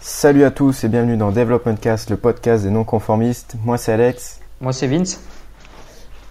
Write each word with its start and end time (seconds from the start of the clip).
Salut 0.00 0.44
à 0.44 0.52
tous 0.52 0.84
et 0.84 0.88
bienvenue 0.88 1.16
dans 1.16 1.32
Development 1.32 1.74
Cast, 1.74 2.08
le 2.08 2.16
podcast 2.16 2.62
des 2.62 2.70
non-conformistes. 2.70 3.56
Moi 3.64 3.78
c'est 3.78 3.92
Alex. 3.92 4.40
Moi 4.60 4.72
c'est 4.72 4.86
Vince. 4.86 5.20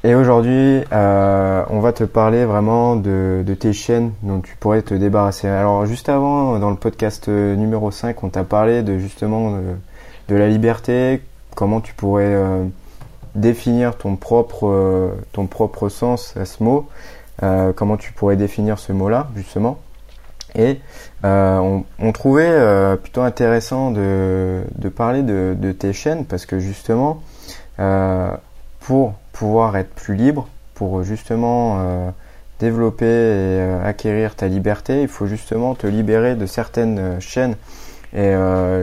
Et 0.05 0.15
aujourd'hui, 0.15 0.83
euh, 0.93 1.63
on 1.69 1.81
va 1.81 1.91
te 1.91 2.05
parler 2.05 2.45
vraiment 2.45 2.95
de, 2.95 3.43
tes 3.59 3.73
chaînes 3.73 4.13
dont 4.23 4.39
tu 4.39 4.55
pourrais 4.55 4.83
te 4.83 4.93
débarrasser. 4.93 5.49
Alors 5.49 5.85
juste 5.85 6.07
avant, 6.07 6.57
dans 6.59 6.69
le 6.69 6.77
podcast 6.77 7.27
numéro 7.27 7.91
5, 7.91 8.23
on 8.23 8.29
t'a 8.29 8.45
parlé 8.45 8.83
de 8.83 8.97
justement 8.99 9.59
de, 10.29 10.35
la 10.35 10.47
liberté, 10.47 11.21
comment 11.53 11.81
tu 11.81 11.93
pourrais 11.93 12.23
euh, 12.23 12.63
définir 13.35 13.97
ton 13.97 14.15
propre, 14.15 14.65
euh, 14.69 15.09
ton 15.33 15.45
propre 15.45 15.89
sens 15.89 16.37
à 16.37 16.45
ce 16.45 16.63
mot, 16.63 16.87
comment 17.75 17.97
tu 17.97 18.13
pourrais 18.13 18.37
définir 18.37 18.79
ce 18.79 18.93
mot-là 18.93 19.27
justement. 19.35 19.77
Et 20.57 20.79
euh, 21.23 21.81
on, 21.99 22.11
trouvait 22.11 22.49
euh, 22.49 22.95
plutôt 22.95 23.21
intéressant 23.21 23.91
de, 23.91 24.63
parler 24.95 25.21
de, 25.21 25.71
tes 25.71 25.93
chaînes 25.93 26.25
parce 26.25 26.45
que 26.45 26.59
justement, 26.59 27.21
euh, 27.79 28.31
pour 28.79 29.13
pouvoir 29.33 29.77
être 29.77 29.93
plus 29.93 30.15
libre, 30.15 30.47
pour 30.73 31.03
justement 31.03 32.13
développer 32.59 33.05
et 33.05 33.61
acquérir 33.83 34.35
ta 34.35 34.47
liberté, 34.47 35.01
il 35.03 35.07
faut 35.07 35.27
justement 35.27 35.75
te 35.75 35.87
libérer 35.87 36.35
de 36.35 36.45
certaines 36.45 37.19
chaînes. 37.19 37.55
Et 38.15 38.33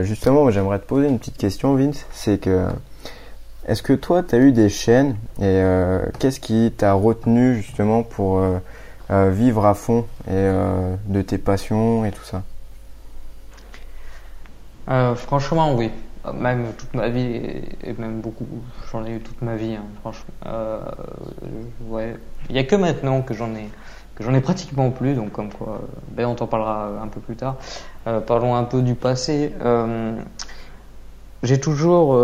justement, 0.03 0.49
j'aimerais 0.51 0.79
te 0.79 0.85
poser 0.85 1.07
une 1.07 1.19
petite 1.19 1.37
question, 1.37 1.75
Vince, 1.75 2.05
c'est 2.11 2.37
que 2.37 2.67
est-ce 3.67 3.81
que 3.81 3.93
toi, 3.93 4.23
tu 4.23 4.35
as 4.35 4.39
eu 4.39 4.51
des 4.51 4.69
chaînes 4.69 5.15
et 5.41 5.61
qu'est-ce 6.19 6.41
qui 6.41 6.73
t'a 6.77 6.93
retenu 6.93 7.55
justement 7.55 8.03
pour 8.03 8.41
vivre 9.09 9.65
à 9.65 9.73
fond 9.73 10.05
et 10.27 10.31
euh, 10.31 10.95
de 11.05 11.21
tes 11.21 11.37
passions 11.37 12.05
et 12.05 12.11
tout 12.11 12.23
ça 12.23 12.43
euh, 14.89 15.15
Franchement, 15.15 15.75
oui. 15.75 15.91
Même 16.33 16.73
toute 16.75 16.95
ma 16.95 17.07
vie 17.09 17.61
et 17.83 17.93
même 17.99 18.19
beaucoup, 18.19 18.47
j'en 18.91 19.05
ai 19.05 19.11
eu 19.11 19.19
toute 19.19 19.43
ma 19.43 19.55
vie. 19.55 19.75
Hein, 19.75 19.83
franchement, 20.01 20.33
euh, 20.47 20.79
ouais. 21.87 22.15
Il 22.49 22.53
n'y 22.53 22.59
a 22.59 22.63
que 22.63 22.75
maintenant 22.75 23.21
que 23.21 23.33
j'en 23.33 23.53
ai 23.55 23.69
que 24.15 24.23
j'en 24.23 24.33
ai 24.33 24.39
pratiquement 24.39 24.91
plus, 24.91 25.13
donc 25.13 25.33
comme 25.33 25.51
quoi, 25.51 25.81
ben 26.11 26.25
on 26.25 26.35
t'en 26.35 26.47
parlera 26.47 26.89
un 27.03 27.07
peu 27.09 27.19
plus 27.19 27.35
tard. 27.35 27.57
parlons 28.25 28.55
un 28.55 28.63
peu 28.63 28.81
du 28.81 28.95
passé. 28.95 29.51
j'ai 31.43 31.59
toujours 31.59 32.17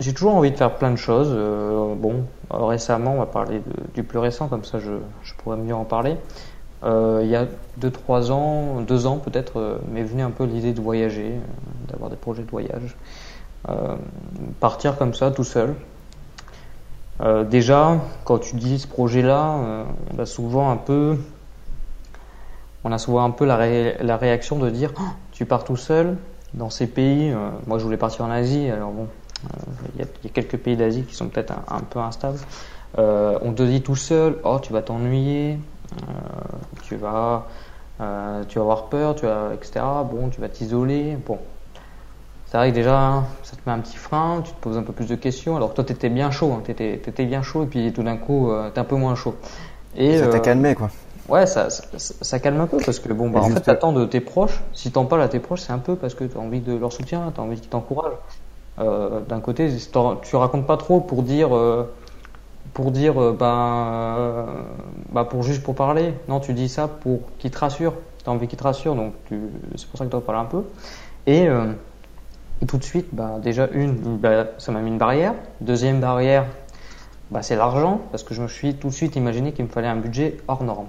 j'ai 0.00 0.14
toujours 0.14 0.36
envie 0.36 0.50
de 0.50 0.56
faire 0.56 0.76
plein 0.76 0.90
de 0.90 0.96
choses. 0.96 1.30
Euh, 1.32 1.94
bon, 1.94 2.24
récemment, 2.50 3.14
on 3.14 3.18
va 3.18 3.26
parler 3.26 3.62
du 3.94 4.04
plus 4.04 4.18
récent, 4.18 4.48
comme 4.48 4.64
ça 4.64 4.78
je, 4.78 4.92
pourrais 5.38 5.56
mieux 5.56 5.74
en 5.74 5.84
parler. 5.84 6.16
Euh, 6.84 7.20
il 7.24 7.28
y 7.28 7.36
a 7.36 7.46
2-3 7.80 8.30
ans, 8.30 8.80
2 8.80 9.06
ans 9.06 9.16
peut-être, 9.16 9.58
euh, 9.58 9.78
m'est 9.90 10.04
venue 10.04 10.22
un 10.22 10.30
peu 10.30 10.44
l'idée 10.44 10.72
de 10.72 10.80
voyager, 10.80 11.32
euh, 11.32 11.90
d'avoir 11.90 12.10
des 12.10 12.16
projets 12.16 12.44
de 12.44 12.50
voyage. 12.50 12.96
Euh, 13.68 13.96
partir 14.60 14.96
comme 14.96 15.14
ça, 15.14 15.30
tout 15.32 15.44
seul. 15.44 15.74
déjà, 17.50 17.96
quand 18.24 18.38
tu 18.38 18.54
dis 18.54 18.78
ce 18.78 18.86
projet-là, 18.86 19.84
on 20.14 20.18
a 20.20 20.26
souvent 20.26 20.70
un 20.70 20.76
peu, 20.76 21.18
on 22.84 22.92
a 22.92 22.98
souvent 22.98 23.24
un 23.24 23.30
peu 23.30 23.44
la, 23.44 23.94
la 24.00 24.16
réaction 24.16 24.60
de 24.60 24.70
dire, 24.70 24.92
oh, 25.00 25.02
tu 25.32 25.44
pars 25.44 25.64
tout 25.64 25.76
seul 25.76 26.16
dans 26.54 26.70
ces 26.70 26.86
pays. 26.86 27.34
moi, 27.66 27.78
je 27.78 27.84
voulais 27.84 27.96
partir 27.96 28.24
en 28.24 28.30
Asie, 28.30 28.70
alors 28.70 28.92
bon, 28.92 29.08
il 29.94 30.00
y, 30.00 30.02
a 30.02 30.30
quelques 30.32 30.56
pays 30.56 30.76
d'Asie 30.76 31.02
qui 31.02 31.14
sont 31.14 31.28
peut-être 31.28 31.52
un, 31.68 31.80
peu 31.80 31.98
instables. 32.00 32.38
Euh, 32.98 33.38
on 33.42 33.52
te 33.52 33.62
dit 33.62 33.82
tout 33.82 33.96
seul, 33.96 34.38
oh 34.44 34.58
tu 34.60 34.72
vas 34.72 34.82
t'ennuyer, 34.82 35.58
euh, 35.92 36.04
tu 36.82 36.96
vas, 36.96 37.46
euh, 38.00 38.42
tu 38.48 38.58
vas 38.58 38.62
avoir 38.62 38.86
peur, 38.86 39.14
tu 39.14 39.26
vas, 39.26 39.50
etc. 39.54 39.84
Bon, 40.10 40.28
tu 40.30 40.40
vas 40.40 40.48
t'isoler. 40.48 41.16
Bon, 41.26 41.38
c'est 42.46 42.56
vrai 42.56 42.70
que 42.70 42.74
déjà 42.74 43.22
ça 43.42 43.56
te 43.56 43.60
met 43.66 43.72
un 43.72 43.80
petit 43.80 43.96
frein, 43.96 44.40
tu 44.44 44.52
te 44.52 44.60
poses 44.60 44.78
un 44.78 44.82
peu 44.82 44.92
plus 44.92 45.06
de 45.06 45.16
questions. 45.16 45.56
Alors 45.56 45.74
toi 45.74 45.84
t'étais 45.84 46.08
bien 46.08 46.30
chaud, 46.30 46.52
hein, 46.52 46.62
t'étais, 46.64 46.94
étais 46.94 47.26
bien 47.26 47.42
chaud 47.42 47.64
et 47.64 47.66
puis 47.66 47.92
tout 47.92 48.02
d'un 48.02 48.16
coup 48.16 48.50
t'es 48.74 48.80
un 48.80 48.84
peu 48.84 48.96
moins 48.96 49.14
chaud. 49.14 49.34
Et 49.96 50.18
ça 50.18 50.28
t'a 50.28 50.40
calmé 50.40 50.74
quoi. 50.74 50.90
Ouais, 51.28 51.46
ça, 51.46 51.68
ça, 51.68 52.38
calme 52.38 52.58
un 52.60 52.66
peu 52.66 52.78
parce 52.78 53.00
que 53.00 53.12
bon, 53.12 53.28
bah, 53.28 53.40
en 53.40 53.50
fait, 53.50 53.60
t'attends 53.60 53.92
de 53.92 54.06
tes 54.06 54.20
proches. 54.20 54.62
Si 54.72 54.90
t'en 54.90 55.04
parles 55.04 55.20
à 55.20 55.28
tes 55.28 55.40
proches, 55.40 55.60
c'est 55.60 55.72
un 55.72 55.78
peu 55.78 55.94
parce 55.94 56.14
que 56.14 56.24
t'as 56.24 56.38
envie 56.38 56.60
de 56.60 56.74
leur 56.74 56.90
soutien, 56.90 57.30
t'as 57.34 57.42
envie 57.42 57.60
qu'ils 57.60 57.68
t'encouragent. 57.68 58.16
Euh, 58.80 59.20
d'un 59.20 59.40
côté, 59.40 59.70
tu 60.22 60.36
racontes 60.36 60.66
pas 60.66 60.76
trop 60.76 61.00
pour 61.00 61.22
dire, 61.22 61.54
euh, 61.56 61.92
pour 62.74 62.90
dire, 62.90 63.20
euh, 63.20 63.32
ben, 63.32 64.46
bah 65.12 65.24
pour 65.24 65.42
juste 65.42 65.62
pour 65.62 65.74
parler. 65.74 66.14
Non, 66.28 66.40
tu 66.40 66.52
dis 66.52 66.68
ça 66.68 66.88
pour 66.88 67.20
qu'il 67.38 67.50
te 67.50 67.58
rassure. 67.58 67.94
T'as 68.24 68.30
envie 68.30 68.46
qu'il 68.46 68.58
te 68.58 68.64
rassure, 68.64 68.94
donc 68.94 69.14
c'est 69.76 69.88
pour 69.88 69.98
ça 69.98 70.04
que 70.04 70.10
tu 70.10 70.12
dois 70.12 70.24
parler 70.24 70.40
un 70.40 70.44
peu. 70.44 70.64
Et, 71.26 71.48
tout 72.66 72.76
de 72.78 72.84
suite, 72.84 73.06
bah, 73.12 73.38
déjà 73.40 73.68
une, 73.72 74.20
ça 74.58 74.72
m'a 74.72 74.80
mis 74.80 74.88
une 74.88 74.98
barrière. 74.98 75.34
Deuxième 75.60 76.00
barrière, 76.00 76.44
bah, 77.30 77.42
c'est 77.42 77.56
l'argent, 77.56 78.00
parce 78.10 78.22
que 78.22 78.34
je 78.34 78.42
me 78.42 78.48
suis 78.48 78.74
tout 78.74 78.88
de 78.88 78.92
suite 78.92 79.16
imaginé 79.16 79.52
qu'il 79.52 79.64
me 79.64 79.70
fallait 79.70 79.88
un 79.88 79.96
budget 79.96 80.36
hors 80.48 80.62
norme. 80.62 80.88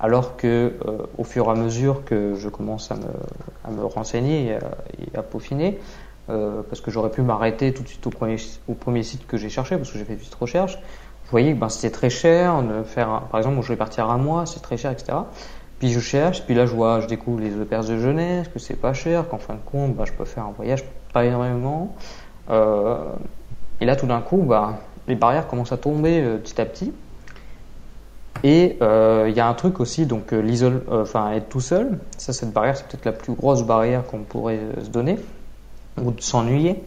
Alors 0.00 0.36
que 0.36 0.74
au 1.18 1.24
fur 1.24 1.46
et 1.46 1.50
à 1.50 1.54
mesure 1.54 2.04
que 2.04 2.34
je 2.34 2.48
commence 2.48 2.90
à 2.90 2.96
me, 3.70 3.84
renseigner 3.84 4.56
et 4.98 5.16
à 5.16 5.22
peaufiner, 5.22 5.78
euh, 6.30 6.62
parce 6.68 6.80
que 6.80 6.90
j'aurais 6.90 7.10
pu 7.10 7.22
m'arrêter 7.22 7.72
tout 7.72 7.82
de 7.82 7.88
suite 7.88 8.06
au 8.06 8.10
premier, 8.10 8.36
au 8.68 8.74
premier 8.74 9.02
site 9.02 9.26
que 9.26 9.36
j'ai 9.36 9.48
cherché, 9.48 9.76
parce 9.76 9.90
que 9.90 9.98
j'ai 9.98 10.04
fait 10.04 10.14
petite 10.14 10.34
recherche. 10.34 10.78
Je 11.24 11.30
voyais 11.30 11.52
que 11.52 11.58
ben, 11.58 11.68
c'était 11.68 11.90
très 11.90 12.10
cher 12.10 12.62
de 12.62 12.82
faire, 12.82 13.22
par 13.30 13.38
exemple, 13.38 13.60
je 13.62 13.68
vais 13.68 13.76
partir 13.76 14.10
un 14.10 14.18
mois, 14.18 14.46
c'est 14.46 14.60
très 14.60 14.76
cher, 14.76 14.92
etc. 14.92 15.18
Puis 15.78 15.90
je 15.90 16.00
cherche, 16.00 16.44
puis 16.44 16.54
là 16.54 16.66
je 16.66 16.74
vois, 16.74 17.00
je 17.00 17.06
découvre 17.06 17.40
les 17.40 17.56
auberges 17.56 17.88
de 17.88 17.98
jeunesse, 17.98 18.48
que 18.48 18.58
c'est 18.58 18.76
pas 18.76 18.92
cher, 18.92 19.28
qu'en 19.28 19.38
fin 19.38 19.54
de 19.54 19.60
compte, 19.64 19.94
ben, 19.94 20.04
je 20.04 20.12
peux 20.12 20.24
faire 20.24 20.44
un 20.44 20.52
voyage 20.52 20.84
pas 21.12 21.24
énormément. 21.24 21.94
Euh, 22.50 22.96
et 23.80 23.86
là 23.86 23.96
tout 23.96 24.06
d'un 24.06 24.20
coup, 24.20 24.38
ben, 24.38 24.76
les 25.08 25.14
barrières 25.14 25.48
commencent 25.48 25.72
à 25.72 25.78
tomber 25.78 26.20
euh, 26.22 26.38
petit 26.38 26.60
à 26.60 26.64
petit. 26.64 26.92
Et 28.42 28.78
il 28.80 29.34
y 29.34 29.40
a 29.40 29.46
un 29.46 29.54
truc 29.54 29.80
aussi, 29.80 30.06
donc 30.06 30.32
l'isole, 30.32 30.82
enfin 30.90 31.32
être 31.32 31.50
tout 31.50 31.60
seul. 31.60 31.98
Ça, 32.16 32.32
cette 32.32 32.54
barrière, 32.54 32.74
c'est 32.74 32.86
peut-être 32.86 33.04
la 33.04 33.12
plus 33.12 33.34
grosse 33.34 33.64
barrière 33.64 34.06
qu'on 34.06 34.20
pourrait 34.20 34.60
se 34.82 34.88
donner 34.88 35.18
ou 35.98 36.10
de 36.10 36.20
s'ennuyer. 36.20 36.82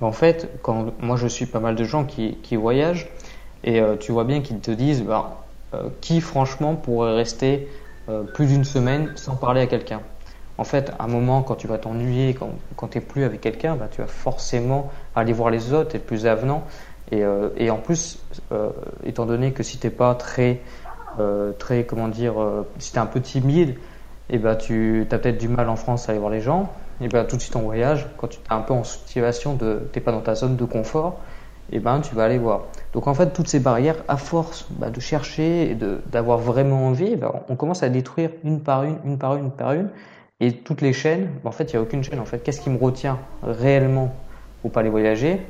En 0.00 0.12
fait, 0.12 0.48
quand 0.62 0.92
moi 1.00 1.16
je 1.16 1.26
suis 1.26 1.46
pas 1.46 1.60
mal 1.60 1.74
de 1.74 1.84
gens 1.84 2.04
qui, 2.04 2.36
qui 2.42 2.56
voyagent 2.56 3.08
et 3.64 3.80
euh, 3.80 3.96
tu 3.96 4.12
vois 4.12 4.24
bien 4.24 4.40
qu'ils 4.40 4.60
te 4.60 4.70
disent 4.70 5.02
bah, 5.02 5.44
euh, 5.74 5.88
qui 6.00 6.20
franchement 6.20 6.76
pourrait 6.76 7.14
rester 7.14 7.68
euh, 8.08 8.22
plus 8.22 8.46
d'une 8.46 8.64
semaine 8.64 9.10
sans 9.16 9.34
parler 9.36 9.60
à 9.60 9.66
quelqu'un? 9.66 10.00
En 10.56 10.64
fait, 10.64 10.92
à 10.98 11.04
un 11.04 11.08
moment 11.08 11.42
quand 11.42 11.56
tu 11.56 11.66
vas 11.66 11.78
t'ennuyer, 11.78 12.34
quand, 12.34 12.50
quand 12.76 12.88
tu 12.88 12.98
n'es 12.98 13.04
plus 13.04 13.24
avec 13.24 13.40
quelqu'un, 13.40 13.76
bah, 13.76 13.88
tu 13.90 14.00
vas 14.00 14.06
forcément 14.06 14.90
aller 15.14 15.32
voir 15.32 15.50
les 15.50 15.72
autres, 15.72 15.96
être 15.96 16.06
plus 16.06 16.26
avenant. 16.26 16.62
Et, 17.10 17.22
et 17.56 17.70
en 17.70 17.78
plus, 17.78 18.18
étant 19.02 19.24
donné 19.24 19.52
que 19.52 19.62
si 19.62 19.78
t'es 19.78 19.88
pas 19.88 20.14
très, 20.14 20.60
très 21.58 21.84
comment 21.84 22.08
dire, 22.08 22.34
si 22.78 22.92
t'es 22.92 22.98
un 22.98 23.06
peu 23.06 23.22
timide, 23.22 23.76
et 24.28 24.36
bah 24.36 24.56
tu 24.56 25.06
as 25.10 25.18
peut-être 25.18 25.38
du 25.38 25.48
mal 25.48 25.70
en 25.70 25.76
France 25.76 26.08
à 26.08 26.12
aller 26.12 26.18
voir 26.18 26.30
les 26.30 26.42
gens 26.42 26.70
et 27.00 27.08
ben 27.08 27.24
tout 27.24 27.36
de 27.36 27.40
suite 27.42 27.56
en 27.56 27.62
voyage, 27.62 28.08
quand 28.16 28.28
tu 28.28 28.38
es 28.38 28.42
un 28.50 28.60
peu 28.60 28.74
en 28.74 28.84
situation 28.84 29.54
de 29.54 29.88
t'es 29.92 30.00
pas 30.00 30.12
dans 30.12 30.20
ta 30.20 30.34
zone 30.34 30.56
de 30.56 30.64
confort, 30.64 31.20
et 31.70 31.80
ben 31.80 32.00
tu 32.00 32.14
vas 32.14 32.24
aller 32.24 32.38
voir. 32.38 32.66
Donc 32.92 33.06
en 33.06 33.14
fait 33.14 33.32
toutes 33.32 33.48
ces 33.48 33.60
barrières, 33.60 33.96
à 34.08 34.16
force 34.16 34.66
bah, 34.70 34.90
de 34.90 35.00
chercher 35.00 35.70
et 35.70 35.74
d'avoir 36.06 36.38
vraiment 36.38 36.86
envie, 36.88 37.16
ben, 37.16 37.32
on 37.48 37.56
commence 37.56 37.82
à 37.82 37.88
détruire 37.88 38.30
une 38.44 38.62
par 38.62 38.84
une, 38.84 38.98
une 39.04 39.18
par 39.18 39.36
une, 39.36 39.44
une 39.46 39.50
par 39.52 39.72
une, 39.72 39.90
et 40.40 40.52
toutes 40.62 40.80
les 40.82 40.92
chaînes. 40.92 41.30
en 41.44 41.52
fait 41.52 41.72
il 41.72 41.76
n'y 41.76 41.80
a 41.80 41.82
aucune 41.82 42.02
chaîne. 42.02 42.20
En 42.20 42.24
fait, 42.26 42.40
qu'est-ce 42.42 42.60
qui 42.60 42.70
me 42.70 42.78
retient 42.78 43.18
réellement 43.42 44.14
pour 44.62 44.72
pas 44.72 44.80
aller 44.80 44.90
voyager? 44.90 45.42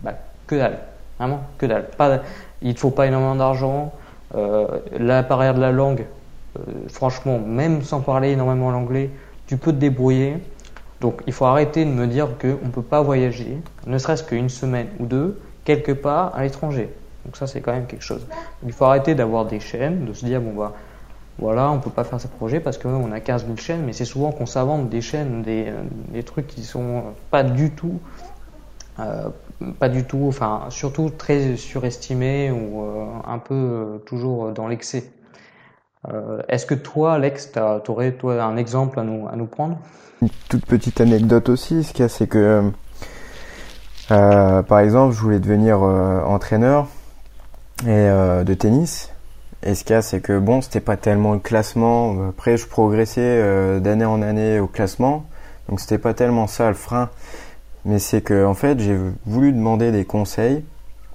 Bah, 0.00 0.14
Que 0.46 0.56
dalle, 0.56 0.78
vraiment 1.18 1.40
que 1.58 1.66
dalle. 1.66 1.90
Pas, 1.96 2.22
il 2.62 2.76
faut 2.78 2.90
pas 2.90 3.06
énormément 3.06 3.36
d'argent. 3.36 3.94
Euh, 4.34 4.80
la 4.92 5.22
barrière 5.22 5.54
de 5.54 5.60
la 5.60 5.72
langue, 5.72 6.06
euh, 6.58 6.88
franchement, 6.88 7.38
même 7.38 7.82
sans 7.82 8.00
parler 8.02 8.30
énormément 8.32 8.70
l'anglais, 8.70 9.10
tu 9.46 9.56
peux 9.58 9.72
te 9.72 9.78
débrouiller. 9.78 10.38
Donc 11.00 11.22
il 11.26 11.32
faut 11.32 11.44
arrêter 11.44 11.84
de 11.84 11.90
me 11.90 12.06
dire 12.06 12.28
qu'on 12.40 12.66
ne 12.66 12.72
peut 12.72 12.82
pas 12.82 13.02
voyager, 13.02 13.60
ne 13.86 13.98
serait-ce 13.98 14.24
qu'une 14.24 14.48
semaine 14.48 14.88
ou 14.98 15.06
deux, 15.06 15.40
quelque 15.64 15.92
part 15.92 16.34
à 16.34 16.42
l'étranger. 16.42 16.90
Donc 17.24 17.36
ça 17.36 17.46
c'est 17.46 17.60
quand 17.60 17.72
même 17.72 17.86
quelque 17.86 18.02
chose. 18.02 18.26
il 18.64 18.72
faut 18.72 18.84
arrêter 18.84 19.14
d'avoir 19.14 19.46
des 19.46 19.60
chaînes, 19.60 20.06
de 20.06 20.12
se 20.12 20.24
dire 20.24 20.40
bon 20.40 20.54
bah 20.54 20.72
voilà 21.38 21.70
on 21.70 21.78
peut 21.78 21.90
pas 21.90 22.04
faire 22.04 22.20
ce 22.20 22.26
projet 22.26 22.58
parce 22.58 22.78
qu'on 22.78 23.12
a 23.12 23.20
15 23.20 23.44
000 23.44 23.56
chaînes, 23.56 23.82
mais 23.84 23.92
c'est 23.92 24.04
souvent 24.04 24.32
qu'on 24.32 24.46
s'invente 24.46 24.88
des 24.88 25.00
chaînes, 25.00 25.42
des, 25.42 25.66
euh, 25.68 25.82
des, 26.08 26.24
trucs 26.24 26.48
qui 26.48 26.64
sont 26.64 27.04
pas 27.30 27.44
du 27.44 27.70
tout, 27.70 28.00
euh, 28.98 29.28
pas 29.78 29.88
du 29.88 30.04
tout, 30.04 30.24
enfin 30.26 30.66
surtout 30.70 31.10
très 31.10 31.56
surestimés 31.56 32.50
ou 32.50 32.82
euh, 32.82 33.06
un 33.26 33.38
peu 33.38 33.54
euh, 33.54 33.98
toujours 33.98 34.50
dans 34.50 34.66
l'excès. 34.66 35.12
Euh, 36.12 36.42
est-ce 36.48 36.66
que 36.66 36.74
toi, 36.74 37.14
Alex, 37.14 37.52
tu 37.52 37.90
aurais 37.90 38.12
toi, 38.12 38.42
un 38.42 38.56
exemple 38.56 39.00
à 39.00 39.02
nous, 39.02 39.26
à 39.28 39.36
nous 39.36 39.46
prendre? 39.46 39.78
Une 40.22 40.28
toute 40.48 40.66
petite 40.66 41.00
anecdote 41.00 41.48
aussi. 41.48 41.84
Ce 41.84 41.92
qu'il 41.92 42.02
y 42.02 42.06
a, 42.06 42.08
c'est 42.08 42.26
que, 42.26 42.70
euh, 44.10 44.62
par 44.62 44.80
exemple, 44.80 45.14
je 45.14 45.20
voulais 45.20 45.40
devenir 45.40 45.82
euh, 45.82 46.22
entraîneur 46.24 46.88
et, 47.86 48.08
de 48.08 48.54
tennis. 48.54 49.10
Et 49.62 49.74
ce 49.74 49.84
qu'il 49.84 49.94
y 49.94 49.96
a, 49.96 50.02
c'est 50.02 50.20
que 50.20 50.38
bon, 50.38 50.60
c'était 50.60 50.80
pas 50.80 50.96
tellement 50.96 51.34
le 51.34 51.38
classement. 51.38 52.28
Après, 52.28 52.56
je 52.56 52.66
progressais 52.66 53.80
d'année 53.80 54.04
en 54.04 54.22
année 54.22 54.60
au 54.60 54.66
classement. 54.66 55.26
Donc 55.68 55.80
c'était 55.80 55.98
pas 55.98 56.14
tellement 56.14 56.46
ça 56.46 56.68
le 56.68 56.74
frein, 56.74 57.10
mais 57.84 57.98
c'est 57.98 58.22
que 58.22 58.44
en 58.44 58.54
fait 58.54 58.80
j'ai 58.80 58.98
voulu 59.26 59.52
demander 59.52 59.92
des 59.92 60.04
conseils 60.04 60.64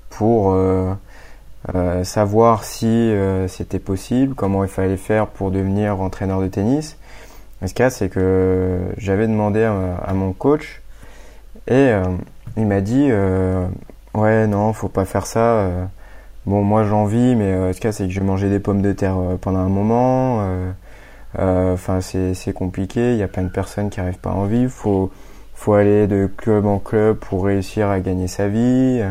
pour 0.10 0.52
euh, 0.52 0.94
euh, 1.74 2.04
savoir 2.04 2.64
si 2.64 2.86
euh, 2.86 3.48
c'était 3.48 3.80
possible, 3.80 4.36
comment 4.36 4.64
il 4.64 4.70
fallait 4.70 4.98
faire 4.98 5.28
pour 5.28 5.50
devenir 5.50 6.00
entraîneur 6.02 6.40
de 6.42 6.48
tennis. 6.48 6.98
Ce 7.68 7.74
qu'il 7.74 7.90
c'est 7.92 8.10
que 8.10 8.80
j'avais 8.98 9.28
demandé 9.28 9.64
à, 9.64 10.14
mon 10.14 10.34
coach 10.34 10.82
et 11.68 11.92
il 12.58 12.66
m'a 12.66 12.82
dit 12.82 13.10
ouais 14.14 14.48
non 14.48 14.74
faut 14.74 14.90
pas 14.90 15.06
faire 15.06 15.26
ça. 15.26 15.70
bon 16.46 16.62
moi 16.62 16.84
j'ai 16.84 16.92
envie 16.92 17.36
mais 17.36 17.74
ce 17.74 17.80
qu'il 17.80 17.90
y 17.90 17.94
c'est 17.94 18.08
que 18.08 18.14
j'ai 18.14 18.22
mangé 18.22 18.50
des 18.50 18.60
pommes 18.60 18.82
de 18.82 18.92
terre 18.92 19.18
pendant 19.42 19.60
un 19.60 19.70
moment. 19.70 20.46
Enfin 21.38 22.00
c'est 22.02 22.54
compliqué, 22.54 23.14
il 23.14 23.18
y 23.18 23.24
a 23.24 23.28
plein 23.28 23.44
de 23.44 23.50
personnes 23.50 23.90
qui 23.90 24.00
arrivent 24.00 24.20
pas 24.20 24.32
à 24.32 24.34
en 24.34 24.46
vivre. 24.46 24.72
Faut 24.72 25.12
faut 25.54 25.74
aller 25.74 26.08
de 26.08 26.30
club 26.36 26.66
en 26.66 26.80
club 26.80 27.18
pour 27.18 27.46
réussir 27.46 27.90
à 27.90 28.00
gagner 28.00 28.28
sa 28.28 28.48
vie. 28.48 29.02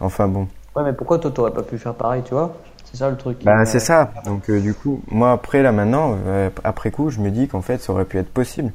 Enfin 0.00 0.28
bon. 0.28 0.48
Ouais, 0.74 0.82
mais 0.84 0.92
pourquoi 0.94 1.18
toi, 1.18 1.30
t'aurais 1.30 1.52
pas 1.52 1.62
pu 1.62 1.76
faire 1.76 1.94
pareil, 1.94 2.22
tu 2.24 2.32
vois? 2.32 2.54
C'est 2.92 2.98
ça 2.98 3.10
le 3.10 3.16
truc. 3.16 3.38
Bah, 3.42 3.64
c'est 3.64 3.80
ça. 3.80 4.12
Donc, 4.26 4.50
euh, 4.50 4.60
du 4.60 4.74
coup, 4.74 5.00
moi, 5.10 5.32
après, 5.32 5.62
là, 5.62 5.72
maintenant, 5.72 6.16
euh, 6.26 6.50
après 6.62 6.90
coup, 6.90 7.08
je 7.08 7.20
me 7.20 7.30
dis 7.30 7.48
qu'en 7.48 7.62
fait, 7.62 7.78
ça 7.78 7.92
aurait 7.92 8.04
pu 8.04 8.18
être 8.18 8.30
possible. 8.30 8.70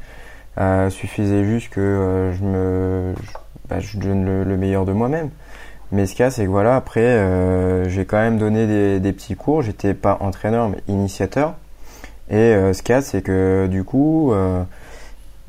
Euh, 0.57 0.89
suffisait 0.89 1.43
juste 1.43 1.69
que 1.69 1.79
euh, 1.79 2.33
je 2.33 2.43
me, 2.43 3.13
bah, 3.69 3.79
je 3.79 3.99
donne 3.99 4.43
le, 4.43 4.57
meilleur 4.57 4.85
de 4.85 4.91
moi-même. 4.91 5.29
Mais 5.91 6.07
ce 6.07 6.15
qu'il 6.15 6.23
y 6.23 6.25
a, 6.25 6.31
c'est 6.31 6.45
que 6.45 6.49
voilà, 6.49 6.75
après, 6.75 7.87
j'ai 7.87 8.05
quand 8.05 8.17
même 8.17 8.39
donné 8.39 8.99
des, 8.99 9.13
petits 9.13 9.35
cours. 9.35 9.61
J'étais 9.61 9.93
pas 9.93 10.17
entraîneur, 10.19 10.67
mais 10.67 10.79
initiateur. 10.87 11.53
Et 12.29 12.53
ce 12.73 12.81
qu'il 12.81 12.93
y 12.93 12.97
a, 12.97 13.01
c'est 13.01 13.21
que 13.21 13.67
du 13.67 13.85
coup, 13.85 14.33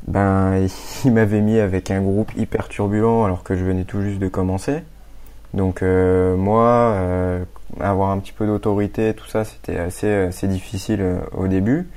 ben, 0.07 0.65
il 1.05 1.11
m'avait 1.11 1.41
mis 1.41 1.59
avec 1.59 1.91
un 1.91 2.01
groupe 2.01 2.31
hyper 2.37 2.69
turbulent 2.69 3.25
alors 3.25 3.43
que 3.43 3.55
je 3.55 3.65
venais 3.65 3.83
tout 3.83 4.01
juste 4.01 4.19
de 4.19 4.29
commencer. 4.29 4.83
Donc 5.53 5.81
moi, 5.81 6.93
euh, 6.95 7.43
avoir 7.79 8.11
un 8.11 8.19
petit 8.19 8.31
peu 8.31 8.45
d'autorité, 8.45 9.13
tout 9.13 9.27
ça, 9.27 9.43
c'était 9.43 9.77
assez, 9.77 10.11
assez 10.11 10.47
difficile 10.47 11.01
euh, 11.01 11.19
au 11.33 11.47
début. 11.47 11.87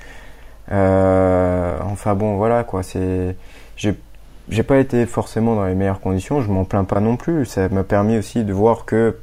enfin 0.69 2.15
bon, 2.15 2.37
voilà 2.37 2.65
quoi. 2.65 2.83
C'est, 2.83 3.37
j'ai, 3.77 4.63
pas 4.63 4.79
été 4.79 5.07
forcément 5.07 5.55
dans 5.55 5.67
les 5.67 5.75
meilleures 5.75 6.01
conditions. 6.01 6.41
Je 6.41 6.51
m'en 6.51 6.65
plains 6.65 6.85
pas 6.85 7.01
non 7.01 7.17
plus. 7.17 7.47
Ça 7.47 7.69
m'a 7.69 7.85
permis 7.85 8.19
aussi 8.19 8.45
de 8.45 8.53
voir 8.53 8.85
que 8.85 9.17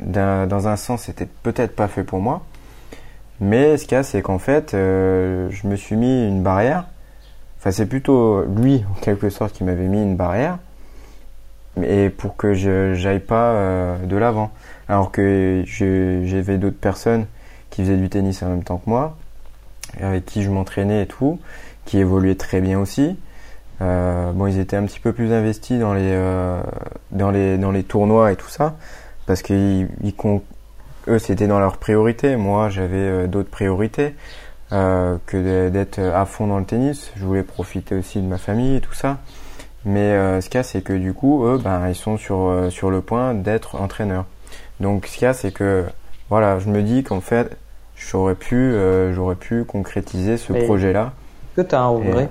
dans 0.00 0.68
un 0.68 0.76
sens, 0.76 1.02
c'était 1.02 1.28
peut-être 1.42 1.76
pas 1.76 1.88
fait 1.88 2.04
pour 2.04 2.20
moi. 2.20 2.42
Mais 3.40 3.76
ce 3.76 3.84
qu'il 3.84 3.96
y 3.96 3.98
a, 3.98 4.02
c'est 4.02 4.22
qu'en 4.22 4.38
fait, 4.38 4.70
je 4.72 5.66
me 5.66 5.76
suis 5.76 5.96
mis 5.96 6.26
une 6.28 6.42
barrière. 6.42 6.86
Enfin, 7.58 7.70
c'est 7.70 7.86
plutôt 7.86 8.42
lui, 8.44 8.84
en 8.90 9.00
quelque 9.00 9.30
sorte, 9.30 9.52
qui 9.54 9.64
m'avait 9.64 9.88
mis 9.88 10.02
une 10.02 10.16
barrière 10.16 10.58
et 11.80 12.10
pour 12.10 12.36
que 12.36 12.54
je 12.54 12.94
j'aille 12.94 13.20
pas 13.20 13.52
euh, 13.52 13.98
de 14.04 14.16
l'avant. 14.16 14.50
Alors 14.92 15.10
que 15.10 15.64
j'avais 15.64 16.58
d'autres 16.58 16.76
personnes 16.76 17.24
qui 17.70 17.80
faisaient 17.80 17.96
du 17.96 18.10
tennis 18.10 18.42
en 18.42 18.50
même 18.50 18.62
temps 18.62 18.76
que 18.76 18.90
moi, 18.90 19.16
avec 19.98 20.26
qui 20.26 20.42
je 20.42 20.50
m'entraînais 20.50 21.04
et 21.04 21.06
tout, 21.06 21.40
qui 21.86 21.96
évoluaient 21.96 22.34
très 22.34 22.60
bien 22.60 22.78
aussi. 22.78 23.16
Euh, 23.80 24.32
bon, 24.32 24.48
ils 24.48 24.58
étaient 24.58 24.76
un 24.76 24.84
petit 24.84 25.00
peu 25.00 25.14
plus 25.14 25.32
investis 25.32 25.80
dans 25.80 25.94
les 25.94 26.10
euh, 26.12 26.60
dans 27.10 27.30
les 27.30 27.56
dans 27.56 27.70
les 27.70 27.84
tournois 27.84 28.32
et 28.32 28.36
tout 28.36 28.50
ça, 28.50 28.76
parce 29.24 29.40
que 29.40 29.86
eux 31.08 31.18
c'était 31.18 31.46
dans 31.46 31.58
leurs 31.58 31.78
priorités. 31.78 32.36
Moi, 32.36 32.68
j'avais 32.68 32.96
euh, 32.96 33.26
d'autres 33.26 33.48
priorités 33.48 34.14
que 34.68 35.68
d'être 35.70 36.00
à 36.00 36.26
fond 36.26 36.48
dans 36.48 36.58
le 36.58 36.66
tennis. 36.66 37.12
Je 37.16 37.24
voulais 37.24 37.44
profiter 37.44 37.94
aussi 37.94 38.20
de 38.20 38.26
ma 38.26 38.36
famille 38.36 38.76
et 38.76 38.80
tout 38.82 38.92
ça. 38.92 39.20
Mais 39.86 40.40
ce 40.42 40.58
a, 40.58 40.62
c'est 40.62 40.82
que 40.82 40.92
du 40.92 41.14
coup, 41.14 41.46
eux, 41.46 41.58
ben, 41.58 41.88
ils 41.88 41.94
sont 41.94 42.18
sur, 42.18 42.68
sur 42.70 42.90
le 42.90 43.00
point 43.00 43.32
d'être 43.32 43.80
entraîneurs. 43.80 44.26
Donc 44.80 45.06
ce 45.06 45.16
qu'il 45.16 45.24
y 45.24 45.28
a, 45.28 45.34
c'est 45.34 45.52
que 45.52 45.84
voilà, 46.28 46.58
je 46.58 46.68
me 46.68 46.82
dis 46.82 47.02
qu'en 47.02 47.20
fait, 47.20 47.56
j'aurais 47.96 48.34
pu, 48.34 48.56
euh, 48.56 49.12
j'aurais 49.14 49.34
pu 49.34 49.64
concrétiser 49.64 50.36
ce 50.36 50.52
projet-là. 50.52 51.12
Que 51.56 51.62
tu 51.62 51.74
as 51.74 51.80
un 51.80 51.88
regret? 51.88 52.28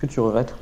Que 0.00 0.06
tu 0.06 0.20
regrettes? 0.20 0.54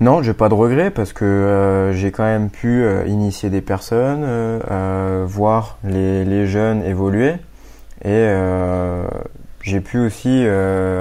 Non, 0.00 0.22
j'ai 0.22 0.32
pas 0.32 0.48
de 0.48 0.54
regret 0.54 0.90
parce 0.90 1.12
que 1.12 1.90
j'ai 1.92 2.10
quand 2.10 2.24
même 2.24 2.48
pu 2.48 2.82
initier 3.06 3.50
des 3.50 3.60
personnes, 3.60 4.24
voir 5.26 5.76
les, 5.84 6.24
les, 6.24 6.46
jeunes 6.46 6.82
évoluer. 6.84 7.34
Et 8.02 8.34
j'ai 9.60 9.80
pu 9.80 9.98
aussi 9.98 10.46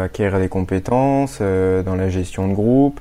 acquérir 0.03 0.39
des 0.39 0.49
compétences 0.49 1.39
dans 1.39 1.95
la 1.95 2.09
gestion 2.09 2.49
de 2.49 2.53
groupe, 2.53 2.99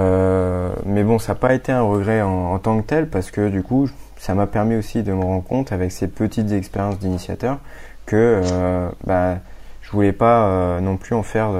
euh, 0.00 0.70
mais 0.86 1.02
bon, 1.02 1.18
ça 1.18 1.32
n'a 1.32 1.38
pas 1.38 1.54
été 1.54 1.72
un 1.72 1.82
regret 1.82 2.22
en, 2.22 2.58
tant 2.58 2.80
que 2.80 2.86
tel 2.86 3.08
parce 3.08 3.30
que 3.30 3.48
du 3.48 3.62
coup, 3.62 3.88
ça 4.20 4.34
m'a 4.34 4.46
permis 4.46 4.76
aussi 4.76 5.02
de 5.02 5.12
me 5.12 5.24
rendre 5.24 5.42
compte 5.42 5.72
avec 5.72 5.90
ces 5.90 6.06
petites 6.06 6.52
expériences 6.52 6.98
d'initiateur 6.98 7.58
que 8.04 8.42
euh, 8.44 8.88
bah, 9.04 9.38
je 9.80 9.90
voulais 9.90 10.12
pas 10.12 10.46
euh, 10.46 10.80
non 10.80 10.96
plus 10.96 11.14
en 11.14 11.22
faire 11.22 11.50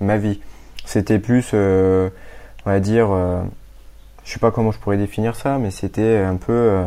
ma 0.00 0.16
vie. 0.16 0.40
C'était 0.84 1.18
plus, 1.18 1.52
on 1.52 2.10
va 2.64 2.78
dire, 2.78 3.08
je 4.24 4.32
sais 4.32 4.38
pas 4.38 4.52
comment 4.52 4.70
je 4.70 4.78
pourrais 4.78 4.98
définir 4.98 5.34
ça, 5.34 5.58
mais 5.58 5.72
c'était 5.72 6.18
un 6.18 6.36
peu, 6.36 6.84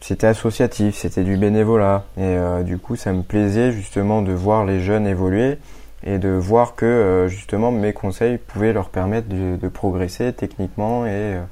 c'était 0.00 0.28
associatif, 0.28 0.94
c'était 0.94 1.24
du 1.24 1.36
bénévolat 1.36 2.04
et 2.16 2.36
du 2.62 2.78
coup, 2.78 2.94
ça 2.94 3.12
me 3.12 3.22
plaisait 3.22 3.72
justement 3.72 4.22
de 4.22 4.32
voir 4.32 4.64
les 4.64 4.78
jeunes 4.78 5.08
évoluer 5.08 5.58
et 6.04 6.18
de 6.18 6.28
voir 6.28 6.74
que 6.74 6.84
euh, 6.84 7.28
justement 7.28 7.70
mes 7.70 7.92
conseils 7.92 8.38
pouvaient 8.38 8.72
leur 8.72 8.90
permettre 8.90 9.28
de, 9.28 9.68
progresser 9.68 10.32
techniquement 10.32 11.06
et 11.06 11.10
euh, 11.10 11.42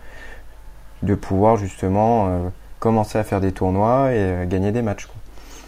de 1.03 1.15
pouvoir 1.15 1.57
justement 1.57 2.29
euh, 2.29 2.49
commencer 2.79 3.19
à 3.19 3.25
faire 3.25 3.41
des 3.41 3.53
tournois 3.53 4.13
et 4.13 4.47
gagner 4.47 4.73
des 4.73 4.83
matchs. 4.83 5.09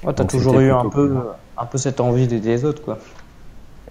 Ouais, 0.03 0.13
t'as 0.13 0.25
toujours 0.25 0.61
eu 0.61 0.71
un 0.71 0.89
peu, 0.89 1.17
un 1.57 1.67
peu 1.67 1.79
cette 1.79 2.01
envie 2.01 2.27
d'aider 2.27 2.51
les 2.51 2.65
autres, 2.65 2.83
quoi. 2.83 2.99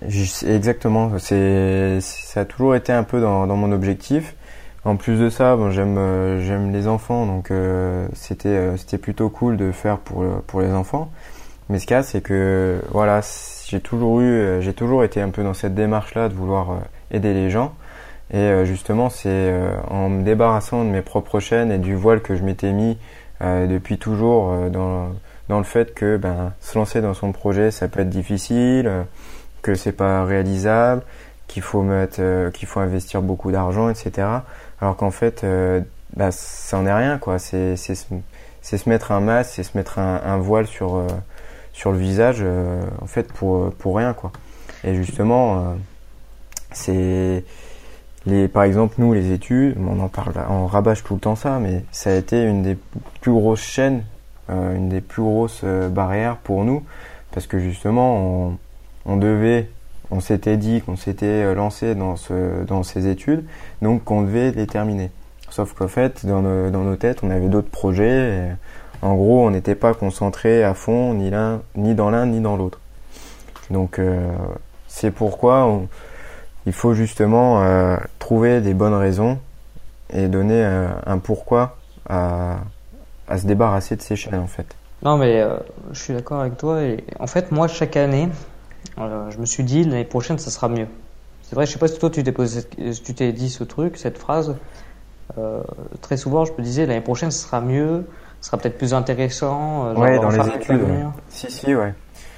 Exactement, 0.02 1.12
c'est 1.18 2.00
ça 2.02 2.42
a 2.42 2.46
toujours 2.46 2.76
été 2.76 2.92
un 2.92 3.04
peu 3.04 3.22
dans, 3.22 3.48
dans 3.48 3.56
mon 3.56 3.72
objectif. 3.72 4.36
En 4.84 4.98
plus 4.98 5.18
de 5.18 5.30
ça, 5.30 5.56
bon, 5.56 5.72
j'aime 5.72 5.96
j'aime 6.42 6.74
les 6.74 6.88
enfants, 6.90 7.26
donc 7.26 7.52
c'était 8.14 8.76
c'était 8.76 8.98
plutôt 8.98 9.30
cool 9.30 9.56
de 9.56 9.72
faire 9.72 9.98
pour 10.00 10.26
pour 10.46 10.60
les 10.60 10.72
enfants. 10.72 11.10
Mais 11.70 11.80
ce 11.80 11.88
cas, 11.88 12.04
c'est 12.04 12.22
que 12.22 12.82
voilà, 12.92 13.22
j'ai 13.68 13.80
toujours 13.80 14.22
eu, 14.22 14.26
euh, 14.26 14.62
j'ai 14.62 14.74
toujours 14.74 15.04
été 15.04 15.22
un 15.22 15.30
peu 15.30 15.44
dans 15.44 15.54
cette 15.54 15.74
démarche-là 15.74 16.30
de 16.30 16.34
vouloir 16.34 16.72
euh, 16.72 16.76
aider 17.12 17.34
les 17.34 17.50
gens. 17.50 17.74
Et 18.34 18.38
euh, 18.38 18.66
justement, 18.66 19.10
c'est 19.10 19.54
en 19.90 20.10
me 20.10 20.24
débarrassant 20.24 20.84
de 20.84 20.90
mes 20.90 21.02
propres 21.02 21.40
chaînes 21.40 21.72
et 21.72 21.78
du 21.78 21.96
voile 21.96 22.22
que 22.22 22.36
je 22.36 22.44
m'étais 22.44 22.72
mis 22.72 22.98
depuis 23.42 23.98
toujours 23.98 24.70
dans, 24.70 25.10
dans 25.50 25.58
le 25.58 25.66
fait 25.66 25.94
que 25.94 26.16
ben, 26.16 26.54
se 26.62 26.78
lancer 26.78 27.02
dans 27.02 27.14
son 27.14 27.34
projet, 27.34 27.72
ça 27.72 27.90
peut 27.90 28.00
être 28.00 28.10
difficile, 28.10 28.90
que 29.62 29.76
c'est 29.76 29.92
pas 29.92 30.24
réalisable, 30.24 31.02
qu'il 31.48 31.62
faut 31.62 31.82
mettre, 31.82 32.22
qu'il 32.52 32.70
faut 32.70 32.80
investir 32.80 33.22
beaucoup 33.22 33.52
d'argent, 33.52 33.90
etc. 33.90 34.28
Alors 34.80 34.96
qu'en 34.96 35.12
fait, 35.12 35.46
bah, 36.16 36.32
ça 36.32 36.78
en 36.78 36.86
est 36.86 36.94
rien, 36.94 37.18
quoi. 37.18 37.38
C'est, 37.38 37.76
c'est, 37.76 37.98
c'est 38.62 38.78
se 38.78 38.88
mettre 38.88 39.12
un 39.12 39.20
masque, 39.20 39.52
c'est 39.56 39.64
se 39.64 39.78
mettre 39.78 40.00
un, 40.00 40.22
un 40.24 40.38
voile 40.38 40.68
sur 40.68 41.04
sur 41.74 41.92
le 41.92 41.98
visage, 41.98 42.38
euh, 42.42 42.82
en 43.02 43.08
fait, 43.08 43.34
pour, 43.34 43.74
pour 43.74 43.98
rien, 43.98 44.14
quoi. 44.14 44.32
Et 44.84 44.96
justement, 44.96 45.58
euh, 45.58 45.74
c'est 46.72 47.44
les, 48.26 48.48
par 48.48 48.64
exemple, 48.64 48.96
nous, 48.98 49.14
les 49.14 49.32
études, 49.32 49.78
on 49.80 50.00
en 50.00 50.08
parle, 50.08 50.34
on 50.50 50.66
rabâche 50.66 51.04
tout 51.04 51.16
le 51.16 51.20
temps 51.20 51.36
ça, 51.36 51.60
mais 51.60 51.84
ça 51.92 52.12
a 52.12 52.14
été 52.14 52.44
une 52.44 52.64
des 52.64 52.78
plus 53.22 53.32
grosses 53.32 53.62
chaînes, 53.62 54.04
euh, 54.50 54.76
une 54.76 54.90
des 54.90 55.02
plus 55.02 55.24
grosses 55.24 55.64
barrières 55.64 56.38
pour 56.38 56.64
nous, 56.64 56.84
parce 57.32 57.48
que 57.48 57.60
justement, 57.60 58.18
on, 58.18 58.58
on 59.06 59.18
devait, 59.18 59.70
on 60.12 60.20
s'était 60.20 60.58
dit 60.58 60.82
qu'on 60.82 60.96
s'était 60.96 61.54
lancé 61.54 61.96
dans 61.96 62.16
ce, 62.16 62.64
dans 62.66 62.84
ces 62.84 63.08
études, 63.08 63.44
donc 63.82 64.04
qu'on 64.04 64.22
devait 64.22 64.52
les 64.52 64.68
terminer. 64.68 65.12
Sauf 65.50 65.74
qu'en 65.74 65.88
fait, 65.88 66.26
dans 66.26 66.42
nos, 66.42 66.72
dans 66.72 66.84
nos 66.84 66.96
têtes, 66.96 67.20
on 67.24 67.30
avait 67.30 67.48
d'autres 67.48 67.70
projets. 67.70 68.30
Et, 68.30 68.52
en 69.04 69.16
gros, 69.16 69.46
on 69.46 69.52
n'était 69.52 69.76
pas 69.76 69.94
concentré 69.94 70.64
à 70.64 70.74
fond 70.74 71.14
ni 71.14 71.30
l'un, 71.30 71.62
ni 71.76 71.94
dans 71.94 72.10
l'un, 72.10 72.26
ni 72.26 72.40
dans 72.40 72.56
l'autre. 72.56 72.80
Donc, 73.70 74.00
euh, 74.00 74.32
c'est 74.88 75.12
pourquoi 75.12 75.70
il 76.66 76.74
faut 76.74 76.94
justement 76.94 77.62
euh, 77.62 77.98
trouver 78.20 78.62
des 78.62 78.74
bonnes 78.74 78.94
raisons 78.94 79.40
et 80.12 80.28
donner 80.28 80.64
euh, 80.64 80.88
un 81.06 81.18
pourquoi 81.18 81.78
à, 82.08 82.58
se 83.36 83.46
débarrasser 83.46 83.96
de 83.96 84.02
ces 84.02 84.16
chaînes, 84.16 84.40
en 84.40 84.48
fait. 84.48 84.68
Non, 85.04 85.18
mais 85.18 85.44
je 85.92 86.00
suis 86.00 86.14
d'accord 86.14 86.42
avec 86.42 86.58
toi. 86.58 86.82
Et 86.84 87.04
en 87.20 87.28
fait, 87.28 87.52
moi, 87.52 87.68
chaque 87.68 87.98
année, 87.98 88.30
je 88.98 89.38
me 89.38 89.46
suis 89.46 89.64
dit 89.64 89.84
l'année 89.84 90.06
prochaine, 90.06 90.38
ça 90.38 90.52
sera 90.52 90.70
mieux. 90.70 90.88
C'est 91.42 91.56
vrai, 91.56 91.66
je 91.66 91.72
sais 91.72 91.80
pas 91.80 91.88
si 91.88 92.00
toi 92.00 92.10
tu 92.10 92.24
t'es 92.24 92.32
posé, 92.32 92.64
tu 93.04 93.14
t'es 93.14 93.32
dit 93.34 93.50
ce 93.50 93.64
truc, 93.64 93.98
cette 93.98 94.18
phrase. 94.18 94.56
très 96.02 96.16
souvent, 96.16 96.46
je 96.46 96.54
me 96.54 96.62
disais 96.62 96.86
l'année 96.86 97.02
prochaine, 97.02 97.32
ça 97.32 97.48
sera 97.48 97.60
mieux 97.60 98.06
ce 98.44 98.50
sera 98.50 98.58
peut-être 98.58 98.78
plus 98.78 98.94
intéressant. 98.94 99.88
Euh, 99.88 99.94
ouais, 99.96 100.20
dans 100.20 100.30
les 100.30 100.50
études. 100.50 100.82
Si, 101.30 101.50
si, 101.50 101.74
ouais. 101.74 101.94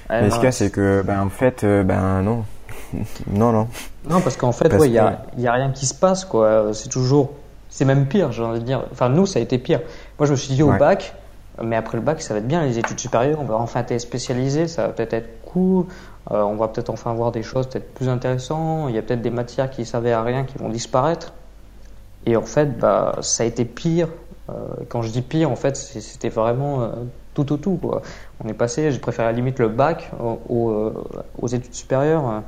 Mais 0.08 0.30
ce 0.30 0.38
cas, 0.38 0.52
c'est 0.52 0.70
que, 0.70 1.02
ben, 1.04 1.20
en 1.20 1.28
fait, 1.28 1.64
euh, 1.64 1.82
ben 1.82 2.22
non. 2.22 2.44
non, 3.30 3.52
non. 3.52 3.68
Non, 4.08 4.20
parce 4.20 4.36
qu'en 4.36 4.52
fait, 4.52 4.72
il 4.84 4.92
y, 4.92 4.98
a, 4.98 5.22
y 5.36 5.46
a 5.46 5.52
rien 5.52 5.70
qui 5.70 5.86
se 5.86 5.94
passe, 5.94 6.24
quoi. 6.24 6.72
C'est 6.72 6.88
toujours, 6.88 7.30
c'est 7.68 7.84
même 7.84 8.06
pire, 8.06 8.32
j'ai 8.32 8.42
envie 8.42 8.60
de 8.60 8.64
dire. 8.64 8.84
Enfin, 8.92 9.08
nous, 9.08 9.26
ça 9.26 9.38
a 9.38 9.42
été 9.42 9.58
pire. 9.58 9.80
Moi, 10.18 10.26
je 10.26 10.32
me 10.32 10.36
suis 10.36 10.54
dit 10.54 10.62
au 10.62 10.72
bac, 10.72 11.14
mais 11.62 11.76
après 11.76 11.96
le 11.96 12.02
bac, 12.02 12.20
ça 12.22 12.34
va 12.34 12.40
être 12.40 12.46
bien, 12.46 12.64
les 12.64 12.78
études 12.78 12.98
supérieures, 12.98 13.40
on 13.40 13.44
va 13.44 13.56
enfin 13.56 13.80
être 13.80 13.98
spécialisé, 13.98 14.68
ça 14.68 14.86
va 14.86 14.92
peut-être 14.92 15.14
être 15.14 15.42
cool, 15.44 15.86
euh, 16.30 16.42
on 16.42 16.56
va 16.56 16.68
peut-être 16.68 16.90
enfin 16.90 17.12
voir 17.14 17.32
des 17.32 17.42
choses 17.42 17.66
peut-être 17.66 17.94
plus 17.94 18.08
intéressantes, 18.08 18.86
il 18.90 18.94
y 18.94 18.98
a 18.98 19.02
peut-être 19.02 19.22
des 19.22 19.30
matières 19.30 19.70
qui 19.70 19.84
servaient 19.84 20.12
à 20.12 20.22
rien 20.22 20.44
qui 20.44 20.58
vont 20.58 20.68
disparaître. 20.68 21.32
Et 22.26 22.36
en 22.36 22.42
fait, 22.42 22.78
bah, 22.78 23.16
ça 23.20 23.44
a 23.44 23.46
été 23.46 23.64
pire. 23.64 24.08
Euh, 24.50 24.52
quand 24.88 25.02
je 25.02 25.10
dis 25.10 25.22
pire, 25.22 25.50
en 25.50 25.56
fait, 25.56 25.76
c'était 25.76 26.28
vraiment 26.28 26.82
euh, 26.82 26.88
tout 27.34 27.52
au 27.52 27.56
tout. 27.56 27.76
Quoi. 27.76 28.02
On 28.44 28.48
est 28.48 28.54
passé, 28.54 28.90
j'ai 28.90 28.98
préféré 28.98 29.28
à 29.28 29.30
la 29.30 29.36
limite 29.36 29.58
le 29.58 29.68
bac 29.68 30.10
aux, 30.48 30.92
aux 31.38 31.46
études 31.46 31.74
supérieures. 31.74 32.42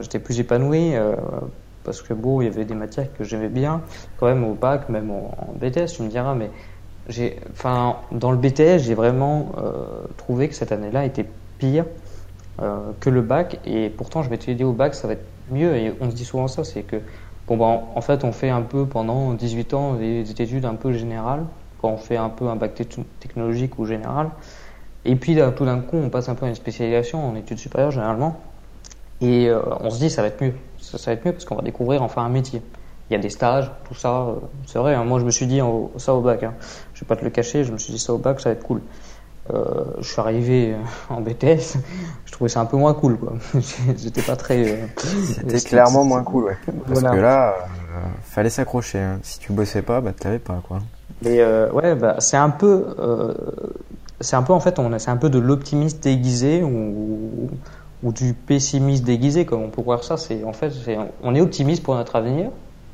J'étais 0.00 0.18
plus 0.18 0.38
épanoui 0.38 0.94
parce 1.84 2.02
que 2.02 2.14
bon, 2.14 2.40
il 2.40 2.44
y 2.44 2.46
avait 2.48 2.64
des 2.64 2.74
matières 2.74 3.12
que 3.12 3.24
j'aimais 3.24 3.48
bien. 3.48 3.82
Quand 4.18 4.26
même 4.26 4.44
au 4.44 4.54
bac, 4.54 4.88
même 4.88 5.10
en, 5.10 5.54
BTS, 5.54 5.86
tu 5.96 6.02
me 6.02 6.08
diras, 6.08 6.34
mais 6.34 6.50
j'ai, 7.08 7.40
enfin, 7.50 7.96
dans 8.12 8.30
le 8.30 8.36
BTS, 8.36 8.78
j'ai 8.78 8.94
vraiment 8.94 9.52
euh, 9.58 10.04
trouvé 10.16 10.48
que 10.48 10.54
cette 10.54 10.72
année-là 10.72 11.04
était 11.04 11.26
pire 11.58 11.86
euh, 12.60 12.92
que 13.00 13.10
le 13.10 13.22
bac. 13.22 13.58
Et 13.64 13.90
pourtant, 13.90 14.22
je 14.22 14.30
m'étais 14.30 14.54
dit 14.54 14.64
au 14.64 14.72
bac, 14.72 14.94
ça 14.94 15.06
va 15.06 15.14
être 15.14 15.26
mieux. 15.50 15.74
Et 15.76 15.94
on 16.00 16.10
se 16.10 16.14
dit 16.14 16.24
souvent 16.24 16.48
ça, 16.48 16.64
c'est 16.64 16.82
que, 16.82 16.96
bon, 17.48 17.56
ben, 17.56 17.82
en 17.94 18.00
fait, 18.00 18.24
on 18.24 18.32
fait 18.32 18.50
un 18.50 18.62
peu 18.62 18.86
pendant 18.86 19.32
18 19.32 19.74
ans 19.74 19.94
des 19.94 20.30
études 20.30 20.66
un 20.66 20.74
peu 20.74 20.92
générales, 20.92 21.46
quand 21.80 21.90
on 21.90 21.96
fait 21.96 22.18
un 22.18 22.28
peu 22.28 22.48
un 22.48 22.56
bac 22.56 22.74
technologique 23.18 23.78
ou 23.78 23.86
général. 23.86 24.30
Et 25.06 25.16
puis, 25.16 25.38
tout 25.56 25.64
d'un 25.64 25.80
coup, 25.80 25.96
on 25.96 26.10
passe 26.10 26.28
un 26.28 26.34
peu 26.34 26.44
à 26.44 26.48
une 26.50 26.54
spécialisation 26.54 27.26
en 27.26 27.34
études 27.34 27.58
supérieures, 27.58 27.90
généralement. 27.90 28.38
Et 29.20 29.48
euh, 29.48 29.60
on 29.80 29.90
se 29.90 29.98
dit, 29.98 30.10
ça 30.10 30.22
va 30.22 30.28
être 30.28 30.40
mieux. 30.40 30.54
Ça, 30.78 30.98
ça 30.98 31.10
va 31.10 31.14
être 31.14 31.24
mieux 31.24 31.32
parce 31.32 31.44
qu'on 31.44 31.56
va 31.56 31.62
découvrir 31.62 32.02
enfin 32.02 32.22
un 32.22 32.28
métier 32.28 32.62
il 33.10 33.14
y 33.14 33.16
a 33.16 33.18
des 33.18 33.30
stages, 33.30 33.70
tout 33.88 33.94
ça. 33.94 34.20
Euh, 34.20 34.34
c'est 34.66 34.78
vrai, 34.78 34.94
hein, 34.94 35.04
moi 35.04 35.18
je 35.18 35.24
me 35.24 35.30
suis 35.30 35.46
dit 35.46 35.60
ça 35.96 36.14
au 36.14 36.20
bac. 36.20 36.44
Hein. 36.44 36.54
Je 36.94 37.00
vais 37.00 37.06
pas 37.06 37.16
te 37.16 37.24
le 37.24 37.30
cacher, 37.30 37.64
je 37.64 37.72
me 37.72 37.78
suis 37.78 37.92
dit 37.92 37.98
ça 37.98 38.14
au 38.14 38.18
bac, 38.18 38.40
ça 38.40 38.50
va 38.50 38.52
être 38.54 38.62
cool. 38.62 38.80
Euh, 39.52 39.84
je 39.98 40.08
suis 40.08 40.20
arrivé 40.20 40.76
en 41.08 41.20
BTS, 41.20 41.76
je 42.24 42.32
trouvais 42.32 42.48
ça 42.48 42.60
un 42.60 42.66
peu 42.66 42.76
moins 42.76 42.94
cool. 42.94 43.18
quoi. 43.18 43.32
J'étais 43.96 44.22
pas 44.22 44.36
très. 44.36 44.88
C'était 44.96 45.58
clairement 45.58 46.04
moins 46.04 46.22
cool, 46.22 46.44
ouais. 46.44 46.58
Parce 46.86 47.02
que 47.02 47.16
là, 47.16 47.56
fallait 48.22 48.50
s'accrocher. 48.50 49.00
Hein. 49.00 49.18
Si 49.22 49.40
tu 49.40 49.52
bossais 49.52 49.82
pas, 49.82 50.00
bah 50.00 50.12
t'avais 50.12 50.38
pas 50.38 50.62
quoi. 50.66 50.78
Mais 51.22 51.44
ouais, 51.72 51.96
bah 51.96 52.16
c'est 52.20 52.36
un 52.36 52.50
peu, 52.50 52.94
c'est 54.20 54.36
un 54.36 54.42
peu 54.44 54.52
en 54.52 54.60
fait, 54.60 54.78
on 54.78 54.96
c'est 55.00 55.10
un 55.10 55.16
peu 55.16 55.30
de 55.30 55.40
l'optimiste 55.40 56.04
déguisé 56.04 56.62
ou, 56.62 57.50
ou 58.02 58.12
du 58.12 58.34
pessimiste 58.34 59.04
déguisé, 59.04 59.46
comme 59.46 59.62
on 59.62 59.70
peut 59.70 59.82
voir 59.82 60.04
ça. 60.04 60.16
C'est 60.16 60.44
en 60.44 60.52
fait, 60.52 60.72
on 61.22 61.34
est 61.34 61.40
optimiste 61.40 61.82
pour 61.82 61.94
notre 61.94 62.16
avenir, 62.16 62.50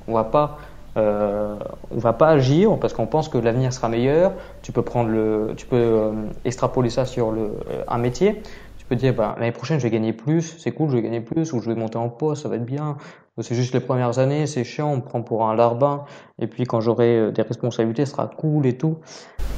on 0.06 0.14
va 0.14 0.24
pas 0.24 0.58
euh, 0.96 1.58
on 1.90 1.98
va 1.98 2.14
pas 2.14 2.28
agir 2.28 2.78
parce 2.78 2.94
qu'on 2.94 3.06
pense 3.06 3.28
que 3.28 3.36
l'avenir 3.38 3.72
sera 3.72 3.88
meilleur. 3.88 4.32
Tu 4.62 4.72
peux 4.72 4.82
prendre 4.82 5.10
le, 5.10 5.52
tu 5.56 5.66
peux 5.66 5.76
euh, 5.76 6.12
extrapoler 6.44 6.90
ça 6.90 7.04
sur 7.04 7.32
le, 7.32 7.58
euh, 7.70 7.84
un 7.86 7.98
métier. 7.98 8.42
Tu 8.78 8.86
peux 8.86 8.96
dire 8.96 9.14
bah, 9.14 9.34
l'année 9.38 9.52
prochaine 9.52 9.78
je 9.78 9.82
vais 9.84 9.90
gagner 9.90 10.12
plus, 10.12 10.56
c'est 10.58 10.72
cool, 10.72 10.90
je 10.90 10.96
vais 10.96 11.02
gagner 11.02 11.20
plus, 11.20 11.52
ou 11.52 11.60
je 11.60 11.68
vais 11.68 11.76
monter 11.76 11.98
en 11.98 12.08
poste, 12.08 12.44
ça 12.44 12.48
va 12.48 12.56
être 12.56 12.64
bien. 12.64 12.96
C'est 13.40 13.54
juste 13.54 13.74
les 13.74 13.80
premières 13.80 14.18
années, 14.18 14.46
c'est 14.46 14.64
chiant, 14.64 14.90
on 14.90 14.96
me 14.96 15.02
prend 15.02 15.20
pour 15.22 15.46
un 15.46 15.54
larbin. 15.54 16.04
Et 16.38 16.46
puis 16.46 16.64
quand 16.64 16.80
j'aurai 16.80 17.18
euh, 17.18 17.30
des 17.32 17.42
responsabilités, 17.42 18.06
ce 18.06 18.12
sera 18.12 18.28
cool 18.28 18.66
et 18.66 18.78
tout. 18.78 18.98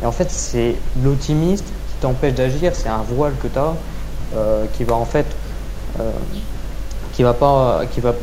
Et 0.00 0.06
en 0.06 0.12
fait, 0.12 0.30
c'est 0.30 0.90
l'optimiste 0.94 1.84
qui 1.84 1.96
t'empêche 1.98 2.34
d'agir. 2.34 2.74
C'est 2.74 2.88
un 2.88 3.02
voile 3.02 3.38
que 3.38 3.48
tu 3.48 3.58
as 3.58 3.82
qui 4.74 4.84
va 4.84 4.94
en 4.94 5.04
fait, 5.04 5.26
euh, 6.00 6.10
qui 7.12 7.22
va 7.22 7.34
pas, 7.34 7.82
qui 7.90 8.00
va 8.00 8.14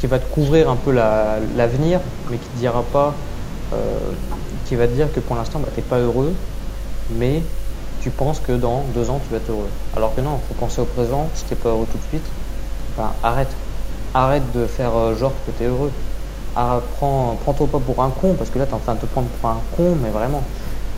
qui 0.00 0.06
va 0.06 0.18
te 0.18 0.32
couvrir 0.32 0.70
un 0.70 0.76
peu 0.76 0.92
l'avenir, 0.92 2.00
mais 2.30 2.36
qui 2.36 2.48
te 2.48 2.58
dira 2.58 2.84
pas, 2.92 3.14
euh, 3.72 3.76
qui 4.66 4.76
va 4.76 4.86
te 4.86 4.92
dire 4.92 5.12
que 5.12 5.20
pour 5.20 5.36
l'instant, 5.36 5.58
bah, 5.58 5.68
tu 5.74 5.80
n'es 5.80 5.86
pas 5.86 5.98
heureux, 5.98 6.32
mais 7.10 7.42
tu 8.00 8.10
penses 8.10 8.38
que 8.38 8.52
dans 8.52 8.84
deux 8.94 9.10
ans, 9.10 9.20
tu 9.24 9.32
vas 9.32 9.38
être 9.38 9.50
heureux. 9.50 9.68
Alors 9.96 10.14
que 10.14 10.20
non, 10.20 10.38
faut 10.48 10.54
penser 10.54 10.80
au 10.80 10.84
présent. 10.84 11.28
Si 11.34 11.44
tu 11.44 11.54
n'es 11.54 11.56
pas 11.56 11.70
heureux 11.70 11.86
tout 11.90 11.98
de 11.98 12.08
suite, 12.10 12.26
bah, 12.96 13.12
arrête. 13.22 13.50
Arrête 14.14 14.44
de 14.54 14.66
faire 14.66 14.96
euh, 14.96 15.16
genre 15.16 15.32
que 15.46 15.50
tu 15.50 15.64
es 15.64 15.66
heureux. 15.66 15.90
Ah, 16.54 16.80
prends, 16.96 17.36
toi 17.44 17.66
pas 17.66 17.78
pour 17.78 18.02
un 18.02 18.10
con, 18.10 18.34
parce 18.34 18.50
que 18.50 18.58
là, 18.58 18.66
tu 18.66 18.72
es 18.72 18.74
en 18.74 18.78
train 18.78 18.94
de 18.94 19.00
te 19.00 19.06
prendre 19.06 19.28
pour 19.40 19.50
un 19.50 19.60
con, 19.76 19.96
mais 20.02 20.10
vraiment. 20.10 20.42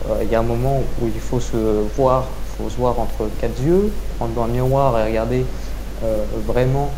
Euh, 0.09 0.23
il 0.23 0.31
y 0.31 0.35
a 0.35 0.39
un 0.39 0.43
moment 0.43 0.81
où 1.01 1.07
il 1.07 1.19
faut 1.19 1.39
se 1.39 1.57
voir, 1.97 2.25
faut 2.69 2.81
voir 2.81 2.99
entre 2.99 3.29
quatre 3.39 3.61
yeux, 3.61 3.91
prendre 4.17 4.33
dans 4.33 4.43
un 4.43 4.47
miroir 4.47 4.99
et 4.99 5.05
regarder 5.05 5.45
vraiment 6.47 6.89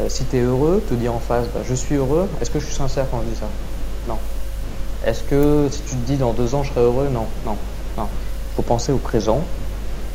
euh, 0.00 0.08
si 0.08 0.24
tu 0.24 0.36
es 0.36 0.40
heureux, 0.40 0.82
te 0.86 0.94
dire 0.94 1.14
en 1.14 1.18
face, 1.18 1.46
bah, 1.54 1.60
je 1.66 1.74
suis 1.74 1.94
heureux, 1.94 2.28
est-ce 2.40 2.50
que 2.50 2.60
je 2.60 2.66
suis 2.66 2.74
sincère 2.74 3.06
quand 3.10 3.20
je 3.24 3.32
dis 3.32 3.40
ça? 3.40 3.46
Non. 4.08 4.18
Est-ce 5.06 5.22
que 5.22 5.68
si 5.70 5.80
tu 5.82 5.96
te 5.96 6.06
dis 6.06 6.16
dans 6.16 6.32
deux 6.32 6.54
ans 6.54 6.62
je 6.62 6.70
serai 6.70 6.82
heureux? 6.82 7.08
Non, 7.10 7.24
non, 7.46 7.56
non. 7.96 8.04
Il 8.04 8.56
faut 8.56 8.62
penser 8.62 8.92
au 8.92 8.98
présent. 8.98 9.40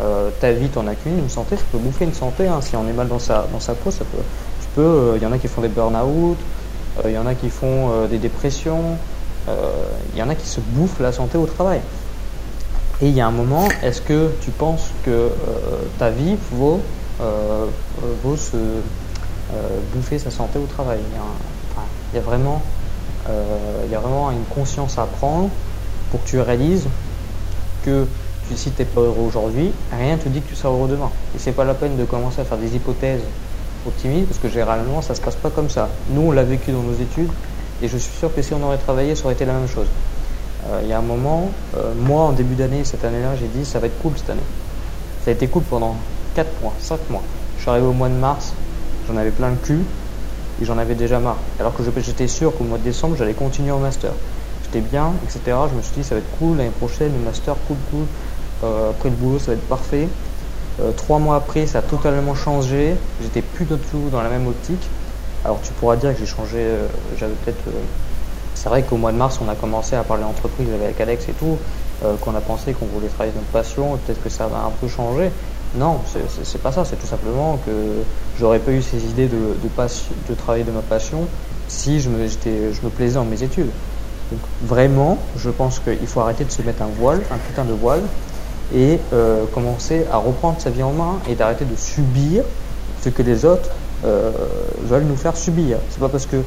Euh, 0.01 0.29
ta 0.39 0.51
vie, 0.51 0.69
t'en 0.69 0.87
as 0.87 0.95
qu'une, 0.95 1.17
une 1.17 1.29
santé, 1.29 1.55
ça 1.57 1.63
peut 1.71 1.77
bouffer 1.77 2.05
une 2.05 2.13
santé. 2.13 2.47
Hein. 2.47 2.59
Si 2.61 2.75
on 2.75 2.87
est 2.87 2.93
mal 2.93 3.07
dans 3.07 3.19
sa, 3.19 3.47
dans 3.51 3.59
sa 3.59 3.73
peau, 3.73 3.91
ça 3.91 4.05
peut. 4.05 4.21
Tu 4.61 4.67
peux. 4.75 5.13
Il 5.15 5.17
euh, 5.17 5.23
y 5.23 5.25
en 5.25 5.31
a 5.31 5.37
qui 5.39 5.47
font 5.47 5.61
des 5.61 5.67
burn-out, 5.67 6.37
il 7.03 7.07
euh, 7.07 7.11
y 7.11 7.17
en 7.17 7.25
a 7.25 7.33
qui 7.33 7.49
font 7.49 8.05
des 8.07 8.17
dépressions, 8.19 8.97
il 9.47 10.19
y 10.19 10.21
en 10.21 10.29
a 10.29 10.35
qui 10.35 10.47
se 10.47 10.59
bouffent 10.59 10.99
la 10.99 11.11
santé 11.11 11.37
au 11.37 11.47
travail. 11.47 11.81
Et 13.01 13.07
il 13.07 13.13
y 13.15 13.21
a 13.21 13.25
un 13.25 13.31
moment, 13.31 13.67
est-ce 13.81 14.01
que 14.01 14.29
tu 14.41 14.51
penses 14.51 14.91
que 15.03 15.29
ta 15.97 16.11
vie 16.11 16.35
vaut, 16.51 16.79
ce, 17.19 18.57
euh, 18.57 19.79
bouffer 19.93 20.19
sa 20.19 20.29
santé 20.29 20.59
au 20.59 20.67
travail? 20.67 20.99
Il 22.13 22.15
y 22.15 22.19
a, 22.19 22.21
vraiment, 22.21 22.61
euh, 23.27 24.31
une 24.31 24.45
conscience 24.53 24.99
à 24.99 25.05
prendre 25.05 25.49
pour 26.11 26.23
que 26.23 26.29
tu 26.29 26.39
réalises 26.39 26.87
que 27.83 28.05
si 28.55 28.69
tu 28.71 28.81
n'es 28.81 28.85
pas 28.85 29.01
heureux 29.01 29.25
aujourd'hui, 29.27 29.71
rien 29.91 30.17
ne 30.17 30.21
te 30.21 30.29
dit 30.29 30.41
que 30.41 30.49
tu 30.49 30.55
seras 30.55 30.69
heureux 30.69 30.89
demain. 30.89 31.09
Et 31.35 31.39
c'est 31.39 31.53
pas 31.53 31.63
la 31.63 31.73
peine 31.73 31.97
de 31.97 32.05
commencer 32.05 32.41
à 32.41 32.43
faire 32.43 32.57
des 32.57 32.75
hypothèses 32.75 33.21
optimistes 33.87 34.27
parce 34.27 34.39
que 34.39 34.49
généralement 34.49 35.01
ça 35.01 35.15
se 35.15 35.21
passe 35.21 35.35
pas 35.35 35.49
comme 35.49 35.69
ça. 35.69 35.89
Nous 36.11 36.21
on 36.21 36.31
l'a 36.31 36.43
vécu 36.43 36.71
dans 36.71 36.83
nos 36.83 36.93
études 36.93 37.31
et 37.81 37.87
je 37.87 37.97
suis 37.97 38.15
sûr 38.17 38.33
que 38.33 38.41
si 38.41 38.53
on 38.53 38.63
aurait 38.63 38.77
travaillé 38.77 39.15
ça 39.15 39.25
aurait 39.25 39.33
été 39.33 39.45
la 39.45 39.53
même 39.53 39.67
chose. 39.67 39.87
Euh, 40.69 40.81
il 40.83 40.89
y 40.89 40.93
a 40.93 40.99
un 40.99 41.03
moment, 41.03 41.49
moi 41.97 42.23
en 42.23 42.31
début 42.31 42.55
d'année, 42.55 42.83
cette 42.83 43.03
année-là, 43.03 43.35
j'ai 43.39 43.47
dit 43.47 43.65
ça 43.65 43.79
va 43.79 43.87
être 43.87 43.99
cool 44.01 44.13
cette 44.15 44.29
année. 44.29 44.41
Ça 45.23 45.31
a 45.31 45.33
été 45.33 45.47
cool 45.47 45.63
pendant 45.63 45.95
4 46.35 46.47
mois, 46.61 46.73
5 46.79 47.09
mois. 47.09 47.23
Je 47.57 47.61
suis 47.61 47.69
arrivé 47.69 47.85
au 47.85 47.93
mois 47.93 48.09
de 48.09 48.15
mars, 48.15 48.53
j'en 49.07 49.17
avais 49.17 49.31
plein 49.31 49.49
le 49.49 49.55
cul 49.55 49.81
et 50.61 50.65
j'en 50.65 50.77
avais 50.77 50.95
déjà 50.95 51.19
marre. 51.19 51.37
Alors 51.59 51.75
que 51.75 51.83
j'étais 52.01 52.27
sûr 52.27 52.55
qu'au 52.57 52.63
mois 52.63 52.77
de 52.77 52.83
décembre, 52.83 53.15
j'allais 53.17 53.33
continuer 53.33 53.71
au 53.71 53.79
master. 53.79 54.11
J'étais 54.63 54.81
bien, 54.81 55.11
etc. 55.23 55.57
Je 55.69 55.75
me 55.75 55.81
suis 55.81 55.95
dit, 55.97 56.03
ça 56.03 56.15
va 56.15 56.19
être 56.19 56.37
cool 56.39 56.57
l'année 56.57 56.69
prochaine, 56.69 57.11
le 57.13 57.25
master, 57.25 57.55
cool, 57.67 57.77
cool. 57.91 58.05
Euh, 58.63 58.91
après 58.91 59.09
le 59.09 59.15
boulot, 59.15 59.39
ça 59.39 59.47
va 59.47 59.53
être 59.53 59.67
parfait. 59.67 60.07
Euh, 60.79 60.91
trois 60.91 61.19
mois 61.19 61.35
après, 61.35 61.67
ça 61.67 61.79
a 61.79 61.81
totalement 61.81 62.35
changé. 62.35 62.95
J'étais 63.21 63.41
plus 63.41 63.65
du 63.65 63.75
tout 63.77 64.09
dans 64.11 64.21
la 64.21 64.29
même 64.29 64.47
optique. 64.47 64.87
Alors 65.43 65.59
tu 65.61 65.71
pourras 65.73 65.95
dire 65.95 66.13
que 66.13 66.19
j'ai 66.19 66.25
changé, 66.25 66.57
euh, 66.57 66.87
j'avais 67.19 67.33
peut-être. 67.43 67.63
C'est 68.61 68.69
vrai 68.69 68.83
qu'au 68.83 68.97
mois 68.97 69.11
de 69.11 69.17
mars, 69.17 69.39
on 69.43 69.49
a 69.49 69.55
commencé 69.55 69.95
à 69.95 70.03
parler 70.03 70.23
entreprise 70.23 70.67
avec 70.71 71.01
Alex 71.01 71.27
et 71.29 71.31
tout, 71.33 71.57
qu'on 72.21 72.35
a 72.35 72.41
pensé 72.41 72.73
qu'on 72.73 72.85
voulait 72.85 73.07
travailler 73.07 73.33
notre 73.35 73.47
passion, 73.47 73.97
peut-être 74.05 74.21
que 74.21 74.29
ça 74.29 74.45
va 74.45 74.57
un 74.57 74.71
peu 74.79 74.87
changer. 74.87 75.31
Non, 75.75 75.99
c'est 76.43 76.61
pas 76.61 76.71
ça, 76.71 76.85
c'est 76.85 76.97
tout 76.97 77.07
simplement 77.07 77.57
que 77.65 77.71
j'aurais 78.37 78.59
pas 78.59 78.69
eu 78.69 78.83
ces 78.83 79.03
idées 79.05 79.27
de, 79.27 79.37
de, 79.37 79.69
de 80.29 80.33
travailler 80.35 80.63
de 80.63 80.71
ma 80.71 80.81
passion 80.81 81.25
si 81.69 81.99
je 82.01 82.09
me, 82.09 82.27
je 82.27 82.81
me 82.83 82.89
plaisais 82.89 83.15
dans 83.15 83.25
mes 83.25 83.41
études. 83.41 83.71
Donc 84.31 84.41
vraiment, 84.61 85.17
je 85.37 85.49
pense 85.49 85.79
qu'il 85.79 86.05
faut 86.05 86.19
arrêter 86.19 86.43
de 86.45 86.51
se 86.51 86.61
mettre 86.61 86.83
un 86.83 86.89
voile, 86.99 87.21
un 87.31 87.37
putain 87.37 87.65
de 87.65 87.73
voile, 87.73 88.03
et 88.75 88.99
euh, 89.11 89.45
commencer 89.53 90.05
à 90.11 90.17
reprendre 90.17 90.57
sa 90.59 90.69
vie 90.69 90.83
en 90.83 90.91
main 90.91 91.19
et 91.27 91.33
d'arrêter 91.33 91.65
de 91.65 91.75
subir 91.75 92.43
ce 93.01 93.09
que 93.09 93.23
les 93.23 93.43
autres 93.43 93.69
euh, 94.05 94.31
veulent 94.83 95.05
nous 95.05 95.17
faire 95.17 95.35
subir. 95.35 95.77
C'est 95.89 95.99
pas 95.99 96.09
parce 96.09 96.27
que 96.27 96.37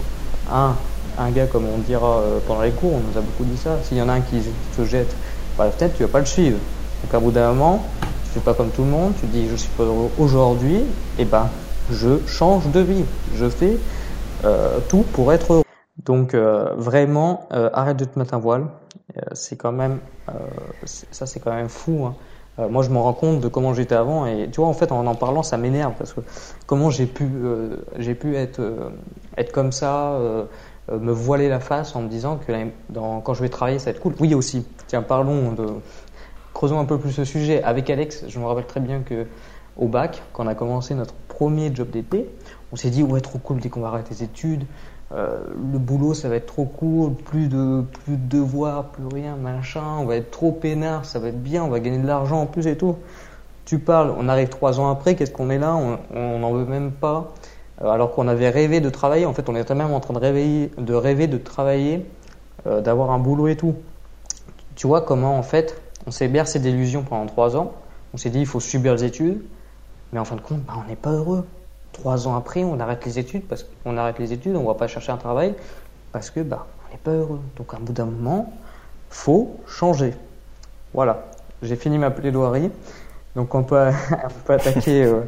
un, 0.52 0.76
un 1.18 1.30
gars, 1.30 1.46
comme 1.46 1.64
on 1.66 1.78
dira 1.78 2.18
euh, 2.18 2.40
pendant 2.46 2.62
les 2.62 2.72
cours, 2.72 2.94
on 2.94 3.00
nous 3.00 3.18
a 3.18 3.20
beaucoup 3.20 3.44
dit 3.44 3.56
ça, 3.56 3.82
s'il 3.82 3.96
y 3.96 4.02
en 4.02 4.08
a 4.08 4.12
un 4.12 4.20
qui 4.20 4.42
se 4.72 4.84
jette 4.84 5.16
par 5.56 5.66
la 5.66 5.72
fenêtre, 5.72 5.96
tu 5.96 6.02
vas 6.02 6.08
pas 6.08 6.20
le 6.20 6.26
suivre. 6.26 6.58
Donc 7.02 7.14
à 7.14 7.20
bout 7.20 7.30
d'un 7.30 7.48
moment, 7.52 7.84
fais 8.34 8.40
pas 8.40 8.54
comme 8.54 8.70
tout 8.70 8.82
le 8.82 8.90
monde, 8.90 9.12
tu 9.20 9.26
dis 9.26 9.48
je 9.48 9.54
suis 9.54 9.70
pas 9.70 9.84
heureux 9.84 10.10
aujourd'hui, 10.18 10.76
et 10.76 10.84
eh 11.20 11.24
ben 11.24 11.48
je 11.90 12.26
change 12.26 12.70
de 12.72 12.80
vie, 12.80 13.04
je 13.32 13.48
fais 13.48 13.78
euh, 14.44 14.80
tout 14.88 15.04
pour 15.12 15.32
être 15.32 15.52
heureux. 15.52 15.62
Donc 16.04 16.34
euh, 16.34 16.74
vraiment, 16.76 17.48
euh, 17.52 17.70
arrête 17.72 17.96
de 17.96 18.04
te 18.04 18.18
mettre 18.18 18.34
un 18.34 18.38
voile. 18.38 18.66
c'est 19.32 19.56
quand 19.56 19.70
même, 19.70 20.00
ça 20.84 21.26
c'est 21.26 21.38
quand 21.38 21.54
même 21.54 21.68
fou. 21.68 22.06
Hein. 22.06 22.68
moi, 22.68 22.82
je 22.82 22.90
me 22.90 22.98
rends 22.98 23.12
compte 23.12 23.40
de 23.40 23.48
comment 23.48 23.72
j'étais 23.72 23.94
avant, 23.94 24.26
et 24.26 24.48
tu 24.50 24.60
vois, 24.60 24.68
en 24.68 24.72
fait, 24.72 24.90
en 24.90 25.06
en 25.06 25.14
parlant, 25.14 25.44
ça 25.44 25.56
m'énerve 25.56 25.92
parce 25.96 26.12
que 26.12 26.20
comment 26.66 26.90
j'ai 26.90 27.06
pu, 27.06 27.28
j'ai 27.98 28.16
pu 28.16 28.36
être, 28.36 28.60
être 29.36 29.52
comme 29.52 29.70
ça, 29.70 30.18
me 30.90 31.12
voiler 31.12 31.48
la 31.48 31.60
face 31.60 31.96
en 31.96 32.02
me 32.02 32.08
disant 32.08 32.36
que 32.36 32.52
quand 32.94 33.34
je 33.34 33.42
vais 33.42 33.48
travailler, 33.48 33.78
ça 33.78 33.86
va 33.86 33.90
être 33.92 34.00
cool. 34.00 34.14
Oui, 34.20 34.34
aussi. 34.34 34.66
Tiens, 34.86 35.02
parlons 35.02 35.52
de 35.52 35.66
creusons 36.52 36.78
un 36.78 36.84
peu 36.84 36.98
plus 36.98 37.12
ce 37.12 37.24
sujet. 37.24 37.62
Avec 37.62 37.90
Alex, 37.90 38.24
je 38.28 38.38
me 38.38 38.46
rappelle 38.46 38.66
très 38.66 38.80
bien 38.80 39.00
que 39.00 39.26
au 39.76 39.88
bac, 39.88 40.22
quand 40.32 40.44
on 40.44 40.48
a 40.48 40.54
commencé 40.54 40.94
notre 40.94 41.14
premier 41.28 41.74
job 41.74 41.90
d'été, 41.90 42.30
On 42.72 42.76
s'est 42.76 42.90
dit, 42.90 43.02
ouais, 43.02 43.20
trop 43.20 43.38
cool 43.38 43.60
dès 43.60 43.68
qu'on 43.68 43.80
va 43.80 43.88
arrêter 43.88 44.14
les 44.14 44.24
études. 44.24 44.64
Euh, 45.12 45.38
le 45.72 45.78
boulot, 45.78 46.12
ça 46.12 46.28
va 46.28 46.36
être 46.36 46.46
trop 46.46 46.64
cool, 46.64 47.14
plus 47.14 47.48
de, 47.48 47.82
plus 48.04 48.16
de 48.16 48.28
devoirs, 48.28 48.86
plus 48.86 49.06
rien, 49.06 49.36
machin. 49.36 49.98
On 50.00 50.06
va 50.06 50.16
être 50.16 50.30
trop 50.30 50.50
peinard, 50.50 51.04
ça 51.04 51.18
va 51.18 51.28
être 51.28 51.40
bien, 51.40 51.62
on 51.62 51.68
va 51.68 51.78
gagner 51.78 51.98
de 51.98 52.06
l'argent 52.06 52.40
en 52.40 52.46
plus 52.46 52.66
et 52.66 52.76
tout. 52.76 52.96
Tu 53.64 53.78
parles, 53.78 54.12
on 54.18 54.28
arrive 54.28 54.48
trois 54.48 54.80
ans 54.80 54.90
après, 54.90 55.14
qu'est-ce 55.14 55.30
qu'on 55.30 55.50
est 55.50 55.58
là? 55.58 55.76
On 56.14 56.38
n'en 56.38 56.52
veut 56.52 56.64
même 56.64 56.90
pas. 56.90 57.32
Euh, 57.82 57.88
alors 57.88 58.12
qu'on 58.12 58.28
avait 58.28 58.50
rêvé 58.50 58.80
de 58.80 58.90
travailler, 58.90 59.26
en 59.26 59.32
fait, 59.32 59.48
on 59.48 59.56
était 59.56 59.74
même 59.74 59.92
en 59.92 60.00
train 60.00 60.14
de, 60.14 60.80
de 60.80 60.94
rêver 60.94 61.26
de 61.26 61.38
travailler, 61.38 62.06
euh, 62.66 62.80
d'avoir 62.80 63.10
un 63.10 63.18
boulot 63.18 63.48
et 63.48 63.56
tout. 63.56 63.74
Tu 64.76 64.86
vois 64.86 65.02
comment, 65.02 65.38
en 65.38 65.42
fait, 65.42 65.80
on 66.06 66.10
s'est 66.10 66.28
bercé 66.28 66.58
d'illusions 66.58 67.02
pendant 67.02 67.26
trois 67.26 67.56
ans. 67.56 67.72
On 68.12 68.16
s'est 68.16 68.30
dit, 68.30 68.40
il 68.40 68.46
faut 68.46 68.60
subir 68.60 68.94
les 68.94 69.04
études. 69.04 69.42
Mais 70.12 70.20
en 70.20 70.24
fin 70.24 70.36
de 70.36 70.40
compte, 70.40 70.62
bah, 70.62 70.74
on 70.84 70.88
n'est 70.88 70.96
pas 70.96 71.10
heureux. 71.10 71.44
Trois 71.92 72.26
ans 72.28 72.36
après, 72.36 72.64
on 72.64 72.78
arrête 72.80 73.04
les 73.04 73.18
études 73.18 73.46
parce 73.46 73.64
qu'on 73.64 73.96
arrête 73.96 74.18
les 74.18 74.32
études, 74.32 74.56
on 74.56 74.64
va 74.64 74.74
pas 74.74 74.88
chercher 74.88 75.12
un 75.12 75.16
travail 75.16 75.54
parce 76.10 76.30
que 76.30 76.40
bah 76.40 76.66
on 76.86 76.92
n'est 76.92 76.98
pas 76.98 77.12
heureux. 77.12 77.40
Donc 77.56 77.72
à 77.72 77.78
bout 77.78 77.92
d'un 77.92 78.06
moment, 78.06 78.52
faut 79.10 79.56
changer. 79.66 80.12
Voilà, 80.92 81.26
j'ai 81.62 81.76
fini 81.76 81.98
ma 81.98 82.10
plaidoirie. 82.10 82.70
Donc 83.36 83.54
on 83.54 83.62
peut, 83.62 83.78
on 84.10 84.40
peut 84.44 84.52
attaquer 84.54 85.04
euh, 85.04 85.20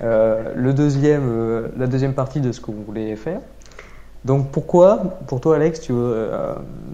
le 0.00 0.72
deuxième, 0.72 1.28
euh, 1.28 1.68
la 1.76 1.86
deuxième 1.86 2.14
partie 2.14 2.40
de 2.40 2.52
ce 2.52 2.60
que 2.60 2.70
vous 2.70 2.82
voulez 2.82 3.14
faire. 3.16 3.40
Donc 4.24 4.50
pourquoi, 4.50 5.18
pour 5.26 5.40
toi 5.40 5.56
Alex, 5.56 5.80
tu 5.80 5.92
veux, 5.92 6.30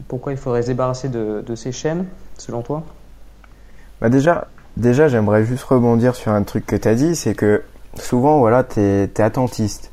pourquoi 0.09 0.33
il 0.33 0.39
faudrait 0.39 0.63
se 0.63 0.67
débarrasser 0.67 1.09
de, 1.09 1.55
ces 1.55 1.71
chaînes, 1.71 2.07
selon 2.39 2.63
toi? 2.63 2.83
Bah 4.01 4.09
déjà, 4.09 4.49
déjà 4.77 5.07
j'aimerais 5.07 5.45
juste 5.45 5.63
rebondir 5.63 6.17
sur 6.17 6.33
un 6.33 6.43
truc 6.43 6.67
que 6.67 6.75
tu 6.75 6.89
as 6.89 6.95
dit, 6.97 7.15
c'est 7.15 7.35
que 7.35 7.63
souvent, 7.95 8.41
voilà, 8.41 8.65
t'es 8.65 9.05
es 9.05 9.21
attentiste. 9.21 9.93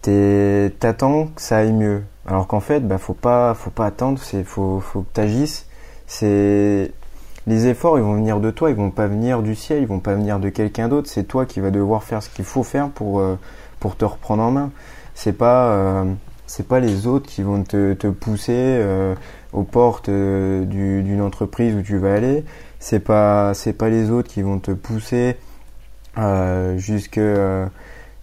T'attends 0.00 1.26
que 1.26 1.42
ça 1.42 1.58
aille 1.58 1.72
mieux. 1.72 2.02
Alors 2.26 2.46
qu'en 2.46 2.60
fait, 2.60 2.80
bah, 2.80 2.98
faut 2.98 3.14
pas, 3.14 3.54
faut 3.54 3.70
pas 3.70 3.86
attendre, 3.86 4.18
c'est, 4.22 4.44
faut, 4.44 4.80
faut 4.80 5.02
que 5.02 5.12
t'agisses. 5.12 5.66
C'est, 6.06 6.92
les 7.48 7.66
efforts, 7.66 7.98
ils 7.98 8.04
vont 8.04 8.14
venir 8.14 8.40
de 8.40 8.50
toi, 8.50 8.70
ils 8.70 8.76
vont 8.76 8.90
pas 8.90 9.06
venir 9.06 9.42
du 9.42 9.54
ciel, 9.54 9.82
ils 9.82 9.88
vont 9.88 10.00
pas 10.00 10.14
venir 10.14 10.38
de 10.38 10.50
quelqu'un 10.50 10.88
d'autre. 10.88 11.08
C'est 11.08 11.24
toi 11.24 11.46
qui 11.46 11.60
vas 11.60 11.70
devoir 11.70 12.04
faire 12.04 12.22
ce 12.22 12.28
qu'il 12.28 12.44
faut 12.44 12.62
faire 12.62 12.90
pour, 12.90 13.20
euh, 13.20 13.36
pour 13.80 13.96
te 13.96 14.04
reprendre 14.04 14.42
en 14.42 14.50
main. 14.50 14.70
C'est 15.14 15.32
pas, 15.32 15.70
euh, 15.72 16.04
c'est 16.46 16.68
pas 16.68 16.78
les 16.78 17.06
autres 17.06 17.26
qui 17.26 17.42
vont 17.42 17.64
te, 17.64 17.94
te 17.94 18.06
pousser 18.06 18.52
euh, 18.54 19.14
aux 19.52 19.62
portes 19.62 20.10
d'une 20.10 21.20
entreprise 21.22 21.74
où 21.74 21.82
tu 21.82 21.96
vas 21.96 22.14
aller. 22.14 22.44
C'est 22.80 23.00
pas, 23.00 23.54
c'est 23.54 23.72
pas 23.72 23.88
les 23.88 24.10
autres 24.10 24.28
qui 24.28 24.42
vont 24.42 24.58
te 24.58 24.70
pousser 24.70 25.36
euh, 26.18 26.76
jusque 26.78 27.18
euh, 27.18 27.66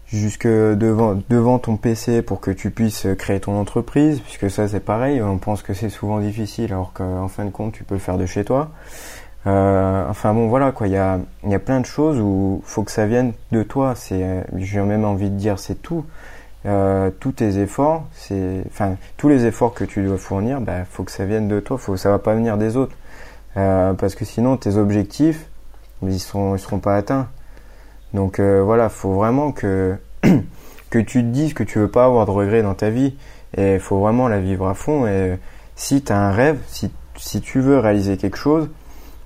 jusque 0.08 0.48
devant 0.48 1.18
devant 1.30 1.60
ton 1.60 1.78
PC 1.78 2.22
pour 2.22 2.40
que 2.40 2.52
tu 2.52 2.70
puisses 2.70 3.08
créer 3.18 3.40
ton 3.40 3.60
entreprise 3.60 4.20
puisque 4.20 4.50
ça 4.52 4.68
c'est 4.68 4.80
pareil 4.80 5.22
on 5.22 5.38
pense 5.38 5.64
que 5.64 5.74
c'est 5.74 5.90
souvent 5.90 6.20
difficile 6.20 6.72
alors 6.74 6.94
qu'en 6.94 7.28
fin 7.28 7.46
de 7.46 7.50
compte 7.50 7.74
tu 7.74 7.84
peux 7.84 7.96
le 7.96 8.00
faire 8.00 8.18
de 8.18 8.26
chez 8.26 8.46
toi. 8.46 8.70
Euh, 9.48 10.06
enfin 10.10 10.34
bon 10.34 10.48
voilà 10.48 10.72
quoi 10.72 10.88
il 10.88 10.94
y 10.94 10.98
a 10.98 11.20
y 11.46 11.54
a 11.54 11.60
plein 11.60 11.80
de 11.80 11.86
choses 11.86 12.20
où 12.20 12.62
faut 12.66 12.82
que 12.84 12.92
ça 12.92 13.06
vienne 13.06 13.34
de 13.52 13.62
toi 13.62 13.94
c'est 13.96 14.44
j'ai 14.58 14.80
même 14.82 15.06
envie 15.06 15.30
de 15.30 15.36
dire 15.36 15.60
c'est 15.60 15.82
tout. 15.82 16.06
Euh, 16.66 17.12
tous 17.20 17.34
tes 17.34 17.60
efforts 17.60 18.06
c'est 18.14 18.64
enfin 18.68 18.96
tous 19.18 19.30
les 19.30 19.46
efforts 19.46 19.74
que 19.74 19.84
tu 19.84 20.04
dois 20.04 20.18
fournir 20.18 20.62
bah 20.62 20.84
faut 20.90 21.04
que 21.04 21.12
ça 21.12 21.26
vienne 21.26 21.48
de 21.48 21.60
toi 21.60 21.78
faut 21.78 21.96
ça 21.96 22.10
va 22.10 22.20
pas 22.20 22.34
venir 22.34 22.58
des 22.58 22.78
autres. 22.78 22.96
Euh, 23.58 23.94
parce 23.94 24.16
que 24.16 24.26
sinon 24.26 24.58
tes 24.58 24.76
objectifs 24.78 25.48
ils 26.04 26.20
seront 26.20 26.56
ils 26.56 26.60
seront 26.60 26.80
pas 26.80 26.96
atteints 26.96 27.28
donc 28.14 28.40
euh, 28.40 28.62
voilà, 28.64 28.90
faut 28.90 29.14
vraiment 29.14 29.52
que 29.52 29.98
tu 30.90 31.04
te 31.04 31.20
dises 31.20 31.54
que 31.54 31.64
tu 31.64 31.80
veux 31.80 31.92
pas 31.92 32.06
avoir 32.06 32.26
de 32.26 32.32
regrets 32.32 32.64
dans 32.64 32.76
ta 32.76 32.90
vie 32.90 33.16
et 33.58 33.76
il 33.76 33.80
faut 33.80 34.00
vraiment 34.00 34.28
la 34.28 34.40
vivre 34.40 34.68
à 34.68 34.74
fond 34.74 35.08
et 35.08 35.38
si 35.76 36.04
tu 36.04 36.12
as 36.12 36.20
un 36.20 36.32
rêve, 36.32 36.60
si 36.68 36.92
si 37.18 37.42
tu 37.42 37.62
veux 37.62 37.80
réaliser 37.80 38.18
quelque 38.18 38.38
chose 38.38 38.70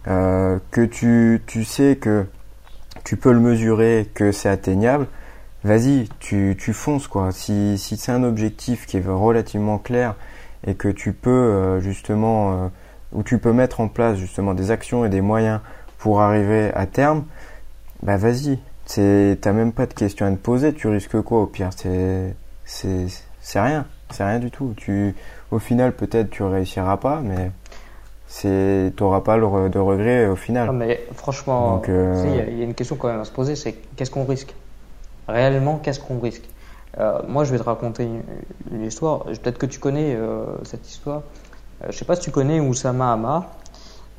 euh, 0.07 0.59
que 0.71 0.81
tu 0.81 1.41
tu 1.47 1.63
sais 1.63 1.97
que 1.99 2.25
tu 3.03 3.17
peux 3.17 3.31
le 3.31 3.39
mesurer, 3.39 4.09
que 4.13 4.31
c'est 4.31 4.49
atteignable, 4.49 5.07
vas-y, 5.63 6.09
tu, 6.19 6.55
tu 6.59 6.73
fonces 6.73 7.07
quoi. 7.07 7.31
Si, 7.31 7.77
si 7.77 7.97
c'est 7.97 8.11
un 8.11 8.23
objectif 8.23 8.85
qui 8.85 8.97
est 8.97 9.03
relativement 9.05 9.77
clair 9.77 10.15
et 10.65 10.75
que 10.75 10.87
tu 10.87 11.13
peux 11.13 11.29
euh, 11.29 11.79
justement, 11.79 12.69
euh, 13.15 13.21
tu 13.23 13.39
peux 13.39 13.53
mettre 13.53 13.79
en 13.79 13.87
place 13.87 14.17
justement 14.17 14.53
des 14.53 14.71
actions 14.71 15.05
et 15.05 15.09
des 15.09 15.21
moyens 15.21 15.61
pour 15.97 16.21
arriver 16.21 16.71
à 16.75 16.85
terme, 16.85 17.25
bah 18.03 18.17
vas-y, 18.17 18.59
t'as 18.95 19.53
même 19.53 19.71
pas 19.71 19.85
de 19.85 19.93
questions 19.93 20.25
à 20.25 20.31
te 20.31 20.35
poser. 20.35 20.73
Tu 20.73 20.87
risques 20.87 21.21
quoi 21.21 21.41
au 21.41 21.45
pire? 21.45 21.69
C'est 21.73 22.35
c'est 22.65 23.61
rien, 23.61 23.85
c'est 24.11 24.23
rien 24.23 24.39
du 24.39 24.51
tout. 24.51 24.73
Tu 24.77 25.15
au 25.51 25.59
final 25.59 25.93
peut-être 25.93 26.29
tu 26.29 26.43
réussiras 26.43 26.97
pas, 26.97 27.21
mais 27.21 27.51
c'est 28.27 28.93
t'auras 28.95 29.21
pas 29.21 29.37
le, 29.37 29.69
de 29.69 29.79
regret 29.79 30.27
au 30.27 30.35
final. 30.35 30.71
mais 30.71 31.03
franchement, 31.15 31.81
euh, 31.89 32.45
il 32.49 32.59
y, 32.59 32.61
a 32.61 32.63
une 32.63 32.75
question 32.75 32.95
quand 32.95 33.07
même 33.07 33.21
à 33.21 33.25
se 33.25 33.31
poser, 33.31 33.55
c'est 33.55 33.73
qu'est-ce 33.95 34.11
qu'on 34.11 34.25
risque? 34.25 34.53
Réellement, 35.27 35.77
qu'est-ce 35.77 35.99
qu'on 35.99 36.19
risque? 36.19 36.47
Euh, 36.99 37.21
Moi, 37.27 37.43
je 37.43 37.51
vais 37.51 37.57
te 37.57 37.63
raconter 37.63 38.07
une, 38.71 38.83
histoire. 38.83 39.23
Peut-être 39.23 39.57
que 39.57 39.65
tu 39.65 39.79
connais 39.79 40.15
euh, 40.15 40.45
cette 40.63 40.87
histoire. 40.87 41.23
je 41.87 41.95
sais 41.95 42.05
pas 42.05 42.15
si 42.15 42.21
tu 42.21 42.31
connais 42.31 42.59
Oussama 42.59 43.13
Hamar. 43.13 43.45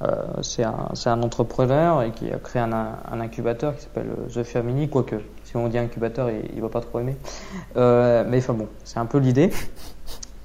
Euh, 0.03 0.43
c'est 0.43 0.65
un, 0.65 1.23
entrepreneur 1.23 2.03
et 2.03 2.11
qui 2.13 2.33
a 2.33 2.39
créé 2.39 2.63
un, 2.63 2.97
incubateur 3.13 3.77
qui 3.77 3.83
s'appelle 3.83 4.09
euh, 4.19 4.43
The 4.43 4.45
Family, 4.45 4.89
quoique 4.89 5.17
si 5.45 5.57
on 5.59 5.69
dit 5.69 5.77
incubateur, 5.77 6.31
il, 6.31 6.51
il 6.55 6.63
va 6.63 6.71
pas 6.71 6.81
trop 6.81 7.01
aimer. 7.01 7.17
Euh, 7.77 8.25
mais 8.27 8.39
enfin 8.39 8.55
bon, 8.55 8.69
c'est 8.85 8.99
un 8.99 9.05
peu 9.05 9.19
l'idée. 9.19 9.51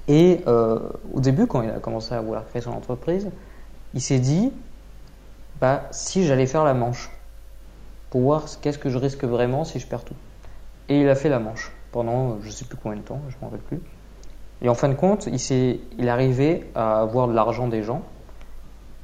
Et 0.07 0.41
au 0.45 1.19
début, 1.19 1.47
quand 1.47 1.63
il 1.63 1.69
a 1.71 1.79
commencé 1.79 2.13
à 2.13 2.21
vouloir 2.21 2.45
créer 2.45 2.61
son 2.61 2.71
entreprise, 2.71 3.31
il 3.95 4.01
s'est 4.01 4.19
dit, 4.19 4.51
bah 5.59 5.83
si 5.89 6.27
j'allais 6.27 6.45
faire 6.45 6.63
la 6.63 6.75
manche, 6.75 7.09
pour 8.11 8.21
voir 8.21 8.43
qu'est-ce 8.61 8.77
que 8.77 8.89
je 8.89 8.99
risque 8.99 9.23
vraiment 9.23 9.63
si 9.63 9.79
je 9.79 9.87
perds 9.87 10.03
tout. 10.03 10.13
Et 10.89 11.01
il 11.01 11.09
a 11.09 11.15
fait 11.15 11.29
la 11.29 11.39
manche 11.39 11.71
pendant 11.91 12.39
je 12.41 12.51
sais 12.51 12.65
plus 12.65 12.77
combien 12.77 12.99
de 12.99 13.03
temps, 13.03 13.19
je 13.29 13.35
m'en 13.41 13.47
rappelle 13.47 13.65
plus. 13.65 13.81
Et 14.61 14.69
en 14.69 14.75
fin 14.75 14.89
de 14.89 14.93
compte, 14.93 15.25
il 15.25 15.39
s'est, 15.39 15.79
il 15.97 16.07
arrivait 16.07 16.67
à 16.75 16.99
avoir 16.99 17.27
de 17.27 17.33
l'argent 17.33 17.67
des 17.67 17.81
gens 17.81 18.03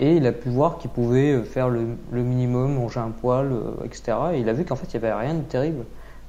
et 0.02 0.16
il 0.16 0.26
a 0.26 0.32
pu 0.32 0.50
voir 0.50 0.80
qu'il 0.80 0.90
pouvait 0.90 1.32
euh, 1.32 1.44
faire 1.44 1.70
le, 1.70 1.86
minimum, 2.12 2.74
manger 2.74 3.00
un 3.00 3.12
poil, 3.12 3.52
euh, 3.52 3.86
etc. 3.86 4.18
Et 4.34 4.40
il 4.40 4.50
a 4.50 4.54
vu 4.54 4.66
qu'en 4.66 4.76
fait, 4.76 4.92
il 4.92 5.00
n'y 5.00 5.06
avait 5.06 5.14
rien 5.14 5.36
de 5.36 5.44
terrible. 5.44 5.86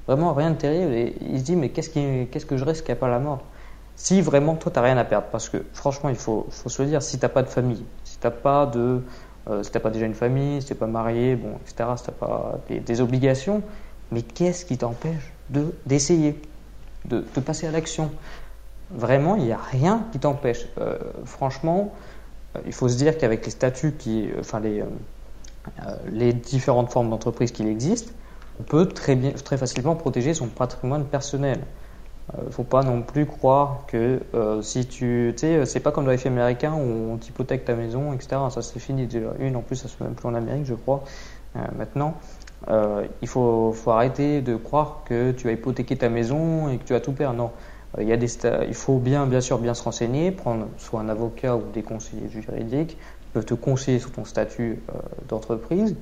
Vraiment 0.07 0.35
rien 0.35 0.51
de 0.51 0.57
terrible. 0.57 0.93
Et 0.93 1.17
il 1.23 1.41
se 1.41 1.45
dit, 1.45 1.57
mais 1.57 1.71
qu'est-ce, 1.71 1.89
que 1.89 2.57
je 2.57 2.65
risque 2.65 2.95
pas 2.95 3.09
la 3.09 3.19
mort? 3.19 3.41
Si 3.97 4.21
vraiment, 4.21 4.57
toi, 4.57 4.71
tu 4.71 4.79
n'as 4.79 4.85
rien 4.85 4.99
à 4.99 5.05
perdre. 5.05 5.29
Parce 5.33 5.49
que 5.49 5.65
franchement, 5.73 6.11
il 6.11 6.17
faut, 6.17 6.47
se 6.51 6.83
le 6.83 6.89
dire, 6.89 7.03
si 7.03 7.19
tu 7.19 7.25
n'as 7.25 7.31
pas 7.31 7.43
de 7.43 7.49
famille, 7.49 7.85
si 8.05 8.19
tu 8.19 8.27
n'as 8.27 8.31
pas. 8.31 8.71
Euh, 8.77 9.01
pas 9.83 9.91
déjà 9.91 10.05
une 10.05 10.15
famille, 10.15 10.61
si 10.61 10.69
tu 10.69 10.75
n'es 10.75 10.79
pas 10.79 10.87
marié, 10.87 11.35
bon, 11.35 11.55
etc., 11.63 11.89
si 11.97 12.05
tu 12.05 12.11
n'as 12.11 12.17
pas 12.17 12.61
des, 12.69 13.01
obligations, 13.01 13.63
mais 14.13 14.21
qu'est-ce 14.21 14.67
qui 14.67 14.77
t'empêche 14.77 15.33
de, 15.49 15.75
d'essayer, 15.87 16.41
de, 17.07 17.25
passer 17.45 17.67
à 17.67 17.71
l'action? 17.71 18.11
Vraiment, 18.91 19.37
il 19.37 19.45
n'y 19.45 19.53
a 19.53 19.59
rien 19.59 20.05
qui 20.13 20.19
t'empêche. 20.19 20.69
franchement, 21.25 21.93
il 22.67 22.73
faut 22.73 22.89
se 22.89 22.97
dire 22.97 23.17
qu'avec 23.19 23.45
les 23.45 23.51
statuts 23.51 23.93
qui, 23.93 24.31
euh, 24.31 24.41
enfin 24.41 24.61
les, 24.61 24.81
euh, 24.81 24.87
les 26.11 26.33
différentes 26.33 26.91
formes 26.91 27.11
d'entreprise 27.11 27.53
qu'il 27.53 27.67
existe, 27.67 28.15
on 28.61 28.63
peut 28.63 28.87
très, 28.87 29.15
bien, 29.15 29.33
très 29.33 29.57
facilement 29.57 29.95
protéger 29.97 30.35
son 30.35 30.49
patrimoine 30.49 31.05
personnel. 31.05 31.61
Ne 32.47 32.51
faut 32.51 32.65
pas 32.65 32.83
non 32.83 33.03
plus 33.03 33.27
croire 33.27 33.85
que 33.89 34.21
si 34.63 34.87
tu. 34.87 35.35
Tu 35.37 35.39
sais, 35.39 35.67
c'est 35.67 35.81
pas 35.81 35.91
comme 35.91 36.05
dans 36.05 36.13
les 36.13 36.19
films 36.19 36.35
américains 36.35 36.73
où 36.73 37.13
on 37.13 37.17
t'hypothèque 37.19 37.65
ta 37.65 37.75
maison, 37.75 38.13
etc. 38.13 38.37
Ça, 38.49 38.63
c'est 38.63 38.79
fini 38.79 39.07
déjà. 39.07 39.33
Une, 39.41 39.57
en 39.57 39.61
plus, 39.61 39.77
ça 39.77 39.89
se 39.89 39.97
fait 39.97 40.05
même 40.05 40.15
plus 40.15 40.29
en 40.29 40.35
Amérique, 40.35 40.65
je 40.65 40.75
crois, 40.75 41.03
maintenant. 41.77 42.15
il 42.71 43.29
faut, 43.29 43.73
faut 43.73 43.91
arrêter 43.91 44.41
de 44.41 44.55
croire 44.57 45.03
que 45.05 45.33
tu 45.33 45.49
vas 45.49 45.53
hypothéquer 45.53 45.97
ta 45.97 46.09
maison 46.09 46.71
et 46.71 46.79
que 46.79 46.85
tu 46.85 46.93
vas 46.93 47.01
tout 47.01 47.13
perdre. 47.13 47.37
Non. 47.37 47.51
Euh, 47.99 48.03
il, 48.03 48.09
y 48.09 48.13
a 48.13 48.17
des 48.17 48.29
il 48.69 48.75
faut 48.75 48.99
bien, 48.99 49.27
bien 49.27 49.41
sûr 49.41 49.59
bien 49.59 49.75
se 49.75 49.83
renseigner, 49.83 50.31
prendre 50.31 50.67
soit 50.79 51.01
un 51.01 51.09
avocat 51.09 51.57
ou 51.57 51.63
des 51.73 51.83
conseillers 51.83 52.29
juridiques 52.29 52.97
qui 52.97 53.29
peuvent 53.33 53.45
te 53.45 53.55
conseiller 53.55 53.99
sur 53.99 54.13
ton 54.13 54.25
statut 54.25 54.83
euh, 54.89 54.99
d'entreprise 55.29 55.97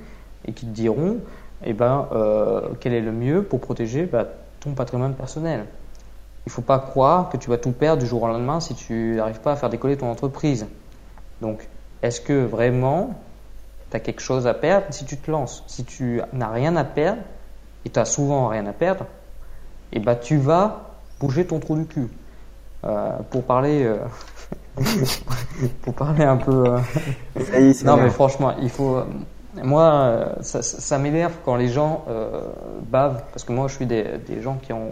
et 0.45 0.53
qui 0.53 0.65
te 0.65 0.71
diront 0.71 1.17
eh 1.63 1.73
ben, 1.73 2.07
euh, 2.11 2.69
quel 2.79 2.93
est 2.93 3.01
le 3.01 3.11
mieux 3.11 3.43
pour 3.43 3.59
protéger 3.59 4.05
bah, 4.05 4.27
ton 4.59 4.73
patrimoine 4.73 5.13
personnel. 5.13 5.65
Il 6.45 6.49
ne 6.49 6.51
faut 6.51 6.63
pas 6.63 6.79
croire 6.79 7.29
que 7.29 7.37
tu 7.37 7.49
vas 7.49 7.57
tout 7.57 7.71
perdre 7.71 8.01
du 8.01 8.07
jour 8.07 8.23
au 8.23 8.27
lendemain 8.27 8.59
si 8.59 8.73
tu 8.73 9.13
n'arrives 9.15 9.41
pas 9.41 9.51
à 9.51 9.55
faire 9.55 9.69
décoller 9.69 9.95
ton 9.95 10.09
entreprise. 10.09 10.65
Donc, 11.39 11.67
est-ce 12.01 12.19
que 12.19 12.45
vraiment 12.45 13.11
tu 13.91 13.97
as 13.97 13.99
quelque 13.99 14.21
chose 14.21 14.47
à 14.47 14.55
perdre 14.55 14.87
si 14.89 15.05
tu 15.05 15.17
te 15.17 15.29
lances? 15.29 15.63
Si 15.67 15.83
tu 15.83 16.19
n'as 16.33 16.49
rien 16.49 16.75
à 16.77 16.83
perdre, 16.83 17.21
et 17.85 17.89
tu 17.89 17.99
as 17.99 18.05
souvent 18.05 18.47
rien 18.47 18.65
à 18.65 18.73
perdre, 18.73 19.05
et 19.93 19.97
eh 19.97 19.99
ben, 19.99 20.15
tu 20.15 20.37
vas 20.37 20.90
bouger 21.21 21.45
ton 21.45 21.59
trou 21.59 21.75
du 21.75 21.85
cul. 21.85 22.09
Euh, 22.83 23.11
pour 23.29 23.43
parler, 23.43 23.83
euh, 23.83 23.97
pour 25.83 25.93
parler 25.93 26.23
un 26.23 26.37
peu. 26.37 26.65
Euh, 26.65 27.73
non, 27.85 27.97
mais 27.97 28.09
franchement, 28.09 28.53
il 28.61 28.69
faut. 28.69 29.01
Moi, 29.61 30.33
ça, 30.41 30.61
ça 30.63 30.97
m'énerve 30.97 31.33
quand 31.45 31.55
les 31.55 31.67
gens 31.67 32.05
bavent, 32.89 33.21
parce 33.31 33.43
que 33.43 33.51
moi, 33.51 33.67
je 33.67 33.75
suis 33.75 33.85
des, 33.85 34.05
des 34.27 34.41
gens 34.41 34.57
qui 34.61 34.73
ont 34.73 34.91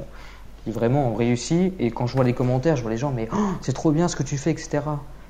qui 0.64 0.72
vraiment 0.72 1.08
ont 1.08 1.16
réussi. 1.16 1.74
Et 1.80 1.92
quand 1.92 2.06
je 2.06 2.16
vois 2.16 2.26
les 2.26 2.34
commentaires, 2.34 2.76
je 2.76 2.82
vois 2.82 2.92
les 2.92 2.98
gens, 2.98 3.12
mais 3.12 3.28
oh, 3.34 3.38
c'est 3.62 3.74
trop 3.74 3.92
bien 3.92 4.08
ce 4.08 4.16
que 4.16 4.24
tu 4.24 4.38
fais, 4.38 4.52
etc. 4.52 4.82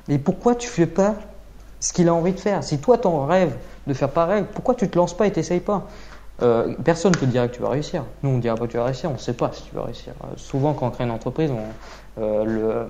Mais 0.07 0.17
pourquoi 0.17 0.55
tu 0.55 0.67
fais 0.67 0.87
pas 0.87 1.15
ce 1.79 1.93
qu'il 1.93 2.09
a 2.09 2.13
envie 2.13 2.33
de 2.33 2.39
faire? 2.39 2.63
Si 2.63 2.79
toi, 2.79 2.97
ton 2.97 3.25
rêve 3.25 3.55
de 3.87 3.93
faire 3.93 4.09
pareil, 4.09 4.43
pourquoi 4.53 4.75
tu 4.75 4.89
te 4.89 4.97
lances 4.97 5.15
pas 5.15 5.27
et 5.27 5.31
t'essayes 5.31 5.59
pas? 5.59 5.87
Euh, 6.41 6.73
personne 6.83 7.11
ne 7.11 7.17
te 7.17 7.25
dira 7.25 7.47
que 7.47 7.55
tu 7.55 7.61
vas 7.61 7.69
réussir. 7.69 8.03
Nous, 8.23 8.29
on 8.29 8.37
ne 8.37 8.41
dira 8.41 8.55
pas 8.55 8.65
que 8.65 8.71
tu 8.71 8.77
vas 8.77 8.85
réussir, 8.85 9.09
on 9.09 9.13
ne 9.13 9.19
sait 9.19 9.33
pas 9.33 9.51
si 9.53 9.63
tu 9.63 9.75
vas 9.75 9.83
réussir. 9.83 10.13
Euh, 10.23 10.27
souvent, 10.37 10.73
quand 10.73 10.87
on 10.87 10.91
crée 10.91 11.03
une 11.03 11.11
entreprise, 11.11 11.51
euh, 12.17 12.43
le, 12.45 12.87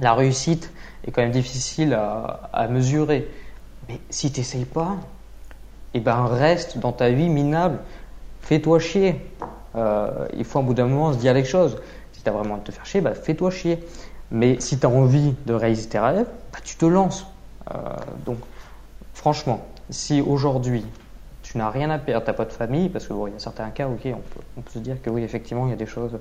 la 0.00 0.14
réussite 0.14 0.72
est 1.06 1.10
quand 1.10 1.22
même 1.22 1.32
difficile 1.32 1.94
à, 1.94 2.48
à 2.52 2.68
mesurer. 2.68 3.28
Mais 3.88 3.98
si 4.10 4.30
tu 4.30 4.40
n'essayes 4.40 4.64
pas, 4.64 4.96
eh 5.94 6.00
ben, 6.00 6.26
reste 6.26 6.78
dans 6.78 6.92
ta 6.92 7.10
vie 7.10 7.28
minable. 7.28 7.78
Fais-toi 8.42 8.78
chier. 8.78 9.20
il 9.74 10.44
faut 10.44 10.58
un 10.58 10.62
bout 10.62 10.74
d'un 10.74 10.86
moment 10.86 11.12
se 11.12 11.18
dire 11.18 11.34
les 11.34 11.44
choses. 11.44 11.78
Si 12.12 12.22
tu 12.22 12.28
as 12.28 12.32
vraiment 12.32 12.54
envie 12.54 12.62
de 12.62 12.66
te 12.66 12.72
faire 12.72 12.86
chier, 12.86 13.00
bah, 13.00 13.14
fais-toi 13.14 13.50
chier. 13.50 13.82
Mais 14.30 14.60
si 14.60 14.78
tu 14.78 14.86
as 14.86 14.90
envie 14.90 15.34
de 15.46 15.54
réaliser 15.54 15.88
tes 15.88 15.98
rêves, 15.98 16.26
bah, 16.52 16.58
tu 16.62 16.76
te 16.76 16.86
lances. 16.86 17.26
donc, 18.24 18.38
franchement, 19.14 19.66
si 19.90 20.20
aujourd'hui 20.20 20.84
tu 21.50 21.56
n'as 21.56 21.70
rien 21.70 21.88
à 21.88 21.98
perdre, 21.98 22.26
t'as 22.26 22.34
pas 22.34 22.44
de 22.44 22.52
famille, 22.52 22.90
parce 22.90 23.06
que 23.06 23.14
bon, 23.14 23.26
il 23.26 23.32
y 23.32 23.36
a 23.36 23.38
certains 23.38 23.70
cas, 23.70 23.88
ok, 23.88 24.06
on 24.12 24.60
peut, 24.60 24.70
se 24.70 24.78
dire 24.78 25.00
que 25.00 25.08
oui, 25.08 25.22
effectivement, 25.22 25.66
il 25.66 25.70
y 25.70 25.72
a 25.72 25.76
des 25.76 25.86
choses 25.86 26.18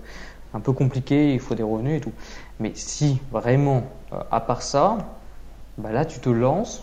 un 0.54 0.62
peu 0.62 0.72
compliquées, 0.72 1.34
il 1.34 1.42
faut 1.42 1.54
des 1.54 1.64
revenus 1.64 1.98
et 1.98 2.00
tout. 2.00 2.14
Mais 2.62 2.72
si 2.76 3.20
vraiment, 3.30 3.84
euh, 4.14 4.22
à 4.32 4.40
part 4.40 4.62
ça, 4.62 4.98
bah 5.78 5.92
là, 5.92 6.06
tu 6.06 6.22
te 6.22 6.30
lances 6.30 6.82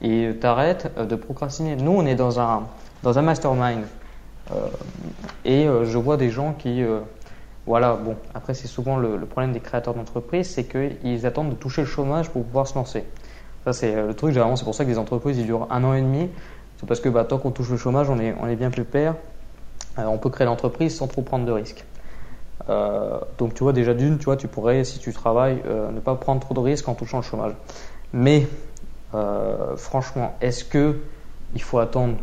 et 0.00 0.32
t'arrêtes 0.40 0.90
euh, 0.98 1.04
de 1.04 1.14
procrastiner. 1.14 1.76
Nous, 1.76 1.92
on 1.92 2.04
est 2.04 2.16
dans 2.16 2.40
un, 2.40 2.64
dans 3.04 3.16
un 3.16 3.22
mastermind. 3.22 3.84
Euh, 4.50 4.56
et 5.44 5.66
je 5.84 5.98
vois 5.98 6.16
des 6.16 6.30
gens 6.30 6.54
qui. 6.54 6.82
voilà, 7.64 7.94
bon, 7.94 8.16
après, 8.34 8.54
c'est 8.54 8.66
souvent 8.66 8.96
le, 8.96 9.16
le, 9.16 9.26
problème 9.26 9.52
des 9.52 9.60
créateurs 9.60 9.94
d'entreprises, 9.94 10.50
c'est 10.50 10.64
qu'ils 10.64 11.26
attendent 11.26 11.50
de 11.50 11.54
toucher 11.54 11.82
le 11.82 11.86
chômage 11.86 12.28
pour 12.28 12.42
pouvoir 12.42 12.66
se 12.66 12.74
lancer. 12.74 13.04
Ça, 13.64 13.72
c'est 13.72 13.94
le 13.94 14.14
truc, 14.14 14.32
généralement, 14.32 14.56
c'est 14.56 14.64
pour 14.64 14.74
ça 14.74 14.84
que 14.84 14.90
les 14.90 14.98
entreprises, 14.98 15.38
ils 15.38 15.46
durent 15.46 15.68
un 15.70 15.84
an 15.84 15.94
et 15.94 16.02
demi 16.02 16.28
parce 16.86 17.00
que 17.00 17.08
bah, 17.08 17.24
tant 17.24 17.38
qu'on 17.38 17.50
touche 17.50 17.70
le 17.70 17.76
chômage, 17.76 18.10
on 18.10 18.18
est, 18.18 18.56
bien 18.56 18.70
plus 18.70 18.84
père. 18.84 19.14
Euh, 19.98 20.04
on 20.04 20.18
peut 20.18 20.30
créer 20.30 20.46
l'entreprise 20.46 20.96
sans 20.96 21.06
trop 21.06 21.22
prendre 21.22 21.44
de 21.44 21.52
risques. 21.52 21.84
Euh, 22.68 23.18
donc 23.38 23.54
tu 23.54 23.62
vois 23.62 23.72
déjà 23.72 23.94
d'une, 23.94 24.18
tu 24.18 24.24
vois, 24.24 24.36
tu 24.36 24.48
pourrais, 24.48 24.84
si 24.84 24.98
tu 24.98 25.12
travailles, 25.12 25.62
euh, 25.66 25.90
ne 25.90 26.00
pas 26.00 26.14
prendre 26.14 26.40
trop 26.40 26.54
de 26.54 26.60
risques 26.60 26.88
en 26.88 26.94
touchant 26.94 27.18
le 27.18 27.22
chômage. 27.22 27.52
Mais 28.12 28.46
franchement, 29.76 30.34
est-ce 30.40 30.64
que 30.64 30.98
il 31.54 31.60
faut 31.60 31.78
attendre 31.78 32.16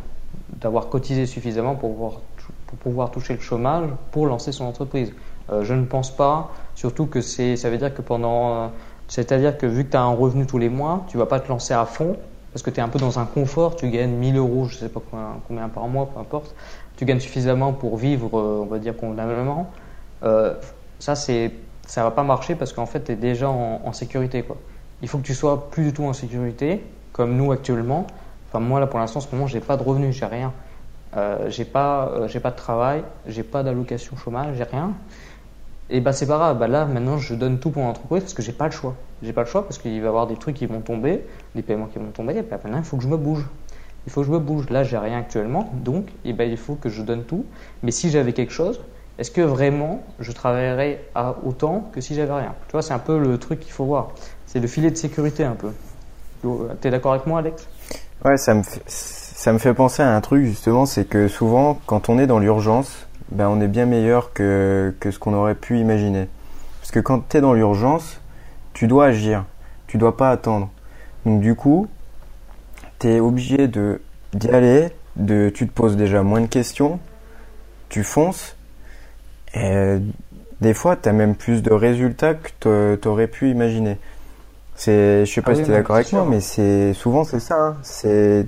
d'avoir 0.49 0.89
cotisé 0.89 1.27
suffisamment 1.27 1.75
pour 1.75 2.21
pouvoir, 2.79 3.11
toucher 3.11 3.35
le 3.35 3.39
chômage 3.39 3.89
pour 4.11 4.25
lancer 4.25 4.51
son 4.51 4.65
entreprise? 4.65 5.13
Je 5.61 5.73
ne 5.73 5.85
pense 5.85 6.15
pas. 6.15 6.51
Surtout 6.73 7.05
que 7.05 7.21
c'est, 7.21 7.57
ça 7.57 7.69
veut 7.69 7.77
dire 7.77 7.93
que 7.93 8.01
pendant, 8.01 8.71
c'est-à-dire 9.07 9.57
que 9.57 9.67
vu 9.67 9.85
que 9.85 9.91
tu 9.91 9.97
as 9.97 10.01
un 10.01 10.13
revenu 10.13 10.47
tous 10.47 10.57
les 10.57 10.69
mois, 10.69 11.05
tu 11.07 11.17
vas 11.17 11.27
pas 11.27 11.39
te 11.39 11.47
lancer 11.47 11.75
à 11.75 11.85
fond 11.85 12.17
parce 12.51 12.63
que 12.63 12.69
tu 12.69 12.79
es 12.79 12.83
un 12.83 12.89
peu 12.89 12.99
dans 12.99 13.19
un 13.19 13.25
confort, 13.25 13.75
tu 13.75 13.89
gagnes 13.89 14.12
1000 14.12 14.38
euros, 14.38 14.65
je 14.65 14.75
sais 14.75 14.89
pas 14.89 15.01
combien, 15.47 15.69
par 15.69 15.88
mois, 15.88 16.09
peu 16.13 16.19
importe, 16.19 16.55
tu 16.97 17.05
gagnes 17.05 17.19
suffisamment 17.19 17.73
pour 17.73 17.97
vivre, 17.97 18.39
euh, 18.39 18.63
on 18.63 18.65
va 18.65 18.79
dire 18.79 18.95
convenablement, 18.95 19.71
euh, 20.23 20.53
ça 20.99 21.15
c'est 21.15 21.51
ça 21.89 22.03
va 22.03 22.12
pas 22.12 22.23
marcher 22.23 22.53
parce 22.53 22.71
qu'en 22.71 22.85
fait 22.85 23.05
tu 23.05 23.13
es 23.13 23.15
déjà 23.15 23.49
en, 23.49 23.91
sécurité 23.93 24.43
quoi. 24.43 24.57
Il 25.01 25.07
faut 25.07 25.17
que 25.17 25.23
tu 25.23 25.33
sois 25.33 25.71
plus 25.71 25.85
du 25.85 25.93
tout 25.93 26.03
en 26.03 26.13
sécurité, 26.13 26.83
comme 27.13 27.35
nous 27.35 27.51
actuellement. 27.51 28.05
Enfin 28.47 28.59
moi 28.59 28.79
là 28.79 28.85
pour 28.85 28.99
l'instant 28.99 29.19
en 29.19 29.21
ce 29.21 29.33
moment 29.33 29.47
j'ai 29.47 29.59
pas 29.59 29.75
de 29.75 29.81
revenus, 29.81 30.15
j'ai 30.15 30.25
rien. 30.25 30.53
Euh, 31.17 31.49
j'ai 31.49 31.65
pas 31.65 32.09
euh, 32.09 32.27
j'ai 32.27 32.39
pas 32.39 32.51
de 32.51 32.55
travail, 32.55 33.03
j'ai 33.25 33.41
pas 33.41 33.63
d'allocation 33.63 34.15
chômage, 34.17 34.55
j'ai 34.55 34.63
rien. 34.63 34.93
Et 35.91 36.02
bah 36.02 36.13
c'est 36.13 36.28
pas 36.28 36.38
grave, 36.38 36.60
bah 36.60 36.67
là 36.67 36.86
maintenant 36.86 37.17
je 37.17 37.34
donne 37.34 37.60
tout 37.60 37.71
pour 37.71 37.82
l'entreprise 37.82 38.21
parce 38.21 38.36
que 38.36 38.43
j'ai 38.43 38.52
pas 38.52 38.65
le 38.65 38.71
choix. 38.71 38.95
J'ai 39.23 39.34
pas 39.34 39.41
le 39.41 39.47
choix 39.47 39.63
parce 39.63 39.80
qu'il 39.80 39.99
va 39.99 40.06
y 40.06 40.08
avoir 40.08 40.28
des 40.28 40.36
trucs 40.36 40.56
qui 40.56 40.67
vont 40.67 40.82
tomber, 40.82 41.25
des 41.56 41.63
paiements 41.63 41.88
qui 41.88 41.97
vont 41.97 42.12
tomber, 42.12 42.38
et 42.38 42.41
bah 42.43 42.60
maintenant 42.63 42.78
il 42.78 42.84
faut 42.84 42.97
que 42.97 43.04
je 43.04 43.08
me 43.08 43.17
bouge. 43.17 43.45
Il 44.06 44.12
faut 44.12 44.21
que 44.21 44.28
je 44.28 44.32
me 44.32 44.39
bouge. 44.39 44.69
Là 44.69 44.84
j'ai 44.84 44.97
rien 44.97 45.17
actuellement, 45.17 45.71
donc 45.73 46.06
et 46.25 46.34
ben 46.34 46.49
il 46.49 46.58
faut 46.58 46.75
que 46.75 46.89
je 46.89 47.02
donne 47.02 47.23
tout. 47.23 47.45
Mais 47.82 47.91
si 47.91 48.12
j'avais 48.12 48.34
quelque 48.34 48.54
chose, 48.54 48.80
est-ce 49.17 49.32
que 49.32 49.41
vraiment 49.41 50.04
je 50.19 50.32
travaillerais 50.32 51.04
à 51.15 51.36
autant 51.43 51.89
que 51.91 52.02
si 52.02 52.13
j'avais 52.13 52.34
rien? 52.34 52.54
Tu 52.67 52.73
vois, 52.73 52.84
c'est 52.84 52.93
un 52.93 52.99
peu 52.99 53.17
le 53.17 53.38
truc 53.39 53.60
qu'il 53.60 53.71
faut 53.71 53.86
voir. 53.86 54.10
C'est 54.45 54.60
le 54.60 54.67
filet 54.67 54.91
de 54.91 54.95
sécurité 54.95 55.43
un 55.43 55.56
peu. 55.56 55.71
Tu 56.43 56.88
es 56.88 56.91
d'accord 56.91 57.13
avec 57.13 57.25
moi, 57.25 57.39
Alex? 57.39 57.67
Ouais, 58.23 58.38
ça 58.38 58.54
me 58.54 58.62
ça 58.88 59.54
me 59.54 59.58
fait 59.58 59.73
penser 59.73 60.04
à 60.04 60.15
un 60.15 60.21
truc 60.21 60.45
justement, 60.45 60.86
c'est 60.86 61.06
que 61.06 61.28
souvent 61.28 61.80
quand 61.86 62.10
on 62.10 62.19
est 62.19 62.28
dans 62.28 62.39
l'urgence 62.39 63.08
ben, 63.31 63.47
on 63.47 63.61
est 63.61 63.67
bien 63.67 63.85
meilleur 63.85 64.33
que, 64.33 64.93
que 64.99 65.11
ce 65.11 65.19
qu'on 65.19 65.33
aurait 65.33 65.55
pu 65.55 65.79
imaginer. 65.79 66.27
Parce 66.81 66.91
que 66.91 66.99
quand 66.99 67.29
tu 67.29 67.37
es 67.37 67.41
dans 67.41 67.53
l'urgence, 67.53 68.19
tu 68.73 68.87
dois 68.87 69.05
agir, 69.05 69.45
tu 69.87 69.97
dois 69.97 70.17
pas 70.17 70.31
attendre. 70.31 70.69
Donc 71.25 71.41
du 71.41 71.55
coup, 71.55 71.87
tu 72.99 73.07
es 73.07 73.19
obligé 73.19 73.67
de 73.67 74.01
d'y 74.33 74.49
aller, 74.49 74.89
de, 75.15 75.49
tu 75.49 75.67
te 75.67 75.71
poses 75.73 75.97
déjà 75.97 76.21
moins 76.21 76.41
de 76.41 76.47
questions, 76.47 76.99
tu 77.89 78.03
fonces, 78.03 78.55
et 79.55 79.97
des 80.61 80.73
fois, 80.73 80.95
tu 80.95 81.09
as 81.09 81.13
même 81.13 81.35
plus 81.35 81.63
de 81.63 81.71
résultats 81.71 82.35
que 82.35 82.95
tu 83.01 83.07
aurais 83.07 83.27
pu 83.27 83.49
imaginer. 83.49 83.97
C'est, 84.75 85.25
je 85.25 85.33
sais 85.33 85.41
pas 85.41 85.51
ah 85.51 85.55
si 85.55 85.63
tu 85.63 85.71
es 85.71 85.73
d'accord 85.73 85.95
avec 85.95 86.13
moi, 86.13 86.25
mais 86.29 86.39
c'est 86.39 86.93
souvent 86.93 87.23
c'est 87.23 87.39
ça. 87.39 87.59
Hein. 87.59 87.77
C'est, 87.81 88.47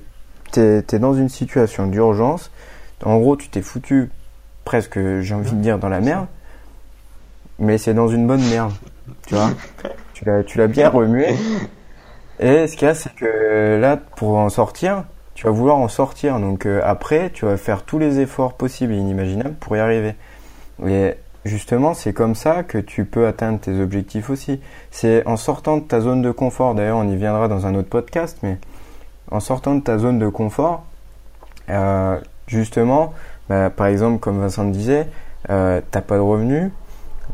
t'es 0.50 0.84
es 0.90 0.98
dans 0.98 1.14
une 1.14 1.28
situation 1.28 1.86
d'urgence. 1.86 2.50
En 3.04 3.18
gros, 3.18 3.36
tu 3.36 3.48
t'es 3.48 3.62
foutu 3.62 4.10
presque, 4.64 4.98
j'ai 5.20 5.34
envie 5.34 5.52
de 5.52 5.60
dire, 5.60 5.78
dans 5.78 5.88
la 5.88 6.00
merde. 6.00 6.26
Mais 7.58 7.78
c'est 7.78 7.94
dans 7.94 8.08
une 8.08 8.26
bonne 8.26 8.42
merde. 8.48 8.72
Tu 9.26 9.34
vois 9.34 9.50
Tu 10.14 10.24
l'as, 10.24 10.44
tu 10.44 10.58
l'as 10.58 10.68
bien 10.68 10.88
remué. 10.88 11.34
Et 12.38 12.66
ce 12.66 12.76
qu'il 12.76 12.86
y 12.86 12.90
a, 12.90 12.94
c'est 12.94 13.14
que 13.14 13.78
là, 13.80 13.96
pour 13.96 14.36
en 14.36 14.48
sortir, 14.48 15.04
tu 15.34 15.46
vas 15.46 15.52
vouloir 15.52 15.76
en 15.76 15.88
sortir. 15.88 16.38
Donc 16.38 16.66
euh, 16.66 16.80
après, 16.84 17.30
tu 17.30 17.44
vas 17.44 17.56
faire 17.56 17.82
tous 17.82 17.98
les 17.98 18.20
efforts 18.20 18.54
possibles 18.54 18.92
et 18.92 18.96
inimaginables 18.96 19.54
pour 19.54 19.76
y 19.76 19.80
arriver. 19.80 20.14
Et 20.86 21.14
justement, 21.44 21.94
c'est 21.94 22.12
comme 22.12 22.34
ça 22.34 22.62
que 22.62 22.78
tu 22.78 23.04
peux 23.04 23.26
atteindre 23.26 23.60
tes 23.60 23.80
objectifs 23.80 24.30
aussi. 24.30 24.60
C'est 24.90 25.26
en 25.26 25.36
sortant 25.36 25.76
de 25.76 25.82
ta 25.82 26.00
zone 26.00 26.22
de 26.22 26.30
confort. 26.30 26.74
D'ailleurs, 26.74 26.98
on 26.98 27.08
y 27.08 27.16
viendra 27.16 27.48
dans 27.48 27.66
un 27.66 27.74
autre 27.74 27.88
podcast, 27.88 28.38
mais 28.42 28.58
en 29.30 29.40
sortant 29.40 29.74
de 29.74 29.80
ta 29.80 29.98
zone 29.98 30.18
de 30.18 30.28
confort, 30.28 30.84
euh, 31.70 32.20
justement, 32.46 33.14
bah, 33.48 33.70
par 33.70 33.86
exemple, 33.86 34.18
comme 34.18 34.40
Vincent 34.40 34.64
disait, 34.64 35.08
euh, 35.50 35.80
t'as 35.90 36.00
pas 36.00 36.16
de 36.16 36.20
revenus, 36.20 36.70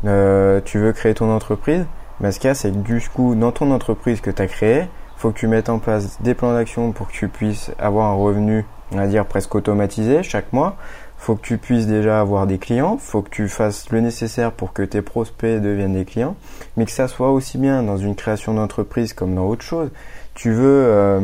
euh, 0.05 0.61
tu 0.63 0.79
veux 0.79 0.93
créer 0.93 1.13
ton 1.13 1.31
entreprise, 1.31 1.85
bah, 2.19 2.31
ce 2.31 2.39
qu'il 2.39 2.47
y 2.47 2.51
a, 2.51 2.55
c'est 2.55 2.71
que 2.71 2.77
du 2.77 3.01
coup, 3.13 3.35
dans 3.35 3.51
ton 3.51 3.71
entreprise 3.71 4.21
que 4.21 4.31
tu 4.31 4.41
as 4.41 4.47
créée, 4.47 4.87
faut 5.17 5.31
que 5.31 5.37
tu 5.37 5.47
mettes 5.47 5.69
en 5.69 5.79
place 5.79 6.21
des 6.21 6.33
plans 6.33 6.53
d'action 6.53 6.91
pour 6.91 7.07
que 7.07 7.13
tu 7.13 7.27
puisses 7.27 7.71
avoir 7.77 8.09
un 8.11 8.15
revenu, 8.15 8.65
on 8.93 8.97
va 8.97 9.07
dire, 9.07 9.25
presque 9.25 9.53
automatisé 9.53 10.23
chaque 10.23 10.53
mois. 10.53 10.77
Faut 11.17 11.35
que 11.35 11.41
tu 11.41 11.57
puisses 11.57 11.87
déjà 11.87 12.21
avoir 12.21 12.47
des 12.47 12.57
clients, 12.57 12.97
faut 12.97 13.21
que 13.21 13.29
tu 13.29 13.49
fasses 13.49 13.89
le 13.91 13.99
nécessaire 13.99 14.53
pour 14.53 14.71
que 14.71 14.81
tes 14.83 15.01
prospects 15.01 15.61
deviennent 15.61 15.95
des 15.95 16.05
clients, 16.05 16.37
mais 16.77 16.85
que 16.85 16.91
ça 16.91 17.09
soit 17.09 17.31
aussi 17.31 17.57
bien 17.57 17.83
dans 17.83 17.97
une 17.97 18.15
création 18.15 18.53
d'entreprise 18.53 19.11
comme 19.11 19.35
dans 19.35 19.45
autre 19.45 19.63
chose. 19.63 19.89
Tu 20.33 20.51
veux, 20.53 20.85
euh, 20.85 21.19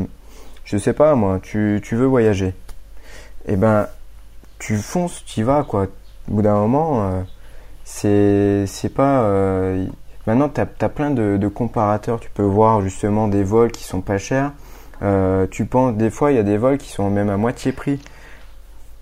je 0.66 0.78
sais 0.78 0.92
pas 0.92 1.16
moi, 1.16 1.40
tu, 1.42 1.80
tu 1.82 1.96
veux 1.96 2.06
voyager. 2.06 2.54
Eh 3.48 3.56
ben, 3.56 3.88
tu 4.60 4.78
fonces, 4.78 5.24
tu 5.26 5.42
y 5.42 5.44
vas 5.44 5.64
quoi. 5.64 5.88
Au 6.30 6.34
bout 6.34 6.42
d'un 6.42 6.56
moment, 6.56 7.12
euh, 7.12 8.66
c'est 8.66 8.94
pas. 8.94 9.22
Euh, 9.24 9.86
maintenant, 10.28 10.50
tu 10.50 10.62
as, 10.62 10.90
plein 10.90 11.12
de, 11.12 11.48
comparateurs. 11.48 12.20
Tu 12.20 12.30
peux 12.30 12.44
voir 12.44 12.82
justement 12.82 13.28
des 13.28 13.44
vols 13.44 13.72
qui 13.72 13.84
sont 13.84 14.02
pas 14.02 14.18
chers. 14.18 14.52
Euh, 15.02 15.46
tu 15.52 15.66
penses 15.66 15.96
des 15.96 16.10
fois 16.10 16.32
il 16.32 16.36
y 16.36 16.40
a 16.40 16.44
des 16.44 16.58
vols 16.58 16.78
qui 16.78 16.90
sont 16.90 17.10
même 17.10 17.30
à 17.30 17.38
moitié 17.38 17.72
prix. 17.72 18.00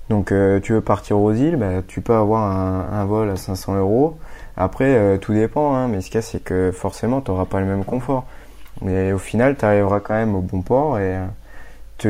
Donc 0.10 0.28
tu 0.28 0.74
veux 0.74 0.82
partir 0.82 1.18
aux 1.20 1.32
îles, 1.32 1.56
bah, 1.56 1.82
tu 1.88 2.02
peux 2.02 2.14
avoir 2.14 2.44
un, 2.44 3.00
un, 3.00 3.06
vol 3.06 3.30
à 3.30 3.38
500 3.38 3.78
euros. 3.78 4.18
Après, 4.58 5.18
tout 5.20 5.34
dépend, 5.34 5.74
hein, 5.76 5.88
mais 5.88 6.02
ce 6.02 6.08
qu'il 6.08 6.16
y 6.16 6.18
a, 6.20 6.22
c'est 6.22 6.44
que 6.44 6.72
forcément, 6.72 7.22
tu 7.22 7.32
n'auras 7.32 7.46
pas 7.46 7.62
le 7.62 7.66
même 7.66 7.86
confort. 7.86 8.26
Mais 8.82 9.14
au 9.14 9.18
final, 9.18 9.56
tu 9.56 9.66
arriveras 9.66 10.02
quand 10.02 10.14
même 10.14 10.36
au 10.36 10.42
bon 10.42 10.62
port 10.62 11.00
et 11.00 11.18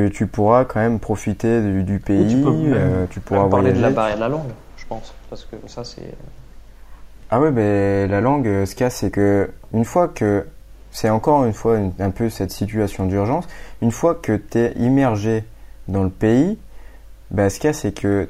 tu, 0.09 0.27
pourras 0.27 0.65
quand 0.65 0.79
même 0.79 0.99
profiter 0.99 1.61
du, 1.83 1.99
pays. 1.99 2.41
tu, 2.41 2.47
euh, 2.47 3.05
pourras 3.25 3.47
parler 3.47 3.73
de 3.73 3.81
la 3.81 3.89
barrière 3.89 4.15
de 4.15 4.21
la 4.21 4.29
langue, 4.29 4.51
je 4.77 4.85
pense, 4.85 5.13
parce 5.29 5.45
que 5.45 5.55
ça 5.67 5.83
c'est. 5.83 6.13
Ah 7.29 7.39
ouais, 7.39 7.51
ben 7.51 8.09
la 8.09 8.21
langue, 8.21 8.47
euh, 8.47 8.65
ce 8.65 8.75
qu'il 8.75 8.83
y 8.83 8.87
a, 8.87 8.89
c'est 8.89 9.09
que 9.09 9.49
une 9.73 9.85
fois 9.85 10.07
que 10.07 10.45
c'est 10.91 11.09
encore 11.09 11.45
une 11.45 11.53
fois 11.53 11.79
un 11.99 12.11
peu 12.11 12.29
cette 12.29 12.51
situation 12.51 13.05
d'urgence, 13.05 13.47
une 13.81 13.91
fois 13.91 14.15
que 14.15 14.35
tu 14.35 14.59
es 14.59 14.73
immergé 14.73 15.43
dans 15.87 16.03
le 16.03 16.09
pays, 16.09 16.57
ben, 17.31 17.49
ce 17.49 17.59
qu'il 17.59 17.67
y 17.67 17.71
a, 17.71 17.73
c'est 17.73 17.93
que 17.93 18.29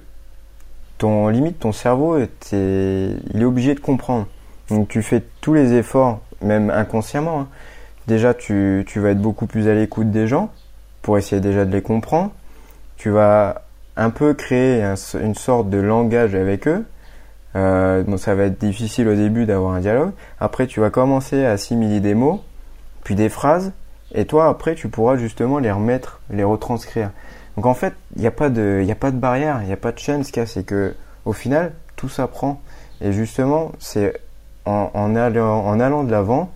ton 0.98 1.28
limite, 1.28 1.60
ton 1.60 1.74
cerveau, 1.74 2.18
il 2.18 3.42
est 3.42 3.44
obligé 3.44 3.76
de 3.76 3.80
comprendre. 3.80 4.28
Donc 4.70 4.88
tu 4.88 5.02
fais 5.02 5.22
tous 5.42 5.54
les 5.54 5.74
efforts, 5.74 6.22
même 6.42 6.70
inconsciemment. 6.70 7.42
Hein. 7.42 7.48
Déjà, 8.08 8.34
tu, 8.34 8.86
tu 8.88 9.00
vas 9.00 9.10
être 9.10 9.22
beaucoup 9.22 9.46
plus 9.46 9.68
à 9.68 9.74
l'écoute 9.74 10.12
des 10.12 10.28
gens 10.28 10.50
pour 11.04 11.20
essayer 11.20 11.40
déjà 11.40 11.66
de 11.66 11.72
les 11.72 11.84
comprendre. 11.84 12.32
Tu 12.98 13.12
vas 13.12 13.62
un 13.96 14.10
peu 14.10 14.34
créer 14.34 14.84
une 15.22 15.36
sorte 15.36 15.70
de 15.70 15.78
langage 15.78 16.34
avec 16.34 16.68
eux. 16.68 16.84
Euh, 17.56 18.02
bon, 18.02 18.18
ça 18.18 18.34
va 18.34 18.46
être 18.46 18.60
difficile 18.60 19.08
au 19.08 19.14
début 19.14 19.46
d'avoir 19.46 19.74
un 19.74 19.80
dialogue. 19.80 20.12
Après, 20.40 20.66
tu 20.66 20.80
vas 20.80 20.90
commencer 20.90 21.46
à 21.46 21.52
assimiler 21.52 22.00
des 22.00 22.16
mots, 22.16 22.42
puis 23.04 23.14
des 23.14 23.30
phrases, 23.30 23.74
et 24.16 24.26
toi, 24.26 24.48
après, 24.48 24.74
tu 24.76 24.90
pourras 24.90 25.18
justement 25.18 25.60
les 25.60 25.72
remettre, 25.72 26.22
les 26.32 26.44
retranscrire. 26.44 27.12
Donc 27.56 27.66
en 27.66 27.74
fait, 27.74 27.94
il 28.16 28.22
n'y 28.22 28.28
a 28.28 28.32
pas 28.32 28.50
de, 28.50 28.84
a 28.90 28.96
pas 28.96 29.12
de 29.12 29.18
barrière, 29.18 29.60
il 29.62 29.68
n'y 29.68 29.74
a 29.74 29.78
pas 29.78 29.92
de 29.92 30.00
chaîne. 30.00 30.24
Ce 30.24 30.32
qu'il 30.32 30.42
y 30.42 30.44
a, 30.44 30.48
c'est 30.48 30.64
que 30.64 30.96
au 31.26 31.34
final, 31.34 31.74
tout 31.96 32.10
s'apprend. 32.10 32.62
Et 33.02 33.12
justement, 33.12 33.72
c'est 33.80 34.14
en, 34.66 35.16
allant, 35.16 35.66
en 35.66 35.80
allant 35.80 36.04
de 36.04 36.12
l'avant 36.12 36.50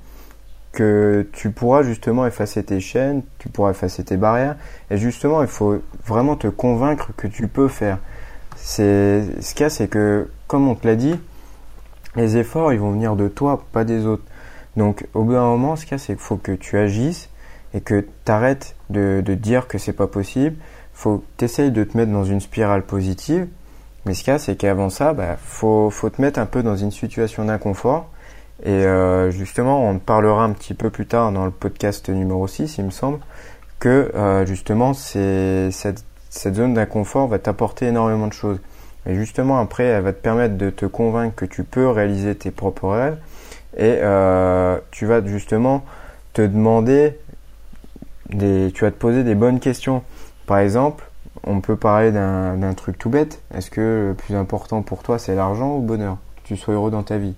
que 0.77 1.27
tu 1.33 1.49
pourras 1.49 1.81
justement 1.81 2.27
effacer 2.27 2.61
tes 2.61 2.79
chaînes, 2.79 3.23
tu 3.39 3.49
pourras 3.49 3.71
effacer 3.71 4.03
tes 4.03 4.15
barrières. 4.15 4.57
Et 4.91 4.97
justement, 4.97 5.41
il 5.41 5.47
faut 5.47 5.81
vraiment 6.05 6.35
te 6.35 6.45
convaincre 6.45 7.13
que 7.17 7.25
tu 7.25 7.47
peux 7.47 7.67
faire. 7.67 7.97
Ce 8.57 9.23
qu'il 9.55 9.61
y 9.61 9.63
a, 9.63 9.71
c'est 9.71 9.87
que 9.87 10.29
comme 10.45 10.67
on 10.67 10.75
te 10.75 10.85
l'a 10.85 10.95
dit, 10.95 11.15
les 12.15 12.37
efforts, 12.37 12.73
ils 12.73 12.79
vont 12.79 12.91
venir 12.91 13.15
de 13.15 13.27
toi, 13.27 13.65
pas 13.71 13.85
des 13.85 14.05
autres. 14.05 14.21
Donc, 14.75 15.07
au 15.15 15.23
bout 15.23 15.33
d'un 15.33 15.45
moment, 15.45 15.75
ce 15.75 15.85
qu'il 15.85 15.93
y 15.93 15.95
a, 15.95 15.97
c'est 15.97 16.13
qu'il 16.13 16.21
faut 16.21 16.37
que 16.37 16.51
tu 16.51 16.77
agisses 16.77 17.31
et 17.73 17.81
que 17.81 18.05
tu 18.25 18.31
arrêtes 18.31 18.75
de, 18.91 19.21
dire 19.33 19.67
que 19.67 19.79
c'est 19.79 19.93
pas 19.93 20.05
possible. 20.05 20.57
Faut 20.93 21.23
essayes 21.41 21.71
de 21.71 21.83
te 21.85 21.97
mettre 21.97 22.11
dans 22.11 22.23
une 22.23 22.39
spirale 22.39 22.83
positive. 22.83 23.47
Mais 24.05 24.13
ce 24.13 24.23
qu'il 24.23 24.31
y 24.31 24.35
a, 24.35 24.37
c'est 24.37 24.55
qu'avant 24.55 24.91
ça, 24.91 25.13
bah, 25.13 25.37
faut, 25.43 25.89
faut 25.89 26.11
te 26.11 26.21
mettre 26.21 26.39
un 26.39 26.45
peu 26.45 26.61
dans 26.61 26.75
une 26.75 26.91
situation 26.91 27.45
d'inconfort. 27.45 28.11
Et 28.63 28.69
euh, 28.69 29.29
justement, 29.31 29.87
on 29.87 29.99
parlera 29.99 30.43
un 30.43 30.51
petit 30.51 30.73
peu 30.73 30.89
plus 30.89 31.05
tard 31.05 31.31
dans 31.31 31.45
le 31.45 31.51
podcast 31.51 32.09
numéro 32.09 32.47
6, 32.47 32.77
il 32.79 32.85
me 32.85 32.89
semble, 32.89 33.19
que 33.79 34.11
euh, 34.15 34.45
justement, 34.45 34.93
cette, 34.93 36.03
cette 36.29 36.55
zone 36.55 36.73
d'inconfort 36.73 37.27
va 37.27 37.39
t'apporter 37.39 37.87
énormément 37.87 38.27
de 38.27 38.33
choses. 38.33 38.59
Et 39.05 39.15
justement, 39.15 39.59
après, 39.59 39.83
elle 39.83 40.03
va 40.03 40.11
te 40.11 40.21
permettre 40.21 40.57
de 40.57 40.69
te 40.69 40.85
convaincre 40.85 41.35
que 41.35 41.45
tu 41.45 41.63
peux 41.63 41.87
réaliser 41.87 42.35
tes 42.35 42.51
propres 42.51 42.89
rêves. 42.89 43.17
Et 43.77 43.99
euh, 44.01 44.79
tu 44.91 45.05
vas 45.05 45.23
justement 45.23 45.85
te 46.33 46.41
demander, 46.41 47.17
des, 48.29 48.71
tu 48.73 48.83
vas 48.83 48.91
te 48.91 48.97
poser 48.97 49.23
des 49.23 49.35
bonnes 49.35 49.59
questions. 49.59 50.03
Par 50.47 50.57
exemple, 50.57 51.05
on 51.43 51.61
peut 51.61 51.75
parler 51.75 52.11
d'un 52.11 52.73
truc 52.73 52.97
tout 52.97 53.09
bête. 53.09 53.39
Est-ce 53.53 53.69
que 53.69 54.07
le 54.09 54.13
plus 54.15 54.35
important 54.35 54.81
pour 54.81 55.03
toi, 55.03 55.19
c'est 55.19 55.35
l'argent 55.35 55.75
ou 55.75 55.81
le 55.81 55.87
bonheur? 55.87 56.17
Que 56.37 56.47
tu 56.47 56.57
sois 56.57 56.73
heureux 56.73 56.91
dans 56.91 57.03
ta 57.03 57.17
vie 57.17 57.35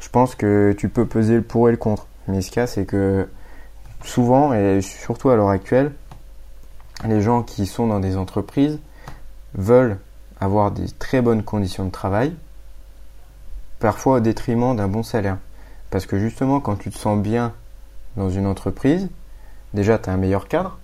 Je 0.00 0.08
pense 0.08 0.34
que 0.34 0.74
tu 0.76 0.88
peux 0.88 1.06
peser 1.06 1.34
le 1.34 1.42
pour 1.42 1.68
et 1.68 1.72
le 1.72 1.76
contre. 1.76 2.06
Mais 2.26 2.42
ce 2.42 2.50
cas, 2.50 2.66
c'est 2.66 2.84
que 2.84 3.28
souvent, 4.02 4.52
et 4.52 4.80
surtout 4.82 5.30
à 5.30 5.36
l'heure 5.36 5.50
actuelle, 5.50 5.92
les 7.06 7.20
gens 7.20 7.42
qui 7.42 7.66
sont 7.66 7.86
dans 7.86 8.00
des 8.00 8.16
entreprises 8.16 8.78
veulent 9.54 9.98
avoir 10.40 10.70
des 10.70 10.88
très 10.88 11.20
bonnes 11.20 11.42
conditions 11.42 11.84
de 11.84 11.90
travail, 11.90 12.34
parfois 13.78 14.16
au 14.16 14.20
détriment 14.20 14.74
d'un 14.74 14.88
bon 14.88 15.02
salaire. 15.02 15.38
Parce 15.90 16.06
que 16.06 16.18
justement, 16.18 16.60
quand 16.60 16.76
tu 16.76 16.90
te 16.90 16.98
sens 16.98 17.20
bien 17.20 17.52
dans 18.16 18.30
une 18.30 18.46
entreprise, 18.46 19.08
déjà 19.74 19.98
tu 19.98 20.08
as 20.08 20.12
un 20.12 20.16
meilleur 20.16 20.48
cadre, 20.48 20.78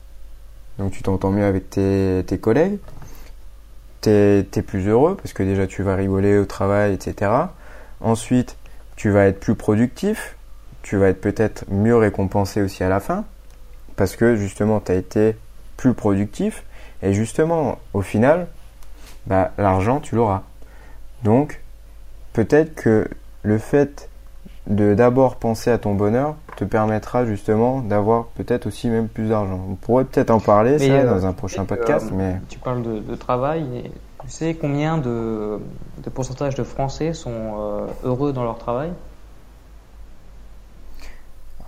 donc 0.78 0.92
tu 0.92 1.02
t'entends 1.02 1.30
mieux 1.30 1.44
avec 1.44 1.70
tes, 1.70 2.22
tes 2.26 2.38
collègues, 2.38 2.78
tu 4.02 4.10
es, 4.10 4.62
plus 4.66 4.86
heureux 4.88 5.16
parce 5.16 5.32
que 5.32 5.42
déjà 5.42 5.66
tu 5.66 5.82
vas 5.82 5.96
rigoler 5.96 6.38
au 6.38 6.44
travail, 6.44 6.92
etc. 6.92 7.30
Ensuite, 8.00 8.56
tu 8.96 9.10
vas 9.10 9.26
être 9.26 9.40
plus 9.40 9.54
productif, 9.54 10.36
tu 10.82 10.96
vas 10.96 11.08
être 11.08 11.20
peut-être 11.20 11.64
mieux 11.68 11.96
récompensé 11.96 12.62
aussi 12.62 12.82
à 12.82 12.88
la 12.88 13.00
fin, 13.00 13.24
parce 13.96 14.16
que 14.16 14.36
justement 14.36 14.80
tu 14.80 14.92
as 14.92 14.96
été 14.96 15.36
plus 15.76 15.94
productif, 15.94 16.64
et 17.02 17.12
justement 17.12 17.78
au 17.92 18.02
final, 18.02 18.46
bah, 19.26 19.52
l'argent, 19.58 20.00
tu 20.00 20.14
l'auras. 20.14 20.42
Donc, 21.24 21.60
peut-être 22.32 22.74
que 22.74 23.08
le 23.42 23.58
fait 23.58 24.08
de 24.66 24.94
d'abord 24.94 25.36
penser 25.36 25.70
à 25.70 25.78
ton 25.78 25.94
bonheur 25.94 26.36
te 26.56 26.64
permettra 26.64 27.24
justement 27.24 27.80
d'avoir 27.80 28.26
peut-être 28.26 28.66
aussi 28.66 28.88
même 28.88 29.08
plus 29.08 29.28
d'argent. 29.28 29.60
On 29.70 29.74
pourrait 29.74 30.04
peut-être 30.04 30.30
en 30.30 30.40
parler 30.40 30.78
ça, 30.78 31.04
dans 31.04 31.26
un 31.26 31.32
prochain 31.32 31.64
podcast, 31.64 32.10
mais 32.12 32.36
tu 32.48 32.58
parles 32.58 32.82
de, 32.82 33.14
travail. 33.14 33.64
Et 33.76 33.90
tu 34.26 34.32
sais 34.32 34.54
combien 34.54 34.98
de, 34.98 35.58
de 35.98 36.10
pourcentage 36.10 36.54
de 36.54 36.64
Français 36.64 37.12
sont 37.12 37.30
euh, 37.32 37.86
heureux 38.04 38.32
dans 38.32 38.44
leur 38.44 38.58
travail? 38.58 38.92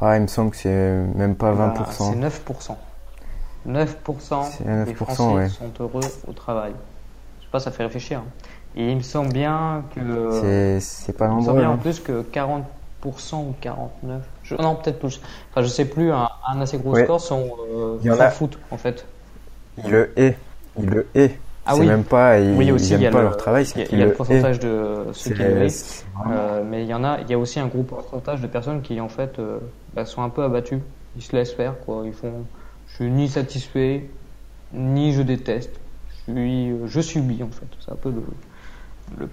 Ah, 0.00 0.16
il 0.16 0.22
me 0.22 0.26
semble 0.28 0.52
que 0.52 0.56
c'est 0.56 0.92
même 1.16 1.34
pas 1.34 1.52
20%. 1.52 1.56
Bah, 1.56 1.86
c'est 1.90 2.04
9%. 2.04 2.76
9%, 3.66 4.84
des 4.84 4.94
Français 4.94 5.48
sont 5.48 5.72
heureux 5.80 6.00
au 6.26 6.32
travail 6.32 6.72
pas, 7.50 7.60
ça 7.60 7.70
fait 7.70 7.84
réfléchir. 7.84 8.22
Et 8.76 8.90
il 8.90 8.96
me 8.96 9.02
semble 9.02 9.32
bien 9.32 9.84
que. 9.94 10.78
C'est 10.80 11.16
pas 11.16 11.28
nombreux. 11.28 11.40
Il 11.40 11.42
me 11.42 11.46
semble 11.46 11.58
bien 11.60 11.70
en 11.70 11.74
hein. 11.74 11.78
plus 11.78 12.00
que 12.00 12.22
40% 12.22 12.64
ou 13.36 13.54
49%. 13.62 14.20
Je, 14.42 14.54
non, 14.56 14.76
peut-être 14.76 14.98
plus. 14.98 15.20
Enfin, 15.50 15.62
je 15.62 15.68
sais 15.68 15.84
plus, 15.84 16.12
un, 16.12 16.28
assez 16.60 16.78
gros 16.78 16.96
score 16.96 17.20
sont 17.20 17.50
euh, 17.72 18.30
foot, 18.30 18.58
en 18.70 18.76
fait. 18.76 19.06
Il 19.78 19.90
le 19.90 20.12
est. 20.18 20.36
Il 20.78 20.86
le 20.86 21.08
est. 21.14 21.38
Ah 21.70 21.74
c'est 21.76 21.84
même 21.84 22.04
pas, 22.04 22.38
ils, 22.40 22.56
oui, 22.56 22.72
aussi, 22.72 22.96
pas 22.96 23.22
leur 23.22 23.36
travail. 23.36 23.66
Il 23.76 23.98
y 23.98 24.02
a, 24.02 24.06
le 24.06 24.12
pourcentage 24.12 24.58
de 24.58 25.06
ceux 25.12 25.34
qui 25.34 25.42
le 25.42 25.66
euh, 26.30 26.62
mais 26.68 26.82
il 26.82 26.88
y 26.88 26.94
en 26.94 27.04
a, 27.04 27.20
il 27.20 27.30
y 27.30 27.34
a 27.34 27.38
aussi 27.38 27.60
un 27.60 27.66
gros 27.66 27.82
pourcentage 27.82 28.40
de 28.40 28.46
personnes 28.46 28.80
qui 28.80 29.00
en 29.00 29.08
fait 29.08 29.38
euh, 29.38 29.58
bah, 29.94 30.06
sont 30.06 30.22
un 30.22 30.30
peu 30.30 30.42
abattues. 30.42 30.80
Ils 31.16 31.22
se 31.22 31.36
laissent 31.36 31.52
faire, 31.52 31.74
quoi. 31.84 32.02
Ils 32.06 32.12
font, 32.12 32.32
je 32.88 32.94
suis 32.94 33.10
ni 33.10 33.28
satisfait, 33.28 34.08
ni 34.72 35.12
je 35.12 35.22
déteste 35.22 35.78
lui, 36.28 36.70
euh, 36.70 36.86
je 36.86 37.00
subis 37.00 37.42
en 37.42 37.50
fait. 37.50 37.66
C'est 37.80 37.92
un 37.92 37.96
peu 37.96 38.10
le. 38.10 38.22
le... 39.18 39.28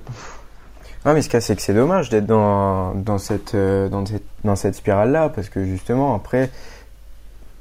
Ah, 1.04 1.13
mais 1.13 1.21
ce 1.21 1.30
cas, 1.30 1.41
c'est 1.41 1.56
que 1.56 1.62
c'est 1.62 1.74
dommage 1.74 2.10
d'être 2.10 2.26
dans, 2.26 2.95
dans, 2.95 3.19
cette, 3.19 3.54
euh, 3.54 3.89
dans 3.89 4.06
cette, 4.06 4.24
dans 4.43 4.56
cette 4.56 4.76
spirale-là, 4.76 5.30
parce 5.30 5.50
que 5.50 5.63
justement, 5.63 6.15
après, 6.15 6.50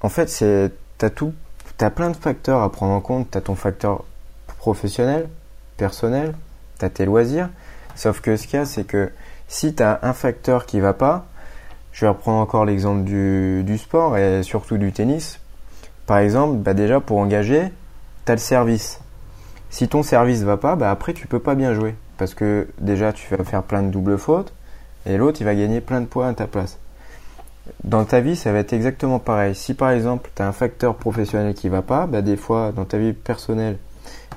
en 0.01 0.09
fait, 0.09 0.31
c'est, 0.31 0.73
t'as 0.97 1.11
tout, 1.11 1.35
t'as 1.77 1.91
plein 1.91 2.11
de 2.11 2.17
facteurs 2.17 2.63
à 2.63 2.73
prendre 2.73 2.93
en 2.93 3.01
compte. 3.01 3.29
T'as 3.31 3.43
ton 3.43 3.55
facteur 3.55 4.05
professionnel, 4.64 5.29
personnel, 5.77 6.33
t'as 6.79 6.88
tes 6.88 7.05
loisirs. 7.05 7.50
Sauf 7.96 8.22
que 8.22 8.38
ce 8.38 8.46
qu'il 8.46 8.59
y 8.59 8.62
a, 8.62 8.64
c'est 8.64 8.85
que 8.85 9.11
si 9.46 9.74
t'as 9.74 9.98
un 10.00 10.14
facteur 10.14 10.64
qui 10.64 10.81
va 10.81 10.94
pas, 10.94 11.27
je 11.92 12.00
vais 12.00 12.09
reprendre 12.09 12.38
encore 12.38 12.64
l'exemple 12.64 13.05
du, 13.05 13.62
du 13.62 13.77
sport 13.77 14.16
et 14.16 14.42
surtout 14.42 14.79
du 14.79 14.90
tennis. 14.90 15.38
Par 16.07 16.16
exemple, 16.16 16.57
bah 16.57 16.72
déjà, 16.72 16.98
pour 17.00 17.18
engager, 17.18 17.72
t'as 18.24 18.33
le 18.33 18.38
service. 18.38 19.00
Si 19.68 19.87
ton 19.87 20.03
service 20.03 20.40
va 20.44 20.57
pas, 20.57 20.77
bah 20.77 20.90
après 20.90 21.12
tu 21.12 21.27
peux 21.27 21.40
pas 21.40 21.55
bien 21.55 21.74
jouer. 21.74 21.94
Parce 22.16 22.33
que 22.33 22.66
déjà 22.81 23.12
tu 23.12 23.37
vas 23.37 23.44
faire 23.44 23.64
plein 23.64 23.83
de 23.83 23.90
doubles 23.90 24.16
fautes 24.16 24.55
et 25.05 25.18
l'autre 25.18 25.42
il 25.42 25.44
va 25.44 25.55
gagner 25.55 25.83
plein 25.83 26.00
de 26.00 26.07
points 26.07 26.29
à 26.29 26.33
ta 26.33 26.46
place. 26.46 26.79
Dans 27.83 28.07
ta 28.07 28.20
vie, 28.20 28.35
ça 28.35 28.50
va 28.50 28.61
être 28.61 28.72
exactement 28.72 29.18
pareil. 29.18 29.55
Si 29.55 29.74
par 29.74 29.90
exemple 29.90 30.31
tu 30.35 30.40
as 30.40 30.48
un 30.48 30.53
facteur 30.53 30.94
professionnel 30.94 31.53
qui 31.53 31.68
va 31.68 31.83
pas, 31.83 32.07
bah 32.07 32.22
des 32.22 32.38
fois 32.38 32.72
dans 32.74 32.87
ta 32.87 32.96
vie 32.96 33.12
personnelle, 33.12 33.77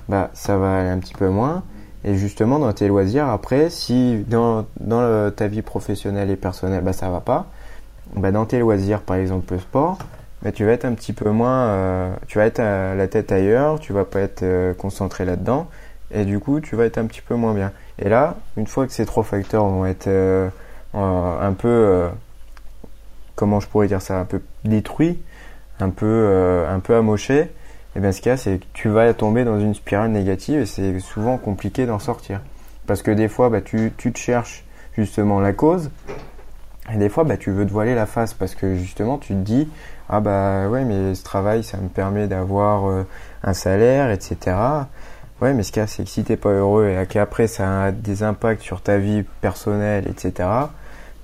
bah 0.09 0.29
ça 0.33 0.57
va 0.57 0.79
aller 0.79 0.89
un 0.89 0.99
petit 0.99 1.13
peu 1.13 1.29
moins. 1.29 1.63
Et 2.03 2.15
justement 2.15 2.59
dans 2.59 2.71
tes 2.73 2.87
loisirs, 2.87 3.27
après, 3.27 3.69
si 3.69 4.23
dans, 4.27 4.65
dans 4.79 5.31
ta 5.31 5.47
vie 5.47 5.61
professionnelle 5.61 6.29
et 6.29 6.35
personnelle, 6.35 6.83
bah 6.83 6.93
ça 6.93 7.09
va 7.09 7.19
pas, 7.19 7.47
bah 8.15 8.31
dans 8.31 8.45
tes 8.45 8.59
loisirs, 8.59 9.01
par 9.01 9.17
exemple 9.17 9.53
le 9.53 9.59
sport, 9.59 9.97
mais 10.43 10.51
tu 10.51 10.65
vas 10.65 10.71
être 10.71 10.85
un 10.85 10.93
petit 10.93 11.13
peu 11.13 11.29
moins, 11.31 11.67
euh, 11.67 12.13
tu 12.27 12.37
vas 12.37 12.45
être 12.45 12.59
à 12.59 12.95
la 12.95 13.07
tête 13.07 13.31
ailleurs, 13.31 13.79
tu 13.79 13.93
vas 13.93 14.05
pas 14.05 14.19
être 14.21 14.43
euh, 14.43 14.73
concentré 14.73 15.25
là-dedans, 15.25 15.67
et 16.11 16.23
du 16.23 16.39
coup 16.39 16.61
tu 16.61 16.75
vas 16.75 16.85
être 16.85 16.97
un 16.97 17.05
petit 17.05 17.21
peu 17.21 17.35
moins 17.35 17.53
bien. 17.53 17.71
Et 17.99 18.09
là, 18.09 18.35
une 18.55 18.67
fois 18.67 18.85
que 18.85 18.93
ces 18.93 19.05
trois 19.05 19.23
facteurs 19.23 19.65
vont 19.65 19.85
être 19.85 20.07
euh, 20.07 20.49
un 20.93 21.53
peu, 21.53 22.07
comment 23.35 23.59
je 23.59 23.67
pourrais 23.67 23.87
dire 23.87 24.01
ça, 24.01 24.19
un 24.19 24.25
peu 24.25 24.41
détruits, 24.63 25.19
un 25.79 25.89
peu, 25.89 26.65
un 26.69 26.79
peu 26.79 26.95
amochés, 26.95 27.51
et 27.95 27.99
eh 27.99 28.01
bien 28.01 28.11
ce 28.11 28.21
qu'il 28.21 28.29
y 28.29 28.33
a, 28.33 28.37
c'est 28.37 28.59
que 28.59 28.65
tu 28.73 28.89
vas 28.89 29.11
tomber 29.13 29.43
dans 29.43 29.59
une 29.59 29.73
spirale 29.73 30.11
négative 30.11 30.59
et 30.59 30.65
c'est 30.67 30.99
souvent 30.99 31.37
compliqué 31.37 31.85
d'en 31.87 31.99
sortir. 31.99 32.41
Parce 32.85 33.01
que 33.01 33.09
des 33.09 33.27
fois, 33.27 33.49
bah, 33.49 33.61
tu, 33.61 33.91
tu 33.97 34.11
te 34.11 34.19
cherches 34.19 34.65
justement 34.95 35.39
la 35.39 35.53
cause, 35.53 35.89
et 36.93 36.97
des 36.97 37.09
fois, 37.09 37.23
bah, 37.23 37.37
tu 37.37 37.51
veux 37.51 37.65
te 37.65 37.71
voiler 37.71 37.95
la 37.95 38.05
face 38.05 38.33
parce 38.33 38.55
que 38.55 38.75
justement, 38.75 39.17
tu 39.17 39.33
te 39.33 39.39
dis, 39.39 39.67
ah 40.09 40.19
bah 40.21 40.69
ouais, 40.69 40.85
mais 40.85 41.15
ce 41.15 41.23
travail, 41.23 41.63
ça 41.63 41.77
me 41.77 41.89
permet 41.89 42.27
d'avoir 42.27 42.87
euh, 42.87 43.03
un 43.43 43.53
salaire, 43.53 44.09
etc. 44.11 44.55
Ouais, 45.41 45.53
mais 45.53 45.63
ce 45.63 45.71
qu'il 45.71 45.81
y 45.81 45.83
a, 45.83 45.87
c'est 45.87 46.03
que 46.03 46.09
si 46.09 46.23
t'es 46.23 46.37
pas 46.37 46.49
heureux 46.49 46.87
et 46.89 47.05
qu'après 47.05 47.47
ça 47.47 47.83
a 47.83 47.91
des 47.91 48.23
impacts 48.23 48.61
sur 48.61 48.81
ta 48.81 48.97
vie 48.97 49.23
personnelle, 49.41 50.07
etc. 50.07 50.49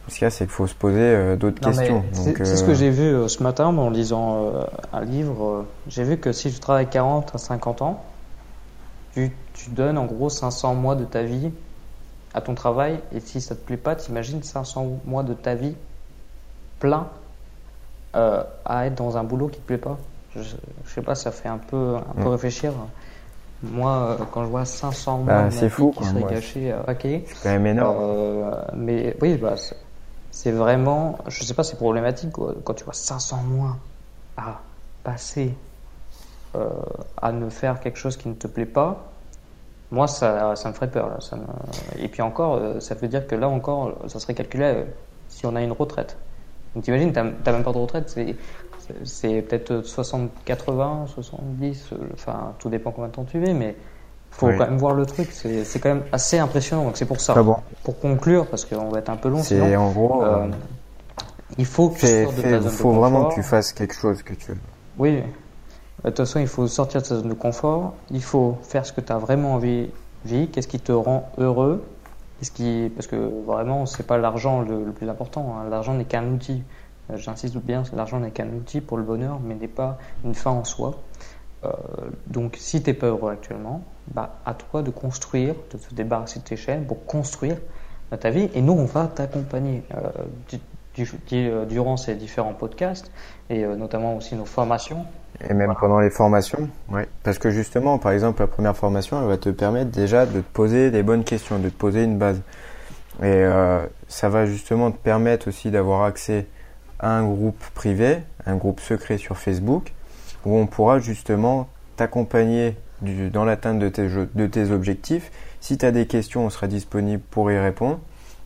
Ce 0.07 0.15
qu'il 0.15 0.23
y 0.23 0.25
a, 0.25 0.29
c'est 0.29 0.45
qu'il 0.45 0.53
faut 0.53 0.67
se 0.67 0.75
poser 0.75 0.99
euh, 0.99 1.35
d'autres 1.35 1.61
questions. 1.61 2.03
C'est 2.11 2.55
ce 2.55 2.63
que 2.63 2.71
euh, 2.71 2.75
j'ai 2.75 2.89
vu 2.89 3.29
ce 3.29 3.41
matin 3.41 3.67
en 3.67 3.89
lisant 3.89 4.51
un 4.91 5.01
livre. 5.03 5.65
j'ai 5.87 6.03
vu 6.03 6.17
que 6.17 6.31
si 6.31 6.51
tu 6.51 6.59
travailles 6.59 6.89
40 6.89 7.35
à 7.35 7.37
50 7.37 7.81
ans, 7.81 8.03
tu, 9.13 9.31
tu 9.53 9.69
donnes 9.69 9.97
en 9.97 10.05
gros 10.05 10.29
500 10.29 10.75
mois 10.75 10.95
de 10.95 11.05
ta 11.05 11.23
vie 11.23 11.51
à 12.33 12.41
ton 12.41 12.53
travail. 12.53 12.99
Et 13.13 13.19
si 13.19 13.39
ça 13.39 13.55
te 13.55 13.61
plaît 13.61 13.77
pas, 13.77 13.95
t'imagines 13.95 14.43
500 14.43 14.99
mois 15.05 15.23
de 15.23 15.33
ta 15.33 15.55
vie 15.55 15.75
plein 16.79 17.07
à 18.13 18.85
être 18.85 18.95
dans 18.95 19.17
un 19.17 19.23
boulot 19.23 19.47
qui 19.47 19.59
te 19.59 19.65
plaît 19.65 19.77
pas. 19.77 19.97
Je, 20.35 20.41
je 20.41 20.93
sais 20.93 21.01
pas, 21.01 21.15
ça 21.15 21.31
fait 21.31 21.49
un 21.49 21.57
peu, 21.57 21.95
un 21.95 22.21
peu 22.21 22.29
mm. 22.29 22.33
réfléchir. 22.33 22.73
Moi, 23.63 24.17
quand 24.31 24.43
je 24.43 24.49
vois 24.49 24.65
500 24.65 25.23
bah, 25.23 25.49
c'est 25.49 25.69
fou, 25.69 25.93
qui 25.97 26.03
seraient 26.03 26.23
cachés 26.23 26.71
à 26.73 26.83
hacker, 26.85 27.21
c'est 27.25 27.43
quand 27.43 27.49
même 27.49 27.67
énorme. 27.67 28.57
mais 28.75 29.15
oui, 29.21 29.37
bah, 29.37 29.55
c'est 30.34 30.52
vraiment, 30.52 31.19
je 31.28 31.43
sais 31.43 31.54
pas, 31.54 31.63
c'est 31.63 31.76
problématique 31.76 32.32
quoi. 32.32 32.56
quand 32.63 32.74
tu 32.74 32.84
vois 32.84 32.93
500 32.93 33.43
mois 33.43 33.78
à 34.36 34.62
passer 35.04 35.54
euh, 36.56 36.69
à 37.22 37.32
ne 37.32 37.50
faire 37.52 37.80
quelque 37.80 37.98
chose 37.98 38.17
qui 38.17 38.30
ne 38.30 38.34
te 38.34 38.48
plaît 38.48 38.65
pas, 38.65 39.12
moi 39.91 40.08
ça, 40.08 40.56
ça 40.56 40.69
me 40.69 40.74
ferait 40.74 40.89
peur. 40.89 41.08
Là. 41.08 41.22
Ça 41.22 41.38
Et 42.00 42.08
puis 42.08 42.24
encore, 42.24 42.56
euh, 42.56 42.80
ça 42.80 42.96
veut 42.96 43.08
dire 43.08 43.28
que 43.28 43.36
là 43.36 43.48
encore, 43.48 43.93
ça 44.08 44.19
serait 44.19 44.34
calculé 44.34 44.63
euh, 44.63 44.84
si 45.30 45.46
on 45.46 45.56
a 45.56 45.62
une 45.62 45.72
retraite. 45.72 46.17
Donc 46.74 46.84
t'imagines, 46.84 47.13
t'as 47.13 47.24
même 47.24 47.63
pas 47.63 47.72
de 47.72 47.78
retraite, 47.78 48.17
c'est 49.04 49.41
peut-être 49.43 49.84
60, 49.84 50.32
80, 50.46 51.06
70, 51.13 51.91
enfin 52.13 52.56
tout 52.58 52.69
dépend 52.69 52.89
combien 52.89 53.10
de 53.10 53.13
temps 53.13 53.24
tu 53.24 53.39
vis, 53.39 53.54
mais 53.54 53.76
faut 54.34 54.48
quand 54.48 54.69
même 54.69 54.78
voir 54.78 54.93
le 54.93 55.06
truc. 55.06 55.30
C'est 55.32 55.80
quand 55.80 55.89
même 55.89 56.04
assez 56.12 56.38
impressionnant. 56.39 56.84
Donc 56.86 56.98
c'est 56.98 57.06
pour 57.06 57.22
ça. 57.22 57.41
bon. 57.41 57.58
Pour 57.84 58.00
conclure, 58.00 58.48
parce 58.48 58.65
qu'on 58.65 58.89
va 58.89 59.00
être 59.00 59.10
un 59.10 59.15
peu 59.15 59.30
long. 59.30 59.43
C'est 59.43 59.76
en 59.76 59.91
gros. 59.91 60.24
Euh, 60.24 60.48
il 61.58 61.65
faut 61.65 61.89
que 61.89 62.00
tu 62.00 62.08
sortes 62.08 62.36
de 62.38 62.41
ta 62.41 62.62
zone 62.62 62.72
faut 62.72 62.91
vraiment 62.91 63.26
que 63.26 63.36
tu 63.36 63.43
fasses 63.43 63.74
quelque 63.74 63.93
chose 63.93 64.24
que 64.24 64.34
tu 64.34 64.52
veux. 64.52 64.58
Oui. 64.98 65.22
De 66.04 66.10
toute 66.10 66.17
façon, 66.17 66.39
il 66.39 66.48
faut 66.48 66.67
sortir 66.67 67.02
de 67.02 67.08
ta 67.08 67.15
zone 67.15 67.30
de 67.30 67.34
confort. 67.34 67.93
Il 68.12 68.24
faut 68.24 68.58
faire 68.63 68.86
ce 68.86 68.91
que 68.91 69.02
tu 69.02 69.12
as 69.12 69.17
vraiment 69.17 69.54
envie. 69.56 69.89
Qu'est-ce 70.52 70.67
qui 70.67 70.80
te 70.80 70.91
rend 70.91 71.30
heureux? 71.38 71.84
Qu'est-ce 72.39 72.52
qui 72.52 72.91
parce 72.96 73.08
que 73.08 73.15
vraiment, 73.46 73.86
c'est 73.86 74.06
pas 74.08 74.17
l'argent 74.17 74.62
le, 74.62 74.91
plus 74.91 75.10
important. 75.10 75.56
Hein. 75.58 75.69
L'argent 75.69 75.93
n'est 75.93 76.06
qu'un 76.06 76.26
outil. 76.26 76.63
Euh, 77.12 77.17
j'insiste 77.17 77.58
bien, 77.58 77.84
l'argent 77.93 78.19
n'est 78.19 78.32
qu'un 78.32 78.48
outil 78.48 78.80
pour 78.80 78.98
le 78.98 79.04
bonheur, 79.04 79.39
mais 79.43 79.56
n'est 79.56 79.67
pas 79.67 79.98
une 80.24 80.34
fin 80.34 80.52
en 80.52 80.63
soi. 80.63 80.96
Euh, 81.63 81.69
donc, 82.28 82.56
si 82.60 82.82
tu 82.82 82.89
n'es 82.89 82.93
pas 82.93 83.08
heureux 83.08 83.32
actuellement, 83.32 83.84
bah, 84.13 84.39
à 84.45 84.54
toi 84.54 84.82
de 84.82 84.89
construire, 84.89 85.56
de 85.71 85.78
te 85.78 85.93
débarrasser 85.93 86.39
de 86.39 86.43
tes 86.43 86.58
chaînes 86.58 86.86
pour 86.86 87.06
construire 87.06 87.58
ta 88.17 88.30
vie. 88.30 88.49
Et 88.54 88.62
nous, 88.62 88.73
on 88.73 88.86
va 88.86 89.08
t'accompagner 89.08 89.84
euh, 89.95 91.65
durant 91.65 91.97
ces 91.97 92.15
différents 92.15 92.54
podcasts 92.54 93.12
et 93.49 93.63
euh, 93.63 93.76
notamment 93.76 94.15
aussi 94.15 94.36
nos 94.36 94.45
formations. 94.45 95.06
Et 95.49 95.54
même 95.54 95.73
pendant 95.80 95.99
les 95.99 96.12
formations, 96.12 96.69
ouais. 96.91 97.08
Parce 97.23 97.39
que 97.39 97.49
justement, 97.49 97.97
par 97.97 98.12
exemple, 98.12 98.41
la 98.41 98.47
première 98.47 98.78
formation, 98.78 99.19
elle 99.19 99.28
va 99.28 99.38
te 99.38 99.49
permettre 99.49 99.89
déjà 99.89 100.26
de 100.26 100.41
te 100.41 100.54
poser 100.54 100.91
des 100.91 101.04
bonnes 101.04 101.23
questions, 101.23 101.58
de 101.58 101.69
te 101.69 101.76
poser 101.76 102.04
une 102.04 102.17
base. 102.17 102.41
Et 103.19 103.26
euh, 103.26 103.86
ça 104.08 104.30
va 104.30 104.45
justement 104.45 104.91
te 104.91 104.97
permettre 104.97 105.47
aussi 105.47 105.71
d'avoir 105.71 106.04
accès 106.04 106.47
à 106.99 107.10
un 107.10 107.23
groupe 107.23 107.63
privé, 107.73 108.19
un 108.45 108.56
groupe 108.56 108.80
secret 108.80 109.17
sur 109.17 109.38
Facebook, 109.38 109.91
où 110.45 110.56
on 110.58 110.67
pourra 110.67 110.99
justement 110.99 111.67
t'accompagner 111.95 112.75
dans 113.01 113.45
l'atteinte 113.45 113.79
de 113.79 113.89
tes, 114.47 114.71
objectifs. 114.71 115.32
Si 115.62 115.77
tu 115.77 115.86
as 115.86 115.91
des 115.91 116.06
questions, 116.06 116.45
on 116.45 116.49
sera 116.49 116.67
disponible 116.67 117.21
pour 117.32 117.51
y 117.51 117.60
répondre. 117.60 117.99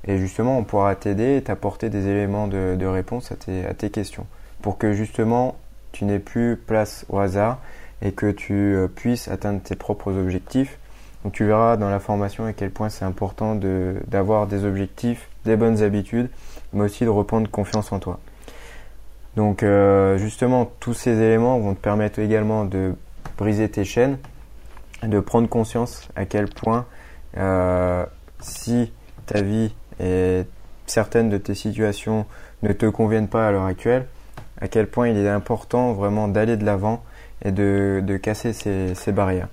Et 0.06 0.18
justement, 0.18 0.58
on 0.58 0.64
pourra 0.64 0.96
t'aider 0.96 1.38
et 1.38 1.42
t'apporter 1.42 1.90
des 1.90 2.08
éléments 2.08 2.48
de, 2.48 2.86
réponse 2.86 3.32
à 3.32 3.36
tes, 3.36 3.66
à 3.66 3.74
tes, 3.74 3.90
questions. 3.90 4.26
Pour 4.62 4.78
que 4.78 4.94
justement, 4.94 5.56
tu 5.92 6.06
n'aies 6.06 6.20
plus 6.20 6.56
place 6.56 7.06
au 7.10 7.20
hasard 7.20 7.60
et 8.02 8.12
que 8.12 8.32
tu 8.32 8.54
euh, 8.54 8.88
puisses 8.88 9.28
atteindre 9.28 9.62
tes 9.62 9.76
propres 9.76 10.12
objectifs. 10.14 10.78
Donc 11.24 11.34
tu 11.34 11.46
verras 11.46 11.78
dans 11.78 11.90
la 11.90 12.00
formation 12.00 12.46
à 12.46 12.54
quel 12.54 12.72
point 12.72 12.90
c'est 12.90 13.06
important 13.06 13.56
d'avoir 13.56 14.48
des 14.48 14.66
objectifs, 14.66 15.28
des 15.46 15.56
bonnes 15.56 15.82
habitudes, 15.82 16.30
mais 16.74 16.84
aussi 16.84 17.06
de 17.06 17.10
reprendre 17.10 17.50
confiance 17.50 17.92
en 17.92 18.00
toi. 18.00 18.20
Donc 19.38 19.62
euh, 19.62 20.18
justement, 20.18 20.70
tous 20.80 20.96
ces 20.96 21.12
éléments 21.22 21.60
vont 21.60 21.76
te 21.76 21.80
permettre 21.80 22.18
également 22.18 22.66
de 22.66 22.96
briser 23.38 23.70
tes 23.70 23.86
chaînes 23.86 24.18
de 25.04 25.20
prendre 25.20 25.48
conscience 25.48 26.10
à 26.16 26.26
quel 26.26 26.48
point 26.48 26.88
euh, 27.38 28.04
si 28.40 28.92
ta 29.28 29.44
vie 29.44 29.76
et 30.00 30.42
certaines 30.88 31.30
de 31.30 31.38
tes 31.38 31.54
situations 31.54 32.26
ne 32.64 32.74
te 32.74 32.88
conviennent 32.88 33.28
pas 33.28 33.48
à 33.48 33.52
l'heure 33.52 33.66
actuelle, 33.66 34.08
à 34.60 34.68
quel 34.68 34.88
point 34.88 35.10
il 35.10 35.18
est 35.18 35.30
important 35.30 35.94
vraiment 35.94 36.28
d'aller 36.28 36.58
de 36.58 36.66
l'avant 36.66 37.04
et 37.46 37.52
de, 37.52 38.18
casser 38.18 38.54
ces, 38.54 39.12
barrières. 39.12 39.50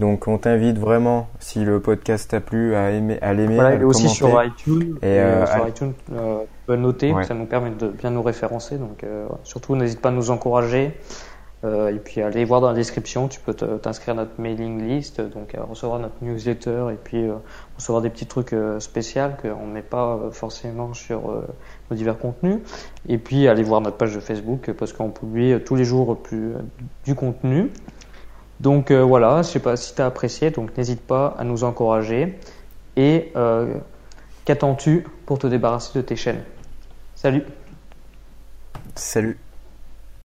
Donc 0.00 0.28
on 0.28 0.38
t'invite 0.38 0.78
vraiment, 0.78 1.28
si 1.40 1.64
le 1.64 1.80
podcast 1.80 2.30
t'a 2.30 2.40
plu, 2.40 2.74
à 2.74 2.90
aimer, 2.90 3.18
à 3.20 3.34
l'aimer, 3.34 3.58
à 3.58 3.84
aussi 3.84 4.08
sur 4.08 4.42
iTunes. 4.42 4.96
Et, 5.02 5.06
euh, 5.06 5.46
sur 5.46 5.68
iTunes, 5.68 5.92
euh, 6.12 6.76
noter, 6.76 7.14
ça 7.26 7.34
nous 7.34 7.46
permet 7.46 7.70
de 7.70 7.88
bien 7.88 8.10
nous 8.10 8.22
référencer. 8.22 8.78
Donc 8.78 9.02
euh, 9.02 9.26
surtout, 9.42 9.74
n'hésite 9.76 10.00
pas 10.00 10.10
à 10.10 10.12
nous 10.12 10.30
encourager. 10.30 10.94
Euh, 11.64 11.92
et 11.92 11.98
puis 11.98 12.22
allez 12.22 12.44
voir 12.44 12.60
dans 12.60 12.68
la 12.68 12.74
description, 12.74 13.26
tu 13.26 13.40
peux 13.40 13.52
t'inscrire 13.52 14.14
à 14.14 14.18
notre 14.18 14.40
mailing 14.40 14.86
list, 14.86 15.20
donc 15.20 15.54
à 15.56 15.64
recevoir 15.64 15.98
notre 15.98 16.14
newsletter 16.22 16.86
et 16.92 16.96
puis 16.96 17.26
euh, 17.26 17.34
recevoir 17.76 18.00
des 18.00 18.10
petits 18.10 18.26
trucs 18.26 18.52
euh, 18.52 18.78
spéciaux 18.78 19.30
qu'on 19.42 19.66
ne 19.66 19.72
met 19.72 19.82
pas 19.82 20.20
forcément 20.30 20.94
sur 20.94 21.42
nos 21.90 21.96
divers 21.96 22.18
contenus. 22.18 22.58
Et 23.08 23.18
puis 23.18 23.48
allez 23.48 23.64
voir 23.64 23.80
notre 23.80 23.96
page 23.96 24.14
de 24.14 24.20
Facebook 24.20 24.70
parce 24.72 24.92
qu'on 24.92 25.10
publie 25.10 25.58
tous 25.64 25.74
les 25.74 25.84
jours 25.84 26.16
plus, 26.20 26.52
du 27.04 27.14
contenu. 27.14 27.70
Donc 28.60 28.90
voilà, 28.92 29.42
je 29.42 29.48
sais 29.48 29.60
pas 29.60 29.76
si 29.76 29.94
tu 29.94 30.02
as 30.02 30.06
apprécié, 30.06 30.50
donc 30.50 30.76
n'hésite 30.76 31.00
pas 31.00 31.34
à 31.38 31.44
nous 31.44 31.64
encourager. 31.64 32.38
Et 32.96 33.32
qu'attends-tu 34.44 35.06
pour 35.26 35.38
te 35.38 35.46
débarrasser 35.46 35.98
de 35.98 36.02
tes 36.02 36.16
chaînes? 36.16 36.42
Salut. 37.14 37.44
Salut 38.94 39.38